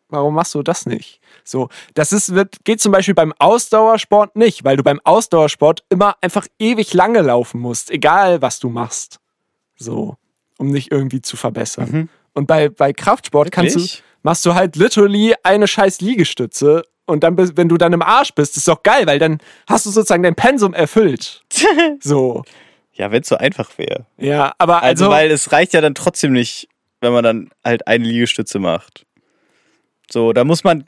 [0.09, 1.19] warum machst du das nicht?
[1.43, 6.15] So, das ist, wird, geht zum Beispiel beim Ausdauersport nicht, weil du beim Ausdauersport immer
[6.21, 9.19] einfach ewig lange laufen musst, egal was du machst.
[9.77, 10.15] So,
[10.57, 12.09] um dich irgendwie zu verbessern.
[12.33, 13.83] Und bei, bei Kraftsport kannst du, Mhm.
[13.83, 14.03] Wirklich?
[14.23, 18.33] machst du halt literally eine scheiß Liegestütze und dann, bist- wenn du dann im Arsch
[18.35, 21.41] bist, ist doch geil, weil dann hast du sozusagen dein Pensum erfüllt.
[22.01, 22.43] So,
[23.01, 24.05] Ja, wenn es so einfach wäre.
[24.17, 26.67] ja, aber Also, also, weil es reicht ja dann trotzdem nicht,
[27.01, 29.05] wenn man dann halt eine Liegestütze macht.
[30.11, 30.85] So, da muss man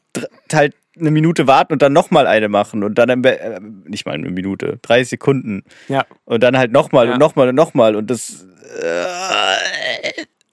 [0.53, 4.29] halt eine Minute warten und dann nochmal eine machen und dann äh, nicht mal eine
[4.29, 6.05] Minute, 30 Sekunden ja.
[6.25, 7.13] und dann halt nochmal Ja.
[7.13, 8.45] und nochmal und nochmal und das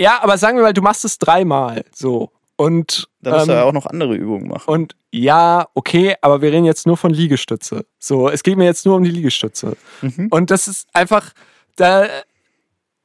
[0.00, 2.30] Ja, aber sagen wir mal, du machst es dreimal so.
[2.56, 4.68] Und, da musst du ähm, ja auch noch andere Übungen machen.
[4.70, 7.86] und ja, okay, aber wir reden jetzt nur von Liegestütze.
[7.98, 9.76] So, es geht mir jetzt nur um die Liegestütze.
[10.02, 10.28] Mhm.
[10.30, 11.32] Und das ist einfach,
[11.80, 12.08] da,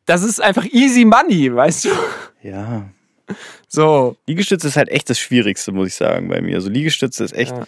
[0.06, 1.90] das ist einfach easy money, weißt du?
[2.44, 2.90] Ja.
[3.68, 6.56] So, Liegestütze ist halt echt das Schwierigste, muss ich sagen, bei mir.
[6.56, 7.66] Also Liegestütze ist echt, Ja.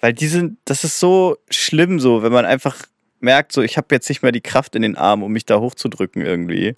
[0.00, 2.76] weil die sind, das ist so schlimm so, wenn man einfach
[3.20, 5.58] merkt, so ich habe jetzt nicht mehr die Kraft in den Armen, um mich da
[5.60, 6.74] hochzudrücken irgendwie.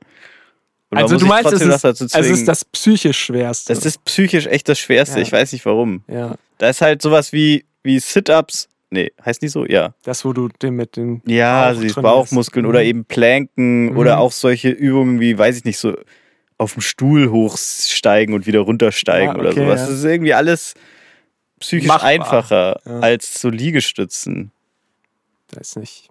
[0.91, 2.31] Und also du meinst, es ist, es zwingen.
[2.33, 3.75] ist das psychisch Schwerste.
[3.75, 5.17] das ist psychisch echt das Schwerste.
[5.19, 5.23] Ja.
[5.23, 6.03] Ich weiß nicht warum.
[6.09, 8.69] ja, Da ist halt sowas wie, wie Sit-Ups.
[8.97, 9.65] Nee, heißt nicht so?
[9.67, 9.95] Ja.
[10.03, 12.03] das, wo du den mit den Ja, Bauch also.
[12.03, 12.87] Bauchmuskeln oder Mhm.
[12.87, 13.97] eben Planken Mhm.
[13.99, 15.97] oder auch solche Übungen wie, weiß ich nicht, so
[16.59, 19.81] auf dem Stuhl hochsteigen und wieder runtersteigen Ja, oder okay, sowas.
[19.81, 19.87] ja.
[19.87, 20.75] Das ist irgendwie alles
[21.61, 22.09] psychisch Machbar.
[22.09, 23.01] einfacher Ja.
[23.01, 24.51] als so Liegestützen.
[25.55, 26.09] Weiß nicht.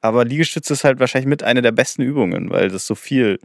[0.00, 3.40] Aber Liegestütze ist halt wahrscheinlich mit einer der besten Übungen, weil das so viel,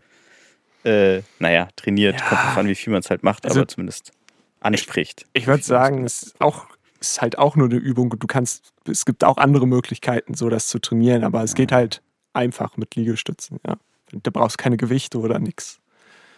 [0.84, 2.18] äh, naja, trainiert.
[2.24, 4.12] Kommt drauf an, wie viel man es halt macht, Also- aber zumindest
[4.60, 5.26] anspricht.
[5.34, 6.68] Ich würde sagen, es ist auch
[7.04, 8.09] ist halt auch nur eine Übung.
[8.17, 12.01] Du kannst, es gibt auch andere Möglichkeiten, so das zu trainieren, aber es geht halt
[12.34, 13.78] einfach mit Liegestützen, ja.
[14.12, 15.80] Da brauchst keine Gewichte oder nix.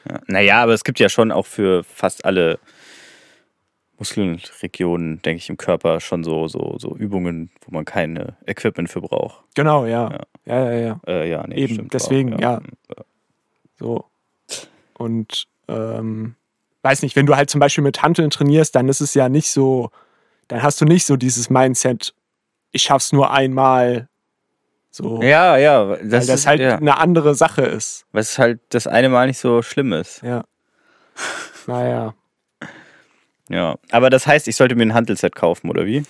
[0.10, 0.22] Ja.
[0.28, 2.58] Naja, aber es gibt ja schon auch für fast alle
[3.98, 9.02] Muskelregionen, denke ich, im Körper schon so, so, so Übungen, wo man keine Equipment für
[9.02, 9.44] braucht.
[9.56, 10.22] Genau, ja.
[10.46, 11.00] Ja, ja, ja.
[11.06, 12.62] Äh, ja, nee, Eben, deswegen, auch, ja.
[13.78, 14.06] So.
[14.98, 16.36] Und ähm,
[16.82, 19.50] weiß nicht, wenn du halt zum Beispiel mit Hanteln trainierst, dann ist es ja nicht
[19.50, 19.92] so,
[20.48, 22.14] dann hast du nicht so dieses Mindset,
[22.72, 24.10] ich schaff's nur einmal.
[24.92, 25.22] So.
[25.22, 28.06] Ja, ja, weil das, das ist halt ja, eine andere Sache ist.
[28.12, 30.22] was halt das eine Mal nicht so schlimm ist.
[30.22, 30.44] Ja.
[31.68, 32.14] Naja.
[33.50, 36.04] Ja, aber das heißt, ich sollte mir ein Handelset kaufen, oder wie?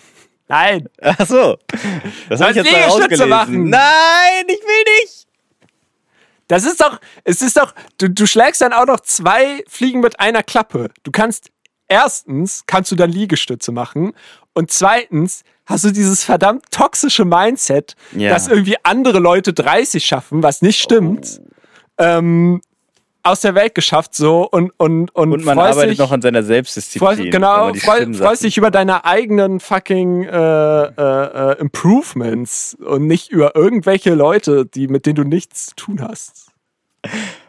[0.48, 1.58] Nein, Ach so.
[2.30, 3.30] Das habe ich jetzt mal ausgelesen.
[3.30, 3.70] machen.
[3.70, 5.28] Nein, ich will nicht.
[6.48, 10.20] Das ist doch, es ist doch, du, du schlägst dann auch noch zwei Fliegen mit
[10.20, 10.92] einer Klappe.
[11.04, 11.50] Du kannst,
[11.88, 14.14] erstens kannst du dann Liegestütze machen
[14.54, 18.30] und zweitens hast du dieses verdammt toxische Mindset, Ja.
[18.30, 21.42] dass irgendwie andere Leute 30 schaffen, was nicht stimmt.
[21.98, 22.62] Ähm,
[23.24, 26.44] aus der Welt geschafft so und und und, Und man arbeitet dich, noch an seiner
[26.44, 27.32] Selbstdisziplin.
[27.32, 30.92] genau freu, schlimmen freust dich über deine eigenen fucking äh, äh,
[31.54, 36.52] äh, Improvements und nicht über irgendwelche Leute, die mit denen du nichts zu tun hast.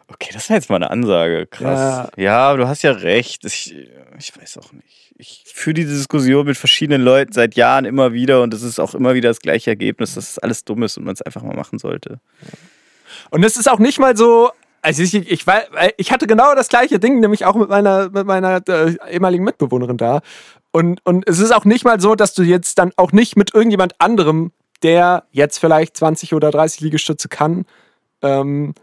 [0.09, 1.47] Okay, das war jetzt mal eine Ansage.
[1.47, 2.11] Krass.
[2.17, 3.45] Ja, aber du hast ja recht.
[3.45, 3.75] Ich,
[4.19, 5.13] ich weiß auch nicht.
[5.19, 8.95] Ich führe diese Diskussion mit verschiedenen Leuten seit Jahren immer wieder und es ist auch
[8.95, 11.57] immer wieder das gleiche Ergebnis, dass es alles dumm ist und man es einfach mal
[11.57, 12.21] machen sollte.
[13.31, 14.51] Und es ist auch nicht mal so.
[14.83, 15.45] Also ich, ich,
[15.97, 19.97] ich hatte genau das gleiche Ding, nämlich auch mit meiner, mit meiner äh, ehemaligen Mitbewohnerin
[19.97, 20.21] da.
[20.71, 23.55] Und, und es ist auch nicht mal so, dass du jetzt dann auch nicht mit
[23.55, 24.53] irgendjemand anderem,
[24.83, 27.65] der jetzt vielleicht 20 oder 30 Liegestütze kann,
[28.23, 28.75] ähm,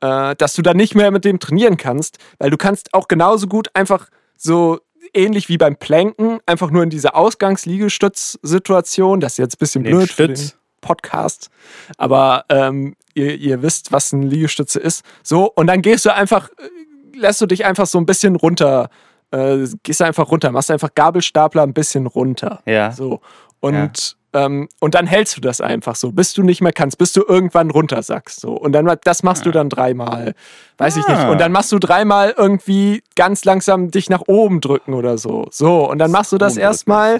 [0.00, 3.46] äh, dass du dann nicht mehr mit dem trainieren kannst, weil du kannst auch genauso
[3.46, 4.78] gut einfach so
[5.14, 10.10] ähnlich wie beim Planken, einfach nur in dieser Ausgangsliegestütz-Situation, das ist jetzt ein bisschen blöd
[10.10, 11.50] für den Podcast,
[11.96, 15.04] aber ähm, ihr, ihr wisst, was ein Liegestütze ist.
[15.22, 18.90] So, und dann gehst du einfach, äh, lässt du dich einfach so ein bisschen runter,
[19.30, 22.62] äh, gehst einfach runter, machst einfach Gabelstapler ein bisschen runter.
[22.64, 22.92] Ja.
[22.92, 23.20] So.
[23.60, 27.12] Und, ähm, und dann hältst du das einfach so, bis du nicht mehr kannst, bis
[27.12, 28.40] du irgendwann runtersackst.
[28.40, 28.52] So.
[28.52, 30.34] Und dann das machst du dann dreimal.
[30.76, 31.18] Weiß ich nicht.
[31.18, 31.30] Ah.
[31.30, 35.46] Und dann machst du dreimal irgendwie ganz langsam dich nach oben drücken oder so.
[35.50, 35.90] So.
[35.90, 37.18] Und dann machst du das erstmal.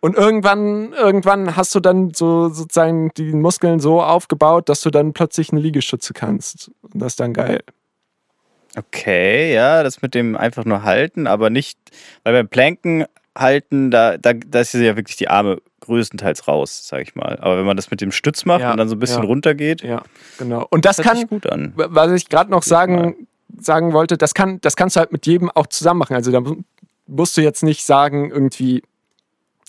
[0.00, 5.12] Und irgendwann, irgendwann hast du dann so sozusagen die Muskeln so aufgebaut, dass du dann
[5.12, 6.70] plötzlich eine Liegestütze kannst.
[6.80, 7.60] Und das ist dann geil.
[8.76, 11.78] Okay, ja, das mit dem einfach nur halten, aber nicht,
[12.22, 13.04] weil beim Planken
[13.36, 17.38] halten, da, da, da ist ja wirklich die Arme größtenteils raus, sag ich mal.
[17.40, 19.28] Aber wenn man das mit dem Stütz macht Ja, und dann so ein bisschen ja.
[19.28, 20.02] runtergeht, Ja,
[20.38, 20.66] genau.
[20.70, 21.72] Und das das kann, gut an.
[21.76, 23.26] was ich gerade noch sagen,
[23.58, 26.14] sagen wollte, das, kann, das kannst du halt mit jedem auch zusammen machen.
[26.14, 26.62] Also da mu-
[27.06, 28.82] musst du jetzt nicht sagen, irgendwie,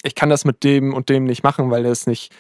[0.04, 2.32] ich kann das mit dem und dem nicht machen, weil er es nicht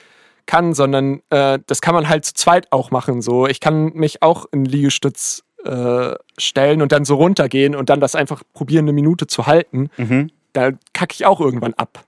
[0.45, 3.21] kann, sondern äh, das kann man halt zu zweit auch machen.
[3.21, 7.99] So, ich kann mich auch in Liegestütz äh, stellen und dann so runtergehen und dann
[7.99, 9.89] das einfach probieren, eine Minute zu halten.
[9.97, 10.31] Mhm.
[10.53, 12.03] Da kacke ich auch irgendwann ab.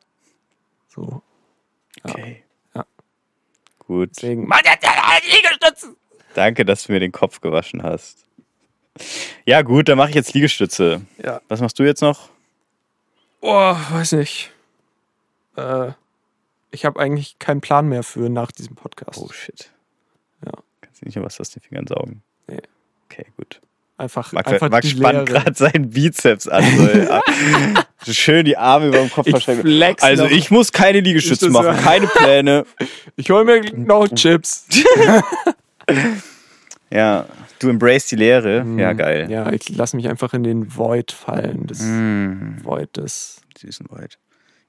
[0.90, 1.22] So,
[2.04, 2.44] Okay.
[2.76, 2.86] Ja.
[3.80, 4.12] Gut.
[4.16, 4.48] deswegen.
[4.48, 4.86] Mann, jetzt
[5.26, 5.88] Liegestütz!
[6.34, 8.26] Danke, dass du mir den Kopf gewaschen hast.
[9.46, 11.02] Ja, gut, dann mache ich jetzt Liegestütze.
[11.24, 11.42] Ja.
[11.48, 12.30] Was machst du jetzt noch?
[13.42, 14.52] Oh, weiß nicht.
[15.58, 15.92] Äh,
[16.72, 19.20] ich habe eigentlich keinen Plan mehr für nach diesem Podcast.
[19.20, 19.72] Oh shit.
[20.46, 20.52] Ja.
[20.82, 22.24] Kannst du nicht noch was aus den Fingern saugen?
[22.48, 22.62] Nee.
[23.06, 23.62] Okay, gut.
[24.04, 26.64] Einfach, Max, einfach Max spannt gerade seinen Bizeps an.
[28.06, 30.32] So, schön die Arme über dem Kopf flex Also noch.
[30.32, 32.66] ich muss keine Liegestütze machen, keine Pläne.
[33.16, 34.66] Ich hole mir noch Chips.
[36.90, 37.26] Ja,
[37.60, 38.66] du embrace die Leere.
[38.78, 39.26] Ja, geil.
[39.26, 39.32] Mhm.
[39.32, 41.66] Ja, ich lasse mich einfach in den Void fallen.
[41.68, 43.42] Das Mm, Void des.
[43.58, 44.20] süßen Wald.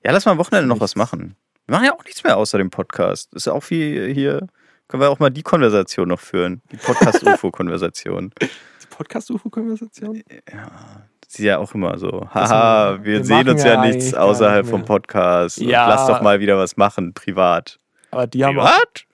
[0.03, 1.37] Ja, lass mal am Wochenende noch was machen.
[1.67, 3.33] Wir machen ja auch nichts mehr außer dem Podcast.
[3.35, 4.47] Ist ja auch viel hier.
[4.89, 6.61] Können wir auch mal die Konversation noch führen.
[6.73, 8.33] Die Podcast-UFO-Konversation.
[8.95, 10.15] Die Podcast-UFO-Konversation?
[10.15, 10.23] Sie
[11.29, 12.29] ist ja auch immer so.
[12.33, 14.85] Haha, wir- wir, sehen uns ja ja nichts außerhalb vom.
[14.85, 15.59] Podcast.
[15.61, 15.89] Ja.
[15.89, 17.81] Lass doch mal wieder was machen, privat.
[18.11, 19.05] Aber die haben Privat?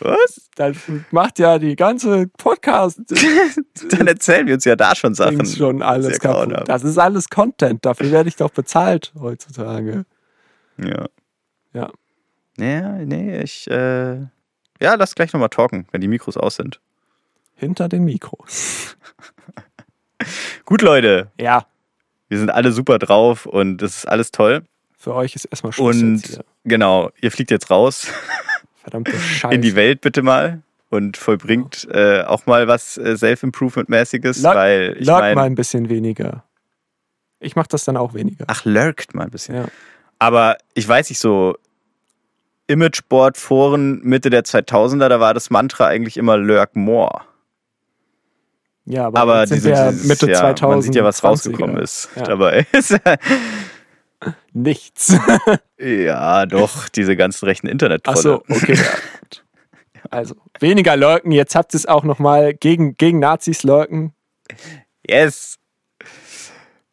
[0.00, 0.48] Was?
[0.56, 0.76] das
[1.10, 2.98] macht ja die ganze podcast
[3.90, 5.36] Dann erzählen wir uns ja da schon Sachen.
[5.36, 6.66] Dings schon alles kaputt.
[6.66, 7.84] Das ist alles Content.
[7.84, 10.06] Dafür werde ich doch bezahlt heutzutage.
[10.78, 11.06] Ja.
[11.74, 11.90] Ja.
[12.56, 14.14] Ja, nee, ich, äh,
[14.80, 16.80] ja, lass gleich nochmal talken, wenn die Mikros aus sind.
[17.56, 18.96] Hinter den Mikros.
[20.64, 21.66] Gut, Leute, Ja,
[22.28, 24.62] wir sind alle super drauf und das ist alles toll.
[24.96, 28.08] für euch ist erstmal Schluss Und genau, ihr fliegt jetzt raus
[28.82, 29.54] Verdammte Scheiße.
[29.54, 35.06] in die Welt bitte mal und vollbringt äh, auch mal was äh, Self-Improvement-mäßiges, weil ich
[35.06, 36.44] Lurk mal ein bisschen weniger.
[37.40, 38.44] Ich mache das dann auch weniger.
[38.48, 39.54] ach, lurkt mal ein bisschen.
[39.56, 39.64] Ja.
[40.18, 41.56] Aber ich weiß nicht so,
[42.68, 47.20] Imageboard-Foren Mitte der 2000er, da war das Mantra eigentlich immer Lurk More.
[48.86, 50.70] Ja, aber, Aber sind diese, dieses, Mitte ja, 2000.
[50.70, 52.22] man sieht ja, was rausgekommen ist Ja.
[52.24, 52.66] dabei.
[54.52, 55.16] Nichts.
[55.78, 58.16] ja, doch, diese ganzen rechten Internet-Trolle.
[58.18, 58.74] Achso, okay.
[58.74, 58.82] Ja.
[60.10, 61.32] Also, weniger lurken.
[61.32, 64.12] Jetzt habt ihr es auch nochmal gegen, gegen Nazis lurken.
[65.08, 65.56] Yes.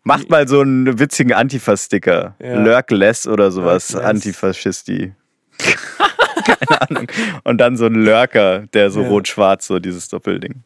[0.04, 2.36] Macht mal so einen witzigen Antifa-Sticker.
[2.42, 2.64] Ja.
[2.64, 3.92] Lurkless oder sowas.
[3.92, 4.10] Lurkless.
[4.10, 5.14] Antifaschisti.
[5.60, 7.08] Keine Ahnung.
[7.44, 9.10] Und dann so ein Lurker, der so Ja.
[9.10, 10.64] rot-schwarz, so dieses Doppelding.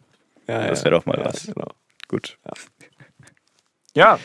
[0.47, 1.47] Ja, Das ja, wäre doch mal ja, was.
[1.47, 1.67] Genau.
[2.07, 2.37] Gut.
[3.95, 4.19] Ja,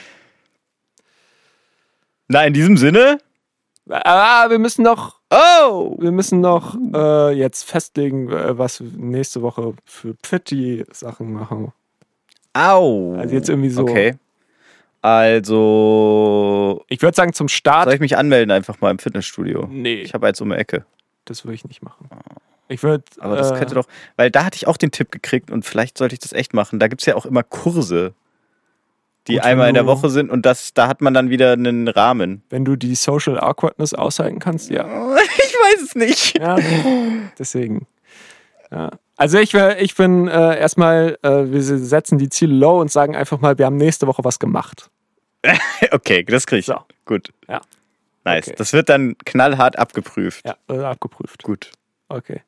[2.28, 3.18] Na, in diesem Sinne.
[3.88, 5.97] ah, wir müssen noch, Oh!
[6.01, 11.72] wir müssen noch äh, jetzt festlegen, äh, was wir nächste Woche für Pretty-Sachen machen.
[12.52, 13.14] Au!
[13.16, 13.82] Also jetzt irgendwie so.
[13.82, 14.16] Okay.
[15.02, 16.84] Also.
[16.88, 17.84] Ich würde sagen, zum Start.
[17.84, 19.66] Soll ich mich anmelden einfach mal im Fitnessstudio?
[19.70, 20.84] nee, Ich habe eins um die Ecke.
[21.24, 22.09] das würde ich nicht machen.
[22.70, 23.05] Ich würde.
[23.18, 23.86] Aber das äh, könnte doch,
[24.16, 26.78] weil da hatte ich auch den Tipp gekriegt und vielleicht sollte ich das echt machen.
[26.78, 28.14] Da gibt es ja auch immer Kurse,
[29.26, 31.88] die Gut, einmal in der Woche sind und das, da hat man dann wieder einen
[31.88, 32.42] Rahmen.
[32.48, 34.84] Wenn du die Social Awkwardness aushalten kannst, ja.
[35.36, 36.38] Ich weiß es nicht.
[36.38, 36.56] Ja,
[37.38, 37.86] deswegen.
[38.70, 38.90] Ja.
[39.16, 43.40] Also ich, ich bin äh, erstmal, äh, wir setzen die Ziele low und sagen einfach
[43.40, 44.90] mal, wir haben nächste Woche was gemacht.
[45.92, 46.66] Okay, das krieg ich.
[46.66, 46.76] So.
[47.06, 47.32] Gut.
[47.48, 47.62] Ja.
[48.24, 48.48] Nice.
[48.48, 48.56] Okay.
[48.59, 50.44] Das wird dann knallhart abgeprüft.
[50.47, 51.42] Ja, äh, abgeprüft.
[51.42, 51.72] Gut.
[52.09, 52.42] Okay.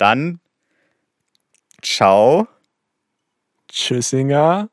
[0.00, 0.40] Dann
[1.82, 2.48] ciao
[3.68, 4.70] Tschüssinger.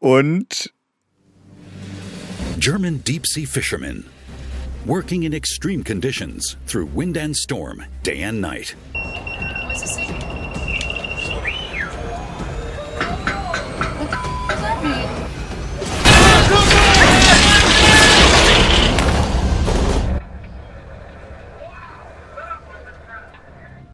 [0.00, 0.72] und
[2.58, 4.04] German deep sea fishermen
[4.84, 8.74] working in extreme conditions through wind and storm, day and night.
[9.64, 10.15] What's it say?